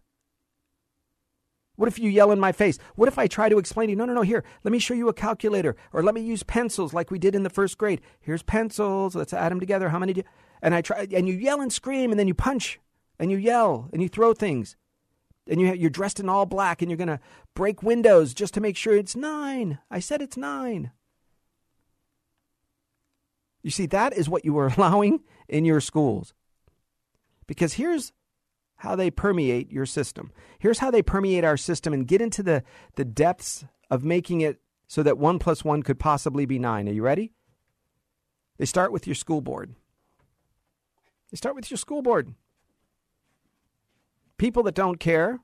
What 1.78 1.88
if 1.88 2.00
you 2.00 2.10
yell 2.10 2.32
in 2.32 2.40
my 2.40 2.52
face? 2.52 2.80
What 2.96 3.08
if 3.08 3.20
I 3.20 3.28
try 3.28 3.50
to 3.50 3.58
explain 3.58 3.88
to 3.88 3.92
you, 3.92 3.98
no, 3.98 4.06
no, 4.06 4.14
no, 4.14 4.22
here, 4.22 4.46
let 4.64 4.72
me 4.72 4.80
show 4.80 4.94
you 4.94 5.10
a 5.10 5.14
calculator, 5.14 5.76
or 5.92 6.04
let 6.04 6.16
me 6.16 6.22
use 6.22 6.42
pencils 6.42 6.94
like 6.94 7.12
we 7.12 7.20
did 7.20 7.36
in 7.36 7.44
the 7.44 7.50
first 7.50 7.78
grade. 7.78 8.00
Here's 8.22 8.44
pencils, 8.44 9.14
let's 9.14 9.34
add 9.34 9.52
them 9.52 9.60
together. 9.60 9.90
How 9.90 10.00
many 10.00 10.14
do 10.14 10.20
you? 10.20 10.24
And 10.62 10.74
I 10.74 10.82
try, 10.82 11.06
and 11.14 11.28
you 11.28 11.34
yell 11.34 11.60
and 11.60 11.72
scream, 11.72 12.12
and 12.12 12.20
then 12.20 12.28
you 12.28 12.34
punch, 12.34 12.80
and 13.20 13.30
you 13.30 13.38
yell, 13.38 13.90
and 13.92 14.02
you 14.02 14.08
throw 14.08 14.34
things 14.34 14.78
and 15.48 15.62
you 15.62 15.74
you're 15.74 15.90
dressed 15.90 16.20
in 16.20 16.30
all 16.30 16.46
black 16.46 16.82
and 16.82 16.90
you're 16.90 16.98
going 16.98 17.08
to 17.08 17.20
break 17.54 17.84
windows 17.84 18.34
just 18.34 18.54
to 18.56 18.62
make 18.62 18.78
sure 18.78 18.96
it's 18.96 19.16
9. 19.16 19.80
I 19.90 20.00
said 20.00 20.22
it's 20.22 20.38
9. 20.38 20.92
You 23.62 23.72
see 23.72 23.88
that 23.88 24.14
is 24.14 24.30
what 24.30 24.46
you 24.46 24.58
are 24.58 24.68
allowing 24.78 25.22
in 25.48 25.66
your 25.66 25.82
schools. 25.82 26.34
Because 27.48 27.74
here's 27.74 28.12
how 28.78 28.96
they 28.96 29.10
permeate 29.10 29.72
your 29.72 29.86
system. 29.86 30.32
Here's 30.60 30.80
how 30.80 30.92
they 30.92 31.02
permeate 31.02 31.44
our 31.44 31.58
system 31.58 31.94
and 31.94 32.08
get 32.08 32.22
into 32.22 32.44
the, 32.44 32.64
the 32.96 33.06
depths 33.06 33.66
of 33.90 34.04
making 34.04 34.42
it 34.42 34.60
so 34.88 35.02
that 35.04 35.18
1 35.18 35.40
plus 35.40 35.64
1 35.64 35.84
could 35.84 36.00
possibly 36.00 36.46
be 36.46 36.60
9. 36.60 36.88
Are 36.88 36.92
you 36.92 37.02
ready? 37.02 37.32
They 38.58 38.66
start 38.66 38.92
with 38.92 39.08
your 39.08 39.16
school 39.16 39.42
board. 39.42 39.76
They 41.32 41.38
start 41.38 41.56
with 41.56 41.70
your 41.70 41.78
school 41.78 42.02
board. 42.02 42.34
People 44.38 44.64
that 44.64 44.76
don't 44.76 45.00
care, 45.00 45.40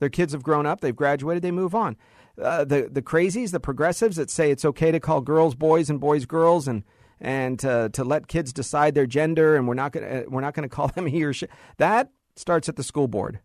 their 0.00 0.08
kids 0.08 0.32
have 0.32 0.42
grown 0.42 0.66
up, 0.66 0.80
they've 0.80 0.94
graduated, 0.94 1.42
they 1.42 1.50
move 1.50 1.74
on. 1.74 1.96
Uh, 2.40 2.64
the 2.64 2.88
the 2.90 3.02
crazies, 3.02 3.50
the 3.50 3.60
progressives 3.60 4.16
that 4.16 4.30
say 4.30 4.50
it's 4.50 4.64
okay 4.64 4.92
to 4.92 5.00
call 5.00 5.20
girls 5.20 5.54
boys 5.54 5.90
and 5.90 5.98
boys 5.98 6.24
girls 6.24 6.68
and 6.68 6.84
and 7.20 7.64
uh, 7.64 7.88
to 7.88 8.04
let 8.04 8.28
kids 8.28 8.52
decide 8.52 8.94
their 8.94 9.06
gender 9.06 9.56
and 9.56 9.66
we're 9.66 9.74
not 9.74 9.92
going 9.92 10.06
uh, 10.06 10.22
we're 10.28 10.40
not 10.40 10.54
to 10.54 10.68
call 10.68 10.88
them 10.88 11.06
he 11.06 11.24
or 11.24 11.32
she. 11.32 11.46
That 11.78 12.10
starts 12.36 12.68
at 12.68 12.76
the 12.76 12.84
school 12.84 13.08
board. 13.08 13.40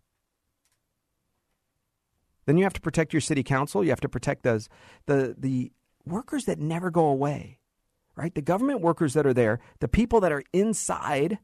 Then 2.46 2.58
you 2.58 2.64
have 2.64 2.74
to 2.74 2.82
protect 2.82 3.14
your 3.14 3.22
city 3.22 3.42
council. 3.42 3.84
You 3.84 3.90
have 3.90 4.02
to 4.02 4.10
protect 4.10 4.44
those 4.44 4.70
the 5.06 5.36
the 5.38 5.72
workers 6.06 6.46
that 6.46 6.60
never 6.60 6.92
go 6.92 7.06
away, 7.06 7.60
right? 8.16 8.34
The 8.34 8.42
government 8.42 8.82
workers 8.82 9.14
that 9.14 9.26
are 9.26 9.34
there, 9.34 9.60
the 9.80 9.88
people 9.88 10.20
that 10.22 10.32
are 10.32 10.44
inside 10.52 11.40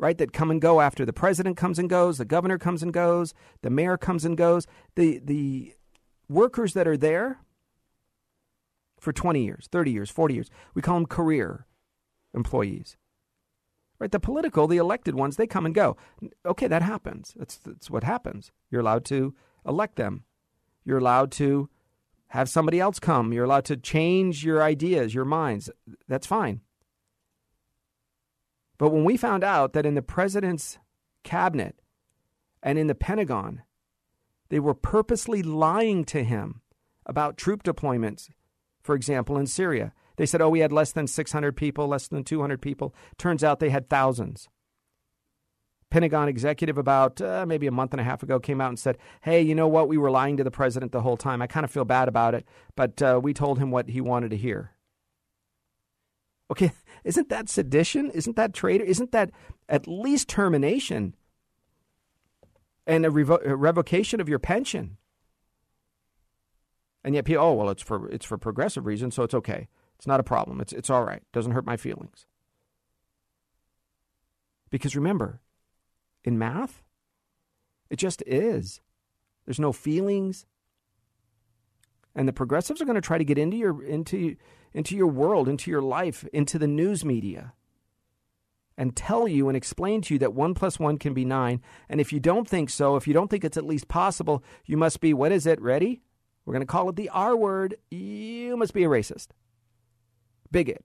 right, 0.00 0.16
that 0.18 0.32
come 0.32 0.50
and 0.50 0.60
go 0.60 0.80
after 0.80 1.04
the 1.04 1.12
president 1.12 1.56
comes 1.56 1.78
and 1.78 1.88
goes, 1.88 2.18
the 2.18 2.24
governor 2.24 2.58
comes 2.58 2.82
and 2.82 2.92
goes, 2.92 3.34
the 3.62 3.70
mayor 3.70 3.96
comes 3.96 4.24
and 4.24 4.36
goes. 4.36 4.66
The, 4.96 5.20
the 5.22 5.74
workers 6.28 6.72
that 6.72 6.88
are 6.88 6.96
there 6.96 7.40
for 8.98 9.12
20 9.12 9.44
years, 9.44 9.68
30 9.70 9.90
years, 9.90 10.10
40 10.10 10.34
years, 10.34 10.50
we 10.74 10.82
call 10.82 10.94
them 10.94 11.06
career 11.06 11.66
employees. 12.34 12.96
Right, 13.98 14.10
the 14.10 14.18
political, 14.18 14.66
the 14.66 14.78
elected 14.78 15.14
ones, 15.14 15.36
they 15.36 15.46
come 15.46 15.66
and 15.66 15.74
go. 15.74 15.98
Okay, 16.46 16.66
that 16.66 16.80
happens. 16.80 17.34
That's, 17.36 17.58
that's 17.58 17.90
what 17.90 18.02
happens. 18.02 18.50
You're 18.70 18.80
allowed 18.80 19.04
to 19.06 19.34
elect 19.66 19.96
them. 19.96 20.24
You're 20.86 20.98
allowed 20.98 21.30
to 21.32 21.68
have 22.28 22.48
somebody 22.48 22.80
else 22.80 22.98
come. 22.98 23.34
You're 23.34 23.44
allowed 23.44 23.66
to 23.66 23.76
change 23.76 24.42
your 24.42 24.62
ideas, 24.62 25.14
your 25.14 25.26
minds. 25.26 25.68
That's 26.08 26.26
fine. 26.26 26.62
But 28.80 28.92
when 28.92 29.04
we 29.04 29.18
found 29.18 29.44
out 29.44 29.74
that 29.74 29.84
in 29.84 29.94
the 29.94 30.00
president's 30.00 30.78
cabinet 31.22 31.76
and 32.62 32.78
in 32.78 32.86
the 32.86 32.94
Pentagon, 32.94 33.60
they 34.48 34.58
were 34.58 34.72
purposely 34.72 35.42
lying 35.42 36.02
to 36.06 36.24
him 36.24 36.62
about 37.04 37.36
troop 37.36 37.62
deployments, 37.62 38.30
for 38.82 38.94
example, 38.94 39.36
in 39.36 39.46
Syria. 39.46 39.92
They 40.16 40.24
said, 40.24 40.40
oh, 40.40 40.48
we 40.48 40.60
had 40.60 40.72
less 40.72 40.92
than 40.92 41.06
600 41.06 41.54
people, 41.58 41.88
less 41.88 42.08
than 42.08 42.24
200 42.24 42.62
people. 42.62 42.94
Turns 43.18 43.44
out 43.44 43.60
they 43.60 43.68
had 43.68 43.90
thousands. 43.90 44.48
Pentagon 45.90 46.28
executive, 46.28 46.78
about 46.78 47.20
uh, 47.20 47.44
maybe 47.46 47.66
a 47.66 47.72
month 47.72 47.92
and 47.92 48.00
a 48.00 48.04
half 48.04 48.22
ago, 48.22 48.40
came 48.40 48.62
out 48.62 48.68
and 48.70 48.78
said, 48.78 48.96
Hey, 49.20 49.42
you 49.42 49.54
know 49.54 49.68
what? 49.68 49.88
We 49.88 49.98
were 49.98 50.10
lying 50.10 50.38
to 50.38 50.44
the 50.44 50.50
president 50.50 50.92
the 50.92 51.02
whole 51.02 51.18
time. 51.18 51.42
I 51.42 51.46
kind 51.46 51.64
of 51.64 51.70
feel 51.70 51.84
bad 51.84 52.08
about 52.08 52.34
it, 52.34 52.46
but 52.76 53.02
uh, 53.02 53.20
we 53.22 53.34
told 53.34 53.58
him 53.58 53.70
what 53.70 53.90
he 53.90 54.00
wanted 54.00 54.30
to 54.30 54.38
hear. 54.38 54.72
Okay, 56.50 56.72
isn't 57.04 57.28
that 57.28 57.48
sedition? 57.48 58.10
Isn't 58.10 58.36
that 58.36 58.52
traitor? 58.52 58.84
Isn't 58.84 59.12
that 59.12 59.30
at 59.68 59.86
least 59.86 60.28
termination 60.28 61.14
and 62.86 63.06
a, 63.06 63.10
revo- 63.10 63.46
a 63.46 63.54
revocation 63.54 64.20
of 64.20 64.28
your 64.28 64.40
pension? 64.40 64.96
And 67.04 67.14
yet, 67.14 67.24
people, 67.24 67.44
oh 67.44 67.54
well, 67.54 67.70
it's 67.70 67.82
for 67.82 68.10
it's 68.10 68.26
for 68.26 68.36
progressive 68.36 68.84
reasons, 68.84 69.14
so 69.14 69.22
it's 69.22 69.32
okay. 69.34 69.68
It's 69.96 70.06
not 70.06 70.20
a 70.20 70.24
problem. 70.24 70.60
It's 70.60 70.72
it's 70.72 70.90
all 70.90 71.04
right. 71.04 71.22
Doesn't 71.32 71.52
hurt 71.52 71.64
my 71.64 71.76
feelings. 71.76 72.26
Because 74.70 74.94
remember, 74.94 75.40
in 76.24 76.38
math, 76.38 76.82
it 77.88 77.96
just 77.96 78.22
is. 78.26 78.80
There's 79.44 79.60
no 79.60 79.72
feelings. 79.72 80.46
And 82.14 82.28
the 82.28 82.32
progressives 82.32 82.80
are 82.80 82.84
going 82.84 82.96
to 82.96 83.00
try 83.00 83.18
to 83.18 83.24
get 83.24 83.38
into 83.38 83.56
your 83.56 83.82
into 83.82 84.36
into 84.72 84.96
your 84.96 85.06
world, 85.06 85.48
into 85.48 85.70
your 85.70 85.82
life, 85.82 86.24
into 86.32 86.58
the 86.58 86.66
news 86.66 87.04
media, 87.04 87.54
and 88.76 88.96
tell 88.96 89.28
you 89.28 89.48
and 89.48 89.56
explain 89.56 90.00
to 90.02 90.14
you 90.14 90.18
that 90.18 90.34
one 90.34 90.54
plus 90.54 90.78
one 90.78 90.98
can 90.98 91.12
be 91.12 91.24
nine. 91.24 91.60
And 91.88 92.00
if 92.00 92.12
you 92.12 92.20
don't 92.20 92.48
think 92.48 92.70
so, 92.70 92.96
if 92.96 93.06
you 93.06 93.12
don't 93.12 93.28
think 93.28 93.44
it's 93.44 93.56
at 93.56 93.66
least 93.66 93.88
possible, 93.88 94.42
you 94.64 94.76
must 94.76 95.00
be, 95.00 95.12
what 95.12 95.32
is 95.32 95.46
it? 95.46 95.60
Ready? 95.60 96.00
We're 96.44 96.54
going 96.54 96.66
to 96.66 96.72
call 96.72 96.88
it 96.88 96.96
the 96.96 97.10
R 97.10 97.36
word. 97.36 97.76
You 97.90 98.56
must 98.56 98.72
be 98.72 98.84
a 98.84 98.88
racist, 98.88 99.28
bigot. 100.50 100.84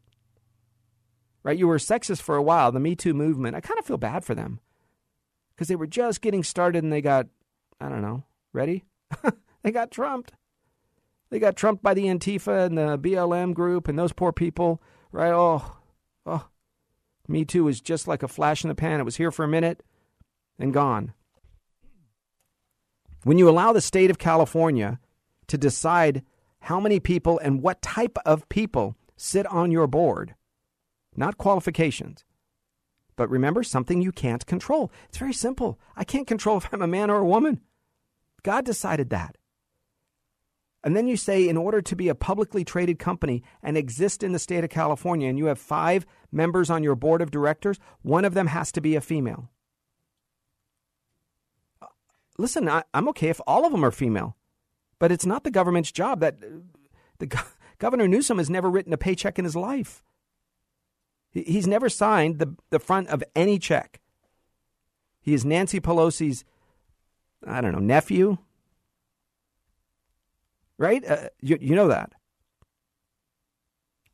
Right? 1.43 1.57
You 1.57 1.67
were 1.67 1.77
sexist 1.77 2.21
for 2.21 2.35
a 2.35 2.43
while, 2.43 2.71
the 2.71 2.79
Me 2.79 2.95
Too 2.95 3.13
movement. 3.13 3.55
I 3.55 3.61
kind 3.61 3.79
of 3.79 3.85
feel 3.85 3.97
bad 3.97 4.25
for 4.25 4.35
them 4.35 4.59
because 5.55 5.67
they 5.67 5.75
were 5.75 5.87
just 5.87 6.21
getting 6.21 6.43
started 6.43 6.83
and 6.83 6.91
they 6.91 7.01
got, 7.01 7.27
I 7.79 7.87
don't 7.87 8.01
know, 8.01 8.23
ready? 8.51 8.83
they 9.63 9.71
got 9.71 9.91
trumped. 9.91 10.33
They 11.29 11.39
got 11.39 11.55
trumped 11.55 11.83
by 11.83 11.93
the 11.93 12.05
Antifa 12.05 12.65
and 12.65 12.77
the 12.77 12.97
BLM 12.97 13.53
group 13.53 13.87
and 13.87 13.97
those 13.97 14.13
poor 14.13 14.31
people, 14.31 14.81
right? 15.11 15.33
Oh, 15.33 15.77
oh. 16.25 16.47
Me 17.27 17.43
Too 17.43 17.63
was 17.63 17.81
just 17.81 18.07
like 18.07 18.23
a 18.23 18.27
flash 18.27 18.63
in 18.63 18.67
the 18.67 18.75
pan. 18.75 18.99
It 18.99 19.05
was 19.05 19.17
here 19.17 19.31
for 19.31 19.43
a 19.43 19.47
minute 19.47 19.83
and 20.59 20.73
gone. 20.73 21.13
When 23.23 23.39
you 23.39 23.49
allow 23.49 23.73
the 23.73 23.81
state 23.81 24.11
of 24.11 24.19
California 24.19 24.99
to 25.47 25.57
decide 25.57 26.23
how 26.59 26.79
many 26.79 26.99
people 26.99 27.39
and 27.39 27.61
what 27.61 27.81
type 27.81 28.17
of 28.25 28.47
people 28.49 28.95
sit 29.17 29.47
on 29.47 29.71
your 29.71 29.87
board, 29.87 30.35
not 31.15 31.37
qualifications, 31.37 32.23
but 33.15 33.29
remember 33.29 33.63
something 33.63 34.01
you 34.01 34.11
can't 34.11 34.45
control. 34.45 34.91
It's 35.07 35.17
very 35.17 35.33
simple. 35.33 35.79
I 35.95 36.03
can't 36.03 36.27
control 36.27 36.57
if 36.57 36.67
I'm 36.71 36.81
a 36.81 36.87
man 36.87 37.09
or 37.09 37.17
a 37.17 37.25
woman. 37.25 37.61
God 38.43 38.65
decided 38.65 39.09
that. 39.09 39.37
And 40.85 40.95
then 40.95 41.07
you 41.07 41.17
say, 41.17 41.49
in 41.49 41.57
order 41.57 41.81
to 41.81 41.95
be 41.95 42.09
a 42.09 42.15
publicly 42.15 42.63
traded 42.63 42.99
company 42.99 43.41
and 43.63 43.75
exist 43.75 44.21
in 44.21 44.33
the 44.33 44.39
state 44.39 44.63
of 44.63 44.69
California, 44.69 45.27
and 45.27 45.35
you 45.35 45.47
have 45.47 45.57
five 45.57 46.05
members 46.31 46.69
on 46.69 46.83
your 46.83 46.93
board 46.93 47.23
of 47.23 47.31
directors, 47.31 47.79
one 48.03 48.23
of 48.23 48.35
them 48.35 48.45
has 48.45 48.71
to 48.73 48.81
be 48.81 48.95
a 48.95 49.01
female. 49.01 49.49
Uh, 51.81 51.87
listen, 52.37 52.69
I, 52.69 52.83
am 52.93 53.09
okay 53.09 53.29
if 53.29 53.41
all 53.47 53.65
of 53.65 53.71
them 53.71 53.83
are 53.83 53.89
female, 53.89 54.37
but 54.99 55.11
it's 55.11 55.25
not 55.25 55.43
the 55.43 55.49
government's 55.49 55.91
job. 55.91 56.19
That 56.19 56.35
uh, 56.43 56.59
the 57.17 57.43
Governor 57.79 58.07
Newsom 58.07 58.37
has 58.37 58.51
never 58.51 58.69
written 58.69 58.93
a 58.93 58.97
paycheck 58.97 59.39
in 59.39 59.45
his 59.45 59.55
life. 59.55 60.03
He's 61.31 61.67
never 61.67 61.89
signed 61.89 62.37
the, 62.37 62.55
the 62.69 62.79
front 62.79 63.09
of 63.09 63.23
any 63.35 63.57
check. 63.57 63.99
He 65.19 65.33
is 65.33 65.43
Nancy 65.43 65.79
Pelosi's, 65.79 66.45
I 67.45 67.59
don't 67.59 67.73
know, 67.73 67.79
nephew, 67.79 68.37
right? 70.77 71.05
Uh, 71.05 71.29
you, 71.41 71.57
you 71.61 71.75
know 71.75 71.87
that. 71.87 72.11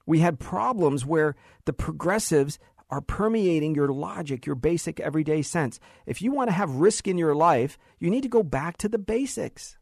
We 0.06 0.20
had 0.20 0.40
problems 0.40 1.06
where 1.06 1.36
the 1.66 1.74
progressives 1.74 2.60
are 2.90 3.02
permeating 3.02 3.74
your 3.76 3.88
logic, 3.88 4.46
your 4.46 4.56
basic 4.56 5.00
everyday 5.00 5.42
sense. 5.42 5.80
If 6.06 6.22
you 6.22 6.32
want 6.32 6.50
to 6.50 6.56
have 6.56 6.76
risk 6.76 7.08
in 7.08 7.18
your 7.18 7.34
life, 7.34 7.78
you 8.00 8.10
need 8.10 8.24
to 8.24 8.30
go 8.30 8.44
back 8.44 8.78
to 8.78 8.90
the 8.90 8.98
basics. 8.98 9.78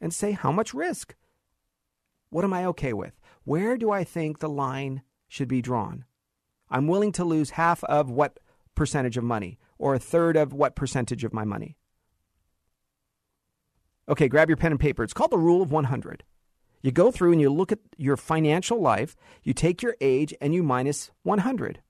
and 0.00 0.14
say, 0.14 0.32
how 0.32 0.50
much 0.50 0.74
risk? 0.74 1.14
What 2.30 2.44
am 2.44 2.52
I 2.52 2.64
okay 2.66 2.92
with? 2.92 3.20
Where 3.44 3.76
do 3.76 3.90
I 3.90 4.04
think 4.04 4.38
the 4.38 4.48
line 4.48 5.02
should 5.28 5.48
be 5.48 5.62
drawn? 5.62 6.04
I'm 6.70 6.86
willing 6.86 7.12
to 7.12 7.24
lose 7.24 7.50
half 7.50 7.84
of 7.84 8.10
what 8.10 8.38
percentage 8.74 9.16
of 9.16 9.24
money 9.24 9.58
or 9.78 9.94
a 9.94 9.98
third 9.98 10.36
of 10.36 10.52
what 10.52 10.76
percentage 10.76 11.24
of 11.24 11.32
my 11.32 11.44
money. 11.44 11.76
Okay, 14.10 14.28
grab 14.28 14.50
your 14.50 14.56
pen 14.56 14.72
and 14.72 14.80
paper. 14.80 15.04
It's 15.04 15.14
called 15.14 15.30
the 15.30 15.38
rule 15.38 15.62
of 15.62 15.70
100. 15.70 16.24
You 16.82 16.90
go 16.90 17.12
through 17.12 17.32
and 17.32 17.40
you 17.40 17.48
look 17.48 17.70
at 17.70 17.78
your 17.96 18.16
financial 18.16 18.80
life, 18.80 19.14
you 19.44 19.54
take 19.54 19.82
your 19.82 19.96
age 20.00 20.34
and 20.40 20.52
you 20.52 20.64
minus 20.64 21.10
100. 21.22 21.80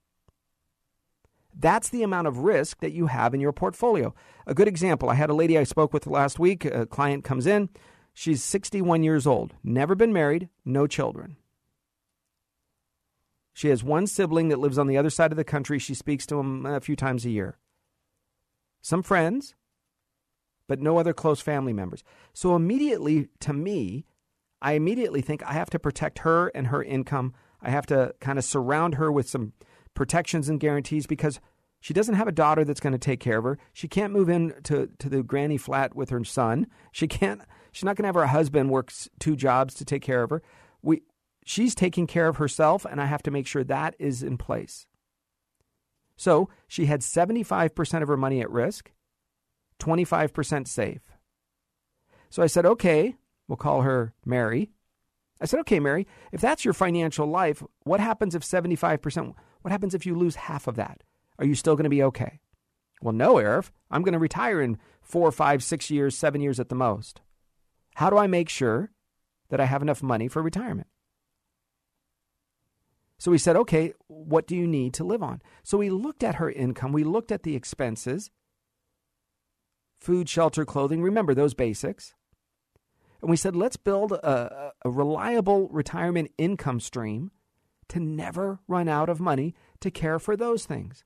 That's 1.58 1.88
the 1.88 2.02
amount 2.02 2.28
of 2.28 2.38
risk 2.38 2.80
that 2.80 2.92
you 2.92 3.06
have 3.06 3.32
in 3.32 3.40
your 3.40 3.52
portfolio. 3.52 4.14
A 4.46 4.54
good 4.54 4.68
example 4.68 5.08
I 5.08 5.14
had 5.14 5.30
a 5.30 5.34
lady 5.34 5.56
I 5.56 5.64
spoke 5.64 5.92
with 5.92 6.06
last 6.06 6.38
week. 6.38 6.64
A 6.64 6.86
client 6.86 7.24
comes 7.24 7.46
in. 7.46 7.70
She's 8.12 8.42
61 8.42 9.02
years 9.02 9.26
old, 9.26 9.54
never 9.64 9.94
been 9.94 10.12
married, 10.12 10.48
no 10.64 10.86
children. 10.86 11.36
She 13.54 13.68
has 13.68 13.84
one 13.84 14.06
sibling 14.06 14.48
that 14.48 14.58
lives 14.58 14.78
on 14.78 14.88
the 14.88 14.96
other 14.96 15.10
side 15.10 15.32
of 15.32 15.36
the 15.36 15.44
country. 15.44 15.78
She 15.78 15.94
speaks 15.94 16.26
to 16.26 16.38
him 16.38 16.66
a 16.66 16.80
few 16.80 16.96
times 16.96 17.24
a 17.24 17.30
year. 17.30 17.56
Some 18.82 19.02
friends, 19.02 19.54
but 20.70 20.80
no 20.80 20.98
other 20.98 21.12
close 21.12 21.40
family 21.40 21.72
members. 21.72 22.04
So 22.32 22.54
immediately, 22.54 23.26
to 23.40 23.52
me, 23.52 24.04
I 24.62 24.74
immediately 24.74 25.20
think 25.20 25.42
I 25.42 25.54
have 25.54 25.68
to 25.70 25.80
protect 25.80 26.20
her 26.20 26.46
and 26.54 26.68
her 26.68 26.80
income. 26.80 27.34
I 27.60 27.70
have 27.70 27.86
to 27.86 28.14
kind 28.20 28.38
of 28.38 28.44
surround 28.44 28.94
her 28.94 29.10
with 29.10 29.28
some 29.28 29.52
protections 29.94 30.48
and 30.48 30.60
guarantees 30.60 31.08
because 31.08 31.40
she 31.80 31.92
doesn't 31.92 32.14
have 32.14 32.28
a 32.28 32.32
daughter 32.32 32.62
that's 32.62 32.78
going 32.78 32.92
to 32.92 33.00
take 33.00 33.18
care 33.18 33.38
of 33.38 33.42
her. 33.42 33.58
She 33.72 33.88
can't 33.88 34.12
move 34.12 34.28
in 34.28 34.54
to, 34.62 34.88
to 35.00 35.08
the 35.08 35.24
granny 35.24 35.56
flat 35.56 35.96
with 35.96 36.10
her 36.10 36.22
son. 36.22 36.68
She 36.92 37.08
can't 37.08 37.42
she's 37.72 37.82
not 37.82 37.96
going 37.96 38.04
to 38.04 38.08
have 38.08 38.14
her 38.14 38.26
husband 38.28 38.70
works 38.70 39.08
two 39.18 39.34
jobs 39.34 39.74
to 39.74 39.84
take 39.84 40.02
care 40.02 40.22
of 40.22 40.30
her. 40.30 40.40
We 40.82 41.02
she's 41.44 41.74
taking 41.74 42.06
care 42.06 42.28
of 42.28 42.36
herself 42.36 42.86
and 42.88 43.00
I 43.00 43.06
have 43.06 43.24
to 43.24 43.32
make 43.32 43.48
sure 43.48 43.64
that 43.64 43.96
is 43.98 44.22
in 44.22 44.38
place. 44.38 44.86
So, 46.16 46.48
she 46.68 46.84
had 46.84 47.00
75% 47.00 48.02
of 48.02 48.08
her 48.08 48.16
money 48.16 48.40
at 48.40 48.50
risk, 48.50 48.92
25% 49.80 50.68
safe. 50.68 51.02
So 52.28 52.42
I 52.42 52.46
said, 52.46 52.64
"Okay, 52.64 53.16
we'll 53.48 53.56
call 53.56 53.82
her 53.82 54.14
Mary." 54.24 54.70
I 55.40 55.46
said, 55.46 55.60
"Okay, 55.60 55.80
Mary, 55.80 56.06
if 56.32 56.40
that's 56.40 56.64
your 56.64 56.74
financial 56.74 57.26
life, 57.26 57.62
what 57.82 57.98
happens 57.98 58.34
if 58.34 58.44
75% 58.44 59.34
what 59.62 59.72
happens 59.72 59.94
if 59.94 60.06
you 60.06 60.14
lose 60.14 60.36
half 60.36 60.66
of 60.66 60.76
that? 60.76 61.02
Are 61.38 61.44
you 61.44 61.54
still 61.54 61.74
going 61.74 61.84
to 61.84 61.90
be 61.90 62.02
okay? 62.02 62.40
Well, 63.02 63.14
no, 63.14 63.34
Arif. 63.34 63.70
I'm 63.90 64.02
going 64.02 64.12
to 64.12 64.18
retire 64.18 64.60
in 64.60 64.78
four, 65.02 65.30
five, 65.32 65.62
six 65.62 65.90
years, 65.90 66.16
seven 66.16 66.40
years 66.40 66.60
at 66.60 66.68
the 66.68 66.74
most. 66.74 67.20
How 67.96 68.10
do 68.10 68.18
I 68.18 68.26
make 68.26 68.48
sure 68.48 68.90
that 69.48 69.60
I 69.60 69.64
have 69.64 69.82
enough 69.82 70.02
money 70.02 70.28
for 70.28 70.42
retirement? 70.42 70.88
So 73.18 73.30
we 73.30 73.38
said, 73.38 73.56
okay, 73.56 73.92
what 74.06 74.46
do 74.46 74.56
you 74.56 74.66
need 74.66 74.94
to 74.94 75.04
live 75.04 75.22
on? 75.22 75.42
So 75.62 75.76
we 75.76 75.90
looked 75.90 76.24
at 76.24 76.36
her 76.36 76.50
income, 76.50 76.92
we 76.92 77.04
looked 77.04 77.32
at 77.32 77.42
the 77.42 77.54
expenses 77.54 78.30
food, 80.00 80.28
shelter, 80.28 80.64
clothing. 80.64 81.02
Remember 81.02 81.34
those 81.34 81.54
basics. 81.54 82.14
And 83.20 83.30
we 83.30 83.36
said, 83.36 83.54
let's 83.54 83.76
build 83.76 84.12
a, 84.12 84.72
a 84.84 84.90
reliable 84.90 85.68
retirement 85.68 86.32
income 86.38 86.80
stream 86.80 87.30
to 87.88 88.00
never 88.00 88.60
run 88.66 88.88
out 88.88 89.08
of 89.08 89.20
money 89.20 89.54
to 89.80 89.90
care 89.90 90.18
for 90.18 90.36
those 90.36 90.64
things. 90.64 91.04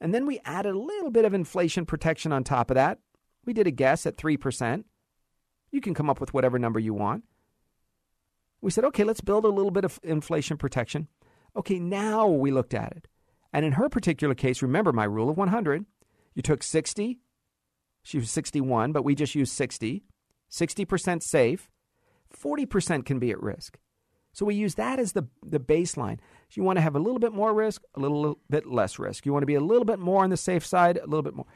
And 0.00 0.14
then 0.14 0.24
we 0.24 0.40
added 0.44 0.74
a 0.74 0.78
little 0.78 1.10
bit 1.10 1.26
of 1.26 1.34
inflation 1.34 1.84
protection 1.84 2.32
on 2.32 2.44
top 2.44 2.70
of 2.70 2.76
that. 2.76 2.98
We 3.44 3.52
did 3.52 3.66
a 3.66 3.72
guess 3.72 4.06
at 4.06 4.16
3%. 4.16 4.84
You 5.70 5.80
can 5.80 5.94
come 5.94 6.08
up 6.08 6.20
with 6.20 6.32
whatever 6.32 6.58
number 6.58 6.78
you 6.78 6.94
want. 6.94 7.24
We 8.62 8.70
said, 8.70 8.84
okay, 8.84 9.04
let's 9.04 9.20
build 9.20 9.44
a 9.44 9.48
little 9.48 9.70
bit 9.70 9.84
of 9.84 10.00
inflation 10.02 10.56
protection. 10.56 11.08
Okay, 11.56 11.78
now 11.78 12.26
we 12.26 12.50
looked 12.50 12.74
at 12.74 12.92
it. 12.92 13.08
And 13.52 13.64
in 13.64 13.72
her 13.72 13.88
particular 13.88 14.34
case, 14.34 14.62
remember 14.62 14.92
my 14.92 15.04
rule 15.04 15.28
of 15.28 15.36
100. 15.36 15.84
You 16.34 16.42
took 16.42 16.62
60, 16.62 17.18
she 18.02 18.18
was 18.18 18.30
61, 18.30 18.92
but 18.92 19.04
we 19.04 19.14
just 19.14 19.34
used 19.34 19.52
60. 19.52 20.04
60% 20.50 21.22
safe, 21.22 21.70
40% 22.36 23.04
can 23.04 23.18
be 23.18 23.30
at 23.30 23.42
risk. 23.42 23.78
So 24.32 24.46
we 24.46 24.54
use 24.54 24.76
that 24.76 24.98
as 24.98 25.12
the, 25.12 25.26
the 25.44 25.60
baseline. 25.60 26.18
You 26.52 26.62
want 26.62 26.76
to 26.76 26.82
have 26.82 26.96
a 26.96 27.00
little 27.00 27.18
bit 27.18 27.32
more 27.32 27.52
risk, 27.52 27.82
a 27.94 28.00
little, 28.00 28.20
little 28.20 28.38
bit 28.48 28.66
less 28.66 28.98
risk. 28.98 29.26
You 29.26 29.32
want 29.32 29.42
to 29.42 29.46
be 29.46 29.54
a 29.54 29.60
little 29.60 29.84
bit 29.84 29.98
more 29.98 30.22
on 30.22 30.30
the 30.30 30.36
safe 30.36 30.64
side, 30.64 30.98
a 30.98 31.06
little 31.06 31.22
bit 31.22 31.34
more. 31.34 31.46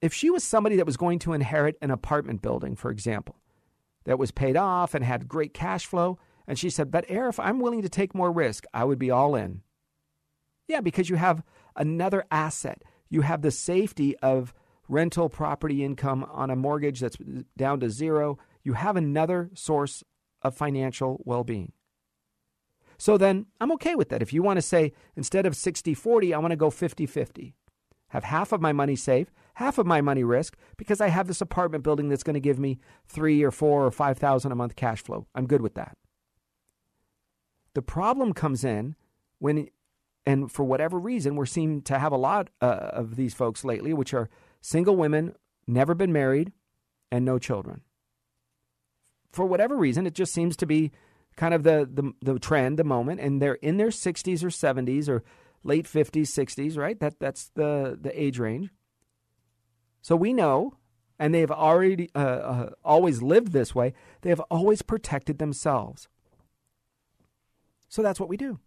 If 0.00 0.14
she 0.14 0.30
was 0.30 0.44
somebody 0.44 0.76
that 0.76 0.86
was 0.86 0.96
going 0.96 1.18
to 1.20 1.32
inherit 1.32 1.76
an 1.82 1.90
apartment 1.90 2.42
building, 2.42 2.74
for 2.74 2.90
example, 2.90 3.36
that 4.04 4.18
was 4.18 4.30
paid 4.30 4.56
off 4.56 4.94
and 4.94 5.04
had 5.04 5.28
great 5.28 5.52
cash 5.52 5.84
flow, 5.84 6.18
and 6.46 6.58
she 6.58 6.70
said, 6.70 6.90
But 6.90 7.06
Arif, 7.08 7.42
I'm 7.42 7.60
willing 7.60 7.82
to 7.82 7.88
take 7.88 8.14
more 8.14 8.32
risk, 8.32 8.64
I 8.72 8.84
would 8.84 8.98
be 8.98 9.10
all 9.10 9.34
in. 9.34 9.62
Yeah, 10.68 10.80
because 10.80 11.10
you 11.10 11.16
have 11.16 11.42
another 11.76 12.24
asset. 12.30 12.82
You 13.08 13.22
have 13.22 13.42
the 13.42 13.50
safety 13.50 14.16
of 14.18 14.54
rental 14.90 15.28
property 15.28 15.84
income 15.84 16.26
on 16.30 16.50
a 16.50 16.56
mortgage 16.56 17.00
that's 17.00 17.16
down 17.56 17.80
to 17.80 17.88
zero. 17.88 18.38
You 18.62 18.74
have 18.74 18.96
another 18.96 19.50
source 19.54 20.02
of 20.42 20.54
financial 20.54 21.20
well 21.24 21.44
being. 21.44 21.72
So 22.98 23.16
then 23.16 23.46
I'm 23.60 23.72
okay 23.72 23.94
with 23.94 24.10
that. 24.10 24.20
If 24.20 24.32
you 24.32 24.42
want 24.42 24.58
to 24.58 24.62
say 24.62 24.92
instead 25.16 25.46
of 25.46 25.56
60 25.56 25.94
40, 25.94 26.34
I 26.34 26.38
want 26.38 26.50
to 26.50 26.56
go 26.56 26.68
50 26.68 27.06
50. 27.06 27.54
Have 28.08 28.24
half 28.24 28.52
of 28.52 28.60
my 28.60 28.72
money 28.72 28.96
safe, 28.96 29.32
half 29.54 29.78
of 29.78 29.86
my 29.86 30.00
money 30.00 30.24
risk, 30.24 30.56
because 30.76 31.00
I 31.00 31.08
have 31.08 31.28
this 31.28 31.40
apartment 31.40 31.84
building 31.84 32.08
that's 32.08 32.24
going 32.24 32.34
to 32.34 32.40
give 32.40 32.58
me 32.58 32.80
three 33.06 33.42
or 33.44 33.52
four 33.52 33.86
or 33.86 33.90
5,000 33.92 34.50
a 34.50 34.54
month 34.54 34.74
cash 34.74 35.02
flow. 35.02 35.28
I'm 35.34 35.46
good 35.46 35.62
with 35.62 35.74
that. 35.74 35.96
The 37.74 37.82
problem 37.82 38.32
comes 38.32 38.64
in 38.64 38.96
when, 39.38 39.68
and 40.26 40.50
for 40.50 40.64
whatever 40.64 40.98
reason, 40.98 41.36
we're 41.36 41.46
seeing 41.46 41.82
to 41.82 42.00
have 42.00 42.10
a 42.10 42.16
lot 42.16 42.50
uh, 42.60 42.66
of 42.66 43.14
these 43.14 43.32
folks 43.32 43.64
lately, 43.64 43.94
which 43.94 44.12
are 44.12 44.28
single 44.60 44.96
women, 44.96 45.34
never 45.66 45.94
been 45.94 46.12
married, 46.12 46.52
and 47.10 47.24
no 47.24 47.38
children. 47.38 47.82
For 49.32 49.44
whatever 49.44 49.76
reason, 49.76 50.06
it 50.06 50.14
just 50.14 50.32
seems 50.32 50.56
to 50.56 50.66
be 50.66 50.90
kind 51.36 51.54
of 51.54 51.62
the, 51.62 51.88
the, 51.92 52.12
the 52.20 52.38
trend, 52.38 52.78
the 52.78 52.84
moment, 52.84 53.20
and 53.20 53.40
they're 53.40 53.54
in 53.54 53.76
their 53.76 53.88
60s 53.88 54.42
or 54.42 54.48
70s 54.48 55.08
or 55.08 55.22
late 55.62 55.86
50s, 55.86 56.22
60s, 56.22 56.76
right? 56.76 56.98
That, 57.00 57.20
that's 57.20 57.50
the, 57.54 57.98
the 58.00 58.20
age 58.20 58.38
range. 58.38 58.70
So 60.02 60.16
we 60.16 60.32
know, 60.32 60.74
and 61.18 61.34
they've 61.34 61.50
already 61.50 62.10
uh, 62.14 62.18
uh, 62.18 62.70
always 62.84 63.22
lived 63.22 63.52
this 63.52 63.74
way, 63.74 63.92
they 64.22 64.30
have 64.30 64.40
always 64.50 64.82
protected 64.82 65.38
themselves. 65.38 66.08
So 67.88 68.02
that's 68.02 68.20
what 68.20 68.28
we 68.28 68.36
do. 68.36 68.58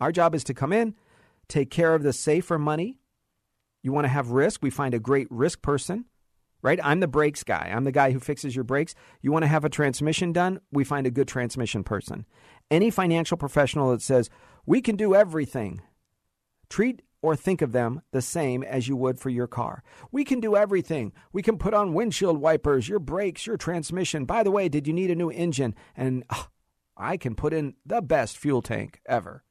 Our 0.00 0.12
job 0.12 0.34
is 0.34 0.44
to 0.44 0.54
come 0.54 0.72
in, 0.72 0.94
take 1.48 1.70
care 1.70 1.94
of 1.94 2.02
the 2.02 2.12
safer 2.12 2.58
money. 2.58 2.98
You 3.82 3.92
want 3.92 4.04
to 4.04 4.10
have 4.10 4.30
risk, 4.30 4.62
we 4.62 4.70
find 4.70 4.94
a 4.94 5.00
great 5.00 5.28
risk 5.30 5.62
person 5.62 6.04
right? 6.62 6.80
I'm 6.82 7.00
the 7.00 7.08
brakes 7.08 7.44
guy. 7.44 7.72
I'm 7.74 7.84
the 7.84 7.92
guy 7.92 8.10
who 8.10 8.20
fixes 8.20 8.54
your 8.54 8.64
brakes. 8.64 8.94
You 9.22 9.32
want 9.32 9.44
to 9.44 9.48
have 9.48 9.64
a 9.64 9.68
transmission 9.68 10.32
done? 10.32 10.60
We 10.72 10.84
find 10.84 11.06
a 11.06 11.10
good 11.10 11.28
transmission 11.28 11.84
person. 11.84 12.26
Any 12.70 12.90
financial 12.90 13.36
professional 13.36 13.90
that 13.92 14.02
says, 14.02 14.28
we 14.66 14.80
can 14.80 14.96
do 14.96 15.14
everything, 15.14 15.82
treat 16.68 17.02
or 17.22 17.34
think 17.34 17.62
of 17.62 17.72
them 17.72 18.02
the 18.12 18.22
same 18.22 18.62
as 18.62 18.86
you 18.86 18.96
would 18.96 19.18
for 19.18 19.30
your 19.30 19.46
car. 19.46 19.82
We 20.12 20.24
can 20.24 20.40
do 20.40 20.56
everything. 20.56 21.12
We 21.32 21.42
can 21.42 21.58
put 21.58 21.74
on 21.74 21.94
windshield 21.94 22.38
wipers, 22.38 22.88
your 22.88 23.00
brakes, 23.00 23.46
your 23.46 23.56
transmission. 23.56 24.24
By 24.24 24.42
the 24.42 24.50
way, 24.50 24.68
did 24.68 24.86
you 24.86 24.92
need 24.92 25.10
a 25.10 25.16
new 25.16 25.30
engine? 25.30 25.74
And 25.96 26.24
oh, 26.30 26.48
I 26.96 27.16
can 27.16 27.34
put 27.34 27.52
in 27.52 27.74
the 27.84 28.02
best 28.02 28.38
fuel 28.38 28.62
tank 28.62 29.00
ever. 29.06 29.42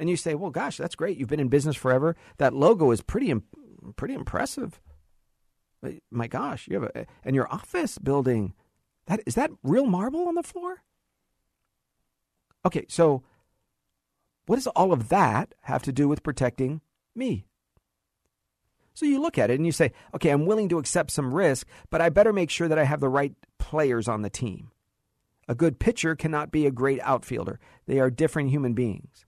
And 0.00 0.08
you 0.08 0.16
say, 0.16 0.34
well, 0.34 0.50
gosh, 0.50 0.78
that's 0.78 0.94
great. 0.94 1.18
You've 1.18 1.28
been 1.28 1.40
in 1.40 1.48
business 1.48 1.76
forever. 1.76 2.16
That 2.38 2.54
logo 2.54 2.90
is 2.90 3.02
pretty, 3.02 3.34
pretty 3.96 4.14
impressive. 4.14 4.80
My 6.10 6.26
gosh, 6.26 6.66
you 6.68 6.80
have 6.80 6.90
a 6.94 7.06
and 7.22 7.36
your 7.36 7.52
office 7.52 7.98
building. 7.98 8.54
That 9.08 9.20
is 9.26 9.34
that 9.34 9.50
real 9.62 9.84
marble 9.84 10.26
on 10.26 10.36
the 10.36 10.42
floor? 10.42 10.82
Okay, 12.64 12.86
so 12.88 13.22
what 14.46 14.56
does 14.56 14.66
all 14.68 14.90
of 14.90 15.10
that 15.10 15.54
have 15.62 15.82
to 15.82 15.92
do 15.92 16.08
with 16.08 16.22
protecting 16.22 16.80
me? 17.14 17.44
So 18.94 19.04
you 19.04 19.20
look 19.20 19.36
at 19.36 19.50
it 19.50 19.56
and 19.56 19.66
you 19.66 19.72
say, 19.72 19.92
okay, 20.14 20.30
I'm 20.30 20.46
willing 20.46 20.70
to 20.70 20.78
accept 20.78 21.10
some 21.10 21.34
risk, 21.34 21.66
but 21.90 22.00
I 22.00 22.08
better 22.08 22.32
make 22.32 22.48
sure 22.48 22.68
that 22.68 22.78
I 22.78 22.84
have 22.84 23.00
the 23.00 23.08
right 23.10 23.34
players 23.58 24.08
on 24.08 24.22
the 24.22 24.30
team. 24.30 24.70
A 25.46 25.54
good 25.54 25.78
pitcher 25.78 26.16
cannot 26.16 26.50
be 26.50 26.64
a 26.64 26.70
great 26.70 27.00
outfielder. 27.00 27.60
They 27.86 28.00
are 28.00 28.10
different 28.10 28.48
human 28.48 28.72
beings. 28.72 29.26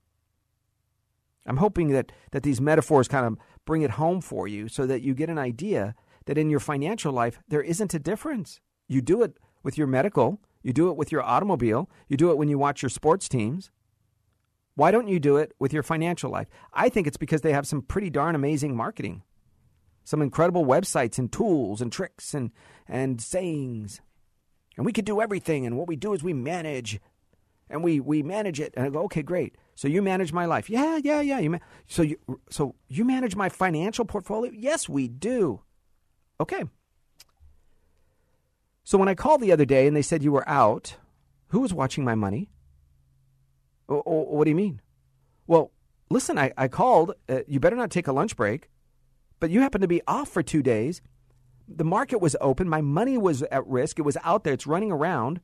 I'm 1.45 1.57
hoping 1.57 1.89
that, 1.89 2.11
that 2.31 2.43
these 2.43 2.61
metaphors 2.61 3.07
kind 3.07 3.25
of 3.25 3.37
bring 3.65 3.81
it 3.81 3.91
home 3.91 4.21
for 4.21 4.47
you 4.47 4.67
so 4.67 4.85
that 4.85 5.01
you 5.01 5.13
get 5.13 5.29
an 5.29 5.37
idea 5.37 5.95
that 6.25 6.37
in 6.37 6.49
your 6.49 6.59
financial 6.59 7.11
life, 7.11 7.39
there 7.47 7.61
isn't 7.61 7.93
a 7.93 7.99
difference. 7.99 8.61
You 8.87 9.01
do 9.01 9.23
it 9.23 9.37
with 9.61 9.77
your 9.77 9.87
medical, 9.87 10.39
you 10.61 10.73
do 10.73 10.89
it 10.89 10.95
with 10.95 11.11
your 11.11 11.21
automobile, 11.21 11.89
you 12.07 12.17
do 12.17 12.31
it 12.31 12.37
when 12.37 12.47
you 12.47 12.57
watch 12.57 12.81
your 12.81 12.89
sports 12.89 13.27
teams. 13.27 13.71
Why 14.75 14.89
don't 14.91 15.07
you 15.07 15.19
do 15.19 15.37
it 15.37 15.53
with 15.59 15.73
your 15.73 15.83
financial 15.83 16.31
life? 16.31 16.47
I 16.73 16.89
think 16.89 17.07
it's 17.07 17.17
because 17.17 17.41
they 17.41 17.53
have 17.53 17.67
some 17.67 17.81
pretty 17.81 18.09
darn 18.09 18.35
amazing 18.35 18.75
marketing, 18.75 19.23
some 20.03 20.21
incredible 20.21 20.65
websites 20.65 21.19
and 21.19 21.31
tools 21.31 21.81
and 21.81 21.91
tricks 21.91 22.33
and, 22.33 22.51
and 22.87 23.21
sayings. 23.21 24.01
And 24.75 24.85
we 24.85 24.93
could 24.93 25.05
do 25.05 25.21
everything. 25.21 25.65
And 25.65 25.77
what 25.77 25.87
we 25.87 25.95
do 25.95 26.13
is 26.13 26.23
we 26.23 26.33
manage 26.33 26.99
and 27.69 27.83
we, 27.83 27.99
we 27.99 28.23
manage 28.23 28.59
it. 28.59 28.73
And 28.75 28.85
I 28.85 28.89
go, 28.89 29.03
okay, 29.03 29.21
great. 29.21 29.57
So 29.75 29.87
you 29.87 30.01
manage 30.01 30.31
my 30.31 30.45
life. 30.45 30.69
Yeah, 30.69 30.99
yeah, 31.03 31.21
yeah. 31.21 31.39
You 31.39 31.59
so, 31.87 32.01
you, 32.01 32.17
so 32.49 32.75
you 32.87 33.05
manage 33.05 33.35
my 33.35 33.49
financial 33.49 34.05
portfolio? 34.05 34.51
Yes, 34.55 34.87
we 34.87 35.07
do. 35.07 35.61
Okay. 36.39 36.63
So 38.83 38.97
when 38.97 39.07
I 39.07 39.15
called 39.15 39.41
the 39.41 39.51
other 39.51 39.65
day 39.65 39.87
and 39.87 39.95
they 39.95 40.01
said 40.01 40.23
you 40.23 40.31
were 40.31 40.47
out, 40.47 40.97
who 41.47 41.61
was 41.61 41.73
watching 41.73 42.03
my 42.03 42.15
money? 42.15 42.49
O- 43.87 44.03
o- 44.05 44.23
what 44.35 44.43
do 44.43 44.49
you 44.49 44.55
mean? 44.55 44.81
Well, 45.47 45.71
listen, 46.09 46.37
I, 46.37 46.51
I 46.57 46.67
called. 46.67 47.13
Uh, 47.29 47.39
you 47.47 47.59
better 47.59 47.75
not 47.75 47.91
take 47.91 48.07
a 48.07 48.13
lunch 48.13 48.35
break, 48.35 48.69
but 49.39 49.49
you 49.49 49.61
happen 49.61 49.81
to 49.81 49.87
be 49.87 50.01
off 50.07 50.29
for 50.29 50.43
two 50.43 50.61
days. 50.61 51.01
The 51.67 51.83
market 51.85 52.19
was 52.19 52.35
open. 52.41 52.67
My 52.67 52.81
money 52.81 53.17
was 53.17 53.41
at 53.43 53.65
risk. 53.65 53.99
It 53.99 54.03
was 54.03 54.17
out 54.23 54.43
there. 54.43 54.53
It's 54.53 54.67
running 54.67 54.91
around. 54.91 55.39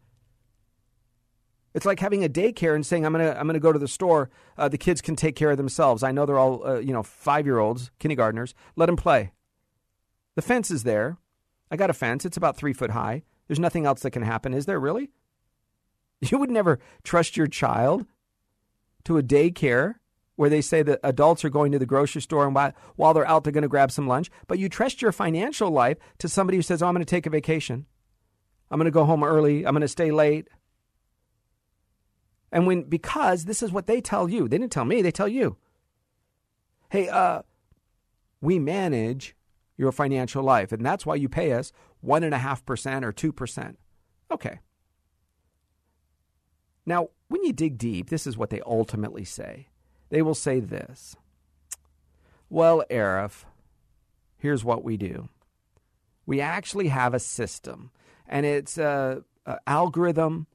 It's 1.73 1.85
like 1.85 1.99
having 1.99 2.23
a 2.23 2.29
daycare 2.29 2.75
and 2.75 2.85
saying, 2.85 3.05
"I'm 3.05 3.11
gonna, 3.11 3.35
I'm 3.37 3.47
gonna 3.47 3.59
go 3.59 3.71
to 3.71 3.79
the 3.79 3.87
store. 3.87 4.29
Uh, 4.57 4.69
the 4.69 4.77
kids 4.77 5.01
can 5.01 5.15
take 5.15 5.35
care 5.35 5.51
of 5.51 5.57
themselves. 5.57 6.03
I 6.03 6.11
know 6.11 6.25
they're 6.25 6.39
all, 6.39 6.65
uh, 6.65 6.79
you 6.79 6.93
know, 6.93 7.03
five 7.03 7.45
year 7.45 7.59
olds, 7.59 7.91
kindergartners. 7.99 8.55
Let 8.75 8.87
them 8.87 8.95
play. 8.95 9.31
The 10.35 10.41
fence 10.41 10.71
is 10.71 10.83
there. 10.83 11.17
I 11.71 11.75
got 11.75 11.89
a 11.89 11.93
fence. 11.93 12.25
It's 12.25 12.37
about 12.37 12.57
three 12.57 12.73
foot 12.73 12.91
high. 12.91 13.23
There's 13.47 13.59
nothing 13.59 13.85
else 13.85 14.01
that 14.01 14.11
can 14.11 14.23
happen, 14.23 14.53
is 14.53 14.65
there? 14.65 14.79
Really? 14.79 15.09
You 16.21 16.37
would 16.37 16.51
never 16.51 16.79
trust 17.05 17.37
your 17.37 17.47
child 17.47 18.05
to 19.05 19.17
a 19.17 19.23
daycare 19.23 19.95
where 20.35 20.49
they 20.49 20.61
say 20.61 20.81
that 20.83 20.99
adults 21.03 21.43
are 21.43 21.49
going 21.49 21.71
to 21.71 21.79
the 21.79 21.85
grocery 21.85 22.21
store 22.21 22.45
and 22.45 22.55
while, 22.55 22.73
while 22.95 23.13
they're 23.13 23.27
out, 23.27 23.43
they're 23.43 23.53
going 23.53 23.61
to 23.61 23.67
grab 23.67 23.91
some 23.91 24.07
lunch. 24.07 24.29
But 24.47 24.59
you 24.59 24.69
trust 24.69 25.01
your 25.01 25.11
financial 25.11 25.69
life 25.69 25.97
to 26.19 26.29
somebody 26.29 26.57
who 26.57 26.61
says, 26.61 26.81
Oh, 26.81 26.87
I'm 26.87 26.93
going 26.93 27.05
to 27.05 27.09
take 27.09 27.25
a 27.25 27.29
vacation. 27.29 27.85
I'm 28.71 28.79
going 28.79 28.85
to 28.85 28.91
go 28.91 29.05
home 29.05 29.23
early. 29.23 29.65
I'm 29.65 29.73
going 29.73 29.81
to 29.81 29.87
stay 29.87 30.11
late. 30.11 30.47
And 32.51 32.65
when, 32.65 32.83
because 32.83 33.45
this 33.45 33.61
is 33.61 33.71
what 33.71 33.87
they 33.87 34.01
tell 34.01 34.29
you, 34.29 34.47
they 34.47 34.57
didn't 34.57 34.71
tell 34.71 34.85
me, 34.85 35.01
they 35.01 35.11
tell 35.11 35.27
you. 35.27 35.57
Hey, 36.89 37.07
uh, 37.07 37.43
we 38.41 38.57
manage 38.57 39.35
your 39.77 39.91
financial 39.91 40.43
life, 40.43 40.71
and 40.71 40.85
that's 40.85 41.05
why 41.05 41.15
you 41.15 41.29
pay 41.29 41.53
us 41.53 41.71
1.5% 42.05 43.03
or 43.03 43.13
2%. 43.13 43.75
Okay. 44.31 44.59
Now, 46.85 47.09
when 47.27 47.43
you 47.43 47.53
dig 47.53 47.77
deep, 47.77 48.09
this 48.09 48.25
is 48.25 48.37
what 48.37 48.49
they 48.49 48.61
ultimately 48.61 49.23
say. 49.23 49.67
They 50.09 50.21
will 50.21 50.35
say 50.35 50.59
this 50.59 51.15
Well, 52.49 52.83
Arif, 52.89 53.45
here's 54.37 54.63
what 54.63 54.83
we 54.83 54.97
do. 54.97 55.29
We 56.25 56.41
actually 56.41 56.87
have 56.87 57.13
a 57.13 57.19
system, 57.19 57.91
and 58.27 58.45
it's 58.45 58.77
a, 58.77 59.23
a 59.45 59.59
algorithm, 59.67 60.47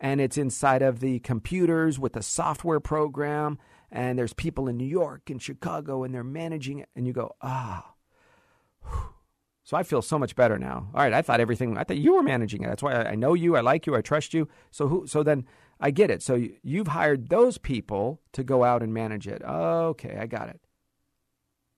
and 0.00 0.20
it's 0.20 0.38
inside 0.38 0.82
of 0.82 1.00
the 1.00 1.18
computers 1.20 1.98
with 1.98 2.16
a 2.16 2.22
software 2.22 2.80
program, 2.80 3.58
and 3.90 4.18
there's 4.18 4.32
people 4.32 4.68
in 4.68 4.76
New 4.76 4.86
York 4.86 5.30
and 5.30 5.42
Chicago, 5.42 6.04
and 6.04 6.14
they're 6.14 6.24
managing 6.24 6.78
it. 6.78 6.88
And 6.94 7.06
you 7.06 7.12
go, 7.12 7.34
ah. 7.42 7.94
So 9.64 9.76
I 9.76 9.82
feel 9.82 10.00
so 10.00 10.18
much 10.18 10.34
better 10.34 10.58
now. 10.58 10.88
All 10.94 11.02
right, 11.02 11.12
I 11.12 11.20
thought 11.20 11.40
everything. 11.40 11.76
I 11.76 11.84
thought 11.84 11.98
you 11.98 12.14
were 12.14 12.22
managing 12.22 12.62
it. 12.62 12.68
That's 12.68 12.82
why 12.82 12.94
I 12.94 13.14
know 13.16 13.34
you. 13.34 13.54
I 13.54 13.60
like 13.60 13.86
you. 13.86 13.94
I 13.94 14.00
trust 14.00 14.32
you. 14.32 14.48
So 14.70 14.88
who? 14.88 15.06
So 15.06 15.22
then 15.22 15.44
I 15.78 15.90
get 15.90 16.10
it. 16.10 16.22
So 16.22 16.42
you've 16.62 16.88
hired 16.88 17.28
those 17.28 17.58
people 17.58 18.22
to 18.32 18.42
go 18.42 18.64
out 18.64 18.82
and 18.82 18.94
manage 18.94 19.28
it. 19.28 19.42
Okay, 19.42 20.16
I 20.18 20.26
got 20.26 20.48
it. 20.48 20.60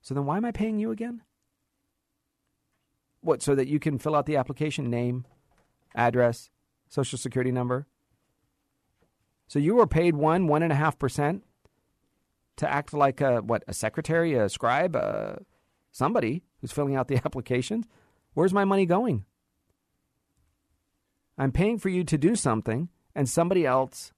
So 0.03 0.14
then 0.14 0.25
why 0.25 0.37
am 0.37 0.45
I 0.45 0.53
paying 0.53 0.79
you 0.79 0.93
again? 0.93 1.23
What? 3.23 3.43
So 3.43 3.57
that 3.57 3.66
you 3.66 3.81
can 3.81 3.99
fill 3.99 4.14
out 4.14 4.27
the 4.27 4.37
application 4.37 4.89
name, 4.89 5.27
address, 5.95 6.49
social 6.89 7.18
security 7.18 7.51
number. 7.51 7.89
So 9.51 9.59
you 9.59 9.74
were 9.74 9.86
paid 9.88 10.14
one 10.14 10.46
one 10.46 10.62
and 10.62 10.72
a 10.72 10.76
half 10.76 10.96
percent 10.96 11.42
to 12.55 12.70
act 12.70 12.94
like 12.94 13.20
a 13.20 13.40
what? 13.40 13.64
A 13.66 13.74
secretary, 13.74 14.34
a 14.34 14.48
scribe, 14.48 14.94
a 14.94 15.42
somebody 15.90 16.44
who's 16.61 16.70
filling 16.70 16.94
out 16.94 17.09
the 17.09 17.16
applications. 17.24 17.84
Where's 18.34 18.55
my 18.55 18.64
money 18.64 18.86
going? 18.86 19.24
I'm 21.36 21.51
paying 21.51 21.78
for 21.78 21.88
you 21.88 22.05
to 22.05 22.16
do 22.16 22.36
something, 22.36 22.90
and 23.12 23.28
somebody 23.28 23.66
else 23.66 24.12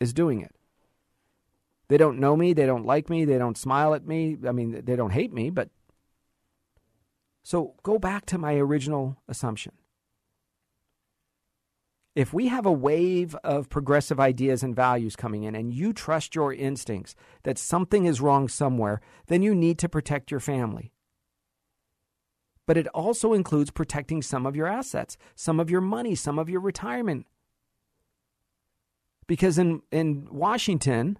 is 0.00 0.12
doing 0.12 0.40
it. 0.40 0.56
They 1.86 1.96
don't 1.96 2.18
know 2.18 2.34
me, 2.36 2.52
they 2.52 2.66
don't 2.66 2.84
like 2.84 3.08
me, 3.08 3.24
they 3.24 3.38
don't 3.38 3.56
smile 3.56 3.94
at 3.94 4.04
me. 4.04 4.38
I 4.44 4.50
mean, 4.50 4.82
they 4.84 4.96
don't 4.96 5.12
hate 5.12 5.32
me, 5.32 5.50
but. 5.50 5.68
So 7.44 7.74
go 7.84 8.00
back 8.00 8.26
to 8.26 8.38
my 8.38 8.54
original 8.54 9.18
assumption. 9.28 9.74
If 12.14 12.32
we 12.32 12.46
have 12.46 12.64
a 12.64 12.72
wave 12.72 13.34
of 13.42 13.68
progressive 13.68 14.20
ideas 14.20 14.62
and 14.62 14.74
values 14.74 15.16
coming 15.16 15.42
in, 15.42 15.54
and 15.54 15.74
you 15.74 15.92
trust 15.92 16.34
your 16.34 16.52
instincts 16.52 17.14
that 17.42 17.58
something 17.58 18.06
is 18.06 18.20
wrong 18.20 18.48
somewhere, 18.48 19.00
then 19.26 19.42
you 19.42 19.54
need 19.54 19.78
to 19.80 19.88
protect 19.88 20.30
your 20.30 20.40
family 20.40 20.92
but 22.66 22.76
it 22.76 22.88
also 22.88 23.32
includes 23.32 23.70
protecting 23.70 24.22
some 24.22 24.46
of 24.46 24.56
your 24.56 24.66
assets, 24.66 25.16
some 25.34 25.60
of 25.60 25.70
your 25.70 25.80
money, 25.80 26.14
some 26.14 26.38
of 26.38 26.48
your 26.48 26.60
retirement. 26.60 27.26
Because 29.26 29.58
in, 29.58 29.82
in 29.90 30.28
Washington, 30.30 31.18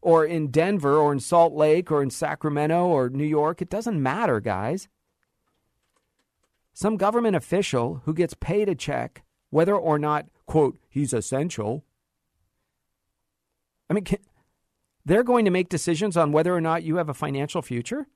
or 0.00 0.24
in 0.24 0.50
Denver, 0.50 0.96
or 0.96 1.12
in 1.12 1.20
Salt 1.20 1.52
Lake, 1.52 1.90
or 1.90 2.02
in 2.02 2.10
Sacramento, 2.10 2.86
or 2.86 3.08
New 3.08 3.24
York, 3.24 3.60
it 3.60 3.70
doesn't 3.70 4.02
matter, 4.02 4.40
guys. 4.40 4.88
Some 6.72 6.96
government 6.96 7.36
official 7.36 8.02
who 8.04 8.14
gets 8.14 8.34
paid 8.34 8.68
a 8.68 8.74
check, 8.74 9.22
whether 9.50 9.76
or 9.76 9.98
not, 9.98 10.26
quote, 10.46 10.78
he's 10.88 11.12
essential. 11.12 11.84
I 13.88 13.94
mean, 13.94 14.04
can, 14.04 14.18
they're 15.04 15.24
going 15.24 15.44
to 15.44 15.50
make 15.50 15.68
decisions 15.68 16.16
on 16.16 16.32
whether 16.32 16.54
or 16.54 16.60
not 16.60 16.84
you 16.84 16.96
have 16.96 17.08
a 17.08 17.14
financial 17.14 17.62
future? 17.62 18.06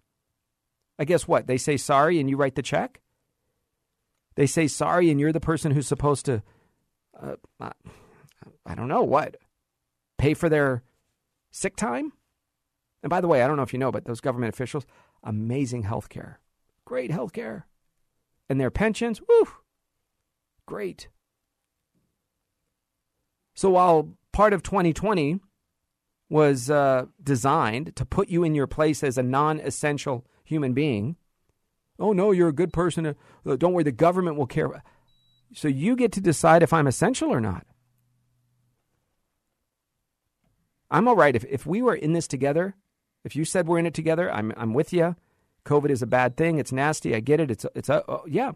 I 0.99 1.05
guess 1.05 1.27
what? 1.27 1.47
They 1.47 1.59
say 1.59 1.77
sorry 1.77 2.21
and 2.21 2.31
you 2.31 2.37
write 2.37 2.55
the 2.55 2.63
check? 2.63 3.01
They 4.37 4.47
say 4.47 4.69
sorry 4.69 5.11
and 5.11 5.19
you're 5.19 5.33
the 5.33 5.41
person 5.41 5.73
who's 5.73 5.89
supposed 5.89 6.27
to, 6.27 6.43
uh, 7.21 7.37
I 7.61 8.75
don't 8.75 8.89
know 8.89 9.03
what, 9.03 9.37
pay 10.19 10.35
for 10.35 10.49
their 10.49 10.83
sick 11.51 11.77
time? 11.77 12.13
And 13.03 13.11
by 13.11 13.21
the 13.21 13.29
way, 13.29 13.43
I 13.43 13.47
don't 13.47 13.57
know 13.57 13.63
if 13.63 13.73
you 13.73 13.79
know, 13.79 13.93
but 13.93 14.05
those 14.05 14.21
government 14.21 14.55
officials, 14.55 14.87
amazing 15.23 15.83
health 15.83 16.09
care. 16.09 16.41
Great 16.85 17.11
health 17.11 17.33
care. 17.33 17.67
And 18.49 18.61
their 18.61 18.71
pensions, 18.71 19.21
woo, 19.21 19.49
great. 20.67 21.09
So 23.55 23.71
while 23.71 24.11
part 24.33 24.53
of 24.53 24.63
2020 24.63 25.41
was 26.29 26.71
uh, 26.71 27.07
designed 27.23 27.95
to 27.97 28.05
put 28.05 28.29
you 28.29 28.45
in 28.45 28.55
your 28.55 28.67
place 28.67 29.03
as 29.03 29.19
a 29.19 29.23
non 29.23 29.61
essential 29.61 30.27
human 30.45 30.75
being. 30.75 31.17
Oh, 31.99 32.13
no, 32.13 32.33
you're 32.33 32.49
a 32.49 32.53
good 32.53 32.73
person. 32.73 33.07
Uh, 33.07 33.57
don't 33.57 33.73
worry, 33.73 33.85
the 33.85 33.93
government 33.93 34.37
will 34.37 34.47
care. 34.47 34.83
So 35.55 35.69
you 35.69 35.95
get 35.95 36.13
to 36.13 36.21
decide 36.21 36.63
if 36.63 36.73
I'm 36.73 36.89
essential 36.89 37.31
or 37.31 37.41
not. 37.41 37.67
I'm 40.91 41.07
all 41.07 41.17
right. 41.17 41.37
If, 41.37 41.45
if 41.45 41.67
we 41.67 41.83
were 41.83 41.95
in 41.95 42.13
this 42.13 42.27
together, 42.27 42.75
if 43.25 43.37
you 43.37 43.45
said 43.45 43.67
we're 43.67 43.79
in 43.79 43.87
it 43.87 43.95
together, 43.95 44.33
I'm, 44.33 44.53
I'm 44.57 44.75
with 44.75 44.93
you. 44.93 45.17
COVID 45.65 45.91
is 45.91 46.03
a 46.03 46.07
bad 46.07 46.37
thing. 46.37 46.59
It's 46.59 46.73
nasty. 46.73 47.15
I 47.15 47.21
get 47.21 47.41
it. 47.41 47.51
It's, 47.51 47.67
it's 47.75 47.89
a, 47.89 48.05
oh, 48.09 48.25
yeah. 48.27 48.53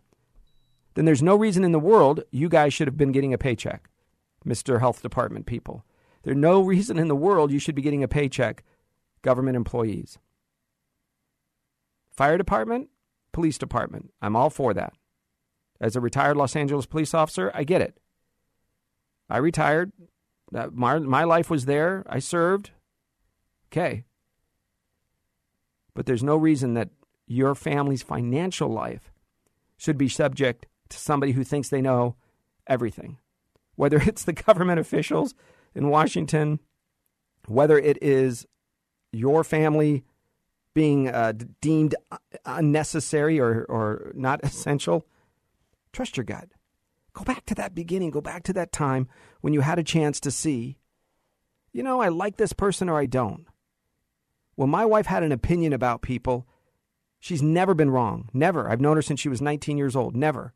Then 0.94 1.04
there's 1.04 1.22
no 1.22 1.36
reason 1.36 1.64
in 1.64 1.72
the 1.72 1.78
world 1.78 2.24
you 2.30 2.48
guys 2.48 2.74
should 2.74 2.88
have 2.88 2.96
been 2.96 3.12
getting 3.12 3.32
a 3.32 3.38
paycheck, 3.38 3.88
Mr. 4.46 4.80
Health 4.80 5.02
Department 5.02 5.46
people. 5.46 5.84
There's 6.22 6.36
no 6.36 6.60
reason 6.60 6.98
in 6.98 7.08
the 7.08 7.16
world 7.16 7.50
you 7.50 7.58
should 7.58 7.74
be 7.74 7.82
getting 7.82 8.02
a 8.02 8.08
paycheck, 8.08 8.64
government 9.22 9.56
employees. 9.56 10.18
Fire 12.10 12.36
department, 12.36 12.88
police 13.32 13.58
department. 13.58 14.12
I'm 14.20 14.36
all 14.36 14.50
for 14.50 14.74
that. 14.74 14.92
As 15.80 15.94
a 15.94 16.00
retired 16.00 16.36
Los 16.36 16.56
Angeles 16.56 16.86
police 16.86 17.14
officer, 17.14 17.50
I 17.54 17.64
get 17.64 17.80
it. 17.80 17.98
I 19.30 19.38
retired. 19.38 19.92
Uh, 20.54 20.68
my, 20.72 20.98
my 20.98 21.24
life 21.24 21.50
was 21.50 21.66
there. 21.66 22.04
I 22.08 22.18
served. 22.18 22.70
Okay. 23.70 24.04
But 25.94 26.06
there's 26.06 26.22
no 26.22 26.36
reason 26.36 26.74
that 26.74 26.90
your 27.26 27.54
family's 27.54 28.02
financial 28.02 28.68
life 28.68 29.12
should 29.76 29.98
be 29.98 30.08
subject 30.08 30.66
to 30.88 30.98
somebody 30.98 31.32
who 31.32 31.44
thinks 31.44 31.68
they 31.68 31.82
know 31.82 32.16
everything. 32.66 33.18
Whether 33.78 33.98
it's 33.98 34.24
the 34.24 34.32
government 34.32 34.80
officials 34.80 35.36
in 35.72 35.88
Washington, 35.88 36.58
whether 37.46 37.78
it 37.78 37.96
is 38.02 38.44
your 39.12 39.44
family 39.44 40.04
being 40.74 41.08
uh, 41.08 41.32
deemed 41.60 41.94
unnecessary 42.44 43.38
or, 43.38 43.64
or 43.68 44.10
not 44.16 44.40
essential, 44.42 45.06
trust 45.92 46.16
your 46.16 46.24
gut. 46.24 46.48
Go 47.12 47.22
back 47.22 47.46
to 47.46 47.54
that 47.54 47.74
beginning. 47.74 48.10
Go 48.10 48.20
back 48.20 48.42
to 48.44 48.52
that 48.54 48.72
time 48.72 49.06
when 49.42 49.52
you 49.52 49.60
had 49.60 49.78
a 49.78 49.84
chance 49.84 50.18
to 50.20 50.32
see, 50.32 50.78
you 51.72 51.84
know, 51.84 52.00
I 52.00 52.08
like 52.08 52.36
this 52.36 52.52
person 52.52 52.88
or 52.88 52.98
I 52.98 53.06
don't. 53.06 53.46
When 54.56 54.70
my 54.70 54.84
wife 54.84 55.06
had 55.06 55.22
an 55.22 55.30
opinion 55.30 55.72
about 55.72 56.02
people, 56.02 56.48
she's 57.20 57.42
never 57.42 57.74
been 57.74 57.90
wrong. 57.90 58.28
Never. 58.32 58.68
I've 58.68 58.80
known 58.80 58.96
her 58.96 59.02
since 59.02 59.20
she 59.20 59.28
was 59.28 59.40
19 59.40 59.78
years 59.78 59.94
old. 59.94 60.16
Never. 60.16 60.52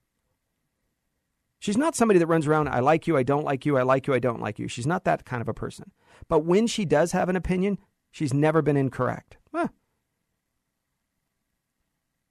She's 1.62 1.76
not 1.76 1.94
somebody 1.94 2.18
that 2.18 2.26
runs 2.26 2.48
around, 2.48 2.70
I 2.70 2.80
like 2.80 3.06
you, 3.06 3.16
I 3.16 3.22
don't 3.22 3.44
like 3.44 3.64
you, 3.64 3.78
I 3.78 3.82
like 3.82 4.08
you, 4.08 4.14
I 4.14 4.18
don't 4.18 4.40
like 4.40 4.58
you. 4.58 4.66
She's 4.66 4.84
not 4.84 5.04
that 5.04 5.24
kind 5.24 5.40
of 5.40 5.46
a 5.46 5.54
person. 5.54 5.92
But 6.26 6.40
when 6.40 6.66
she 6.66 6.84
does 6.84 7.12
have 7.12 7.28
an 7.28 7.36
opinion, 7.36 7.78
she's 8.10 8.34
never 8.34 8.62
been 8.62 8.76
incorrect. 8.76 9.36
Huh. 9.54 9.68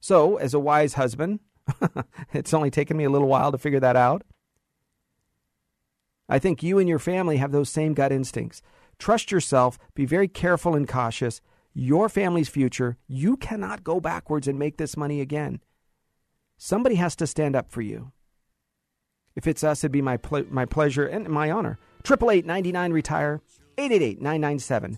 So, 0.02 0.36
as 0.36 0.54
a 0.54 0.60
wise 0.60 0.96
husband, 0.96 1.40
it's 2.34 2.54
only 2.54 2.70
taken 2.70 2.98
me 2.98 3.06
a 3.06 3.10
little 3.10 3.30
while 3.30 3.54
to 3.54 3.58
figure 3.58 3.80
that 3.80 3.96
out. 3.96 4.24
I 6.28 6.38
think 6.38 6.62
you 6.62 6.78
and 6.78 6.90
your 6.90 7.00
family 7.00 7.38
have 7.38 7.54
those 7.54 7.70
same 7.70 7.94
gut 7.94 8.12
instincts. 8.12 8.62
Trust 9.00 9.32
yourself, 9.32 9.80
be 9.96 10.06
very 10.06 10.28
careful 10.28 10.76
and 10.76 10.86
cautious. 10.86 11.40
Your 11.74 12.10
family's 12.10 12.50
future, 12.50 12.98
you 13.08 13.38
cannot 13.38 13.86
go 13.86 14.02
backwards 14.02 14.50
and 14.50 14.60
make 14.60 14.76
this 14.76 14.98
money 14.98 15.22
again. 15.22 15.62
Somebody 16.58 16.96
has 16.96 17.16
to 17.16 17.26
stand 17.26 17.56
up 17.56 17.72
for 17.72 17.82
you. 17.82 18.12
If 19.36 19.48
it's 19.48 19.64
us, 19.64 19.84
it'd 19.84 19.92
be 19.92 20.02
my 20.02 20.20
my 20.50 20.66
pleasure 20.66 21.06
and 21.06 21.28
my 21.30 21.50
honor. 21.52 21.80
Triple 22.04 22.32
eight 22.32 22.46
ninety 22.46 22.72
nine 22.72 22.92
retire. 22.92 23.42
888-997 23.78 24.98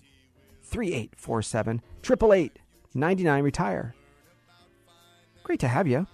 3847 0.62 1.82
888 2.02 2.58
99 2.94 3.42
retire. 3.42 3.94
Great 5.42 5.60
to 5.60 5.68
have 5.68 5.86
you. 5.86 6.06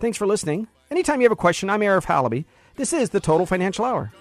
Thanks 0.00 0.18
for 0.18 0.26
listening. 0.26 0.68
Anytime 0.90 1.20
you 1.20 1.24
have 1.24 1.32
a 1.32 1.36
question, 1.36 1.70
I'm 1.70 1.80
Arif 1.80 2.06
Halaby. 2.06 2.44
This 2.76 2.92
is 2.92 3.10
the 3.10 3.20
Total 3.20 3.46
Financial 3.46 3.84
Hour. 3.84 4.12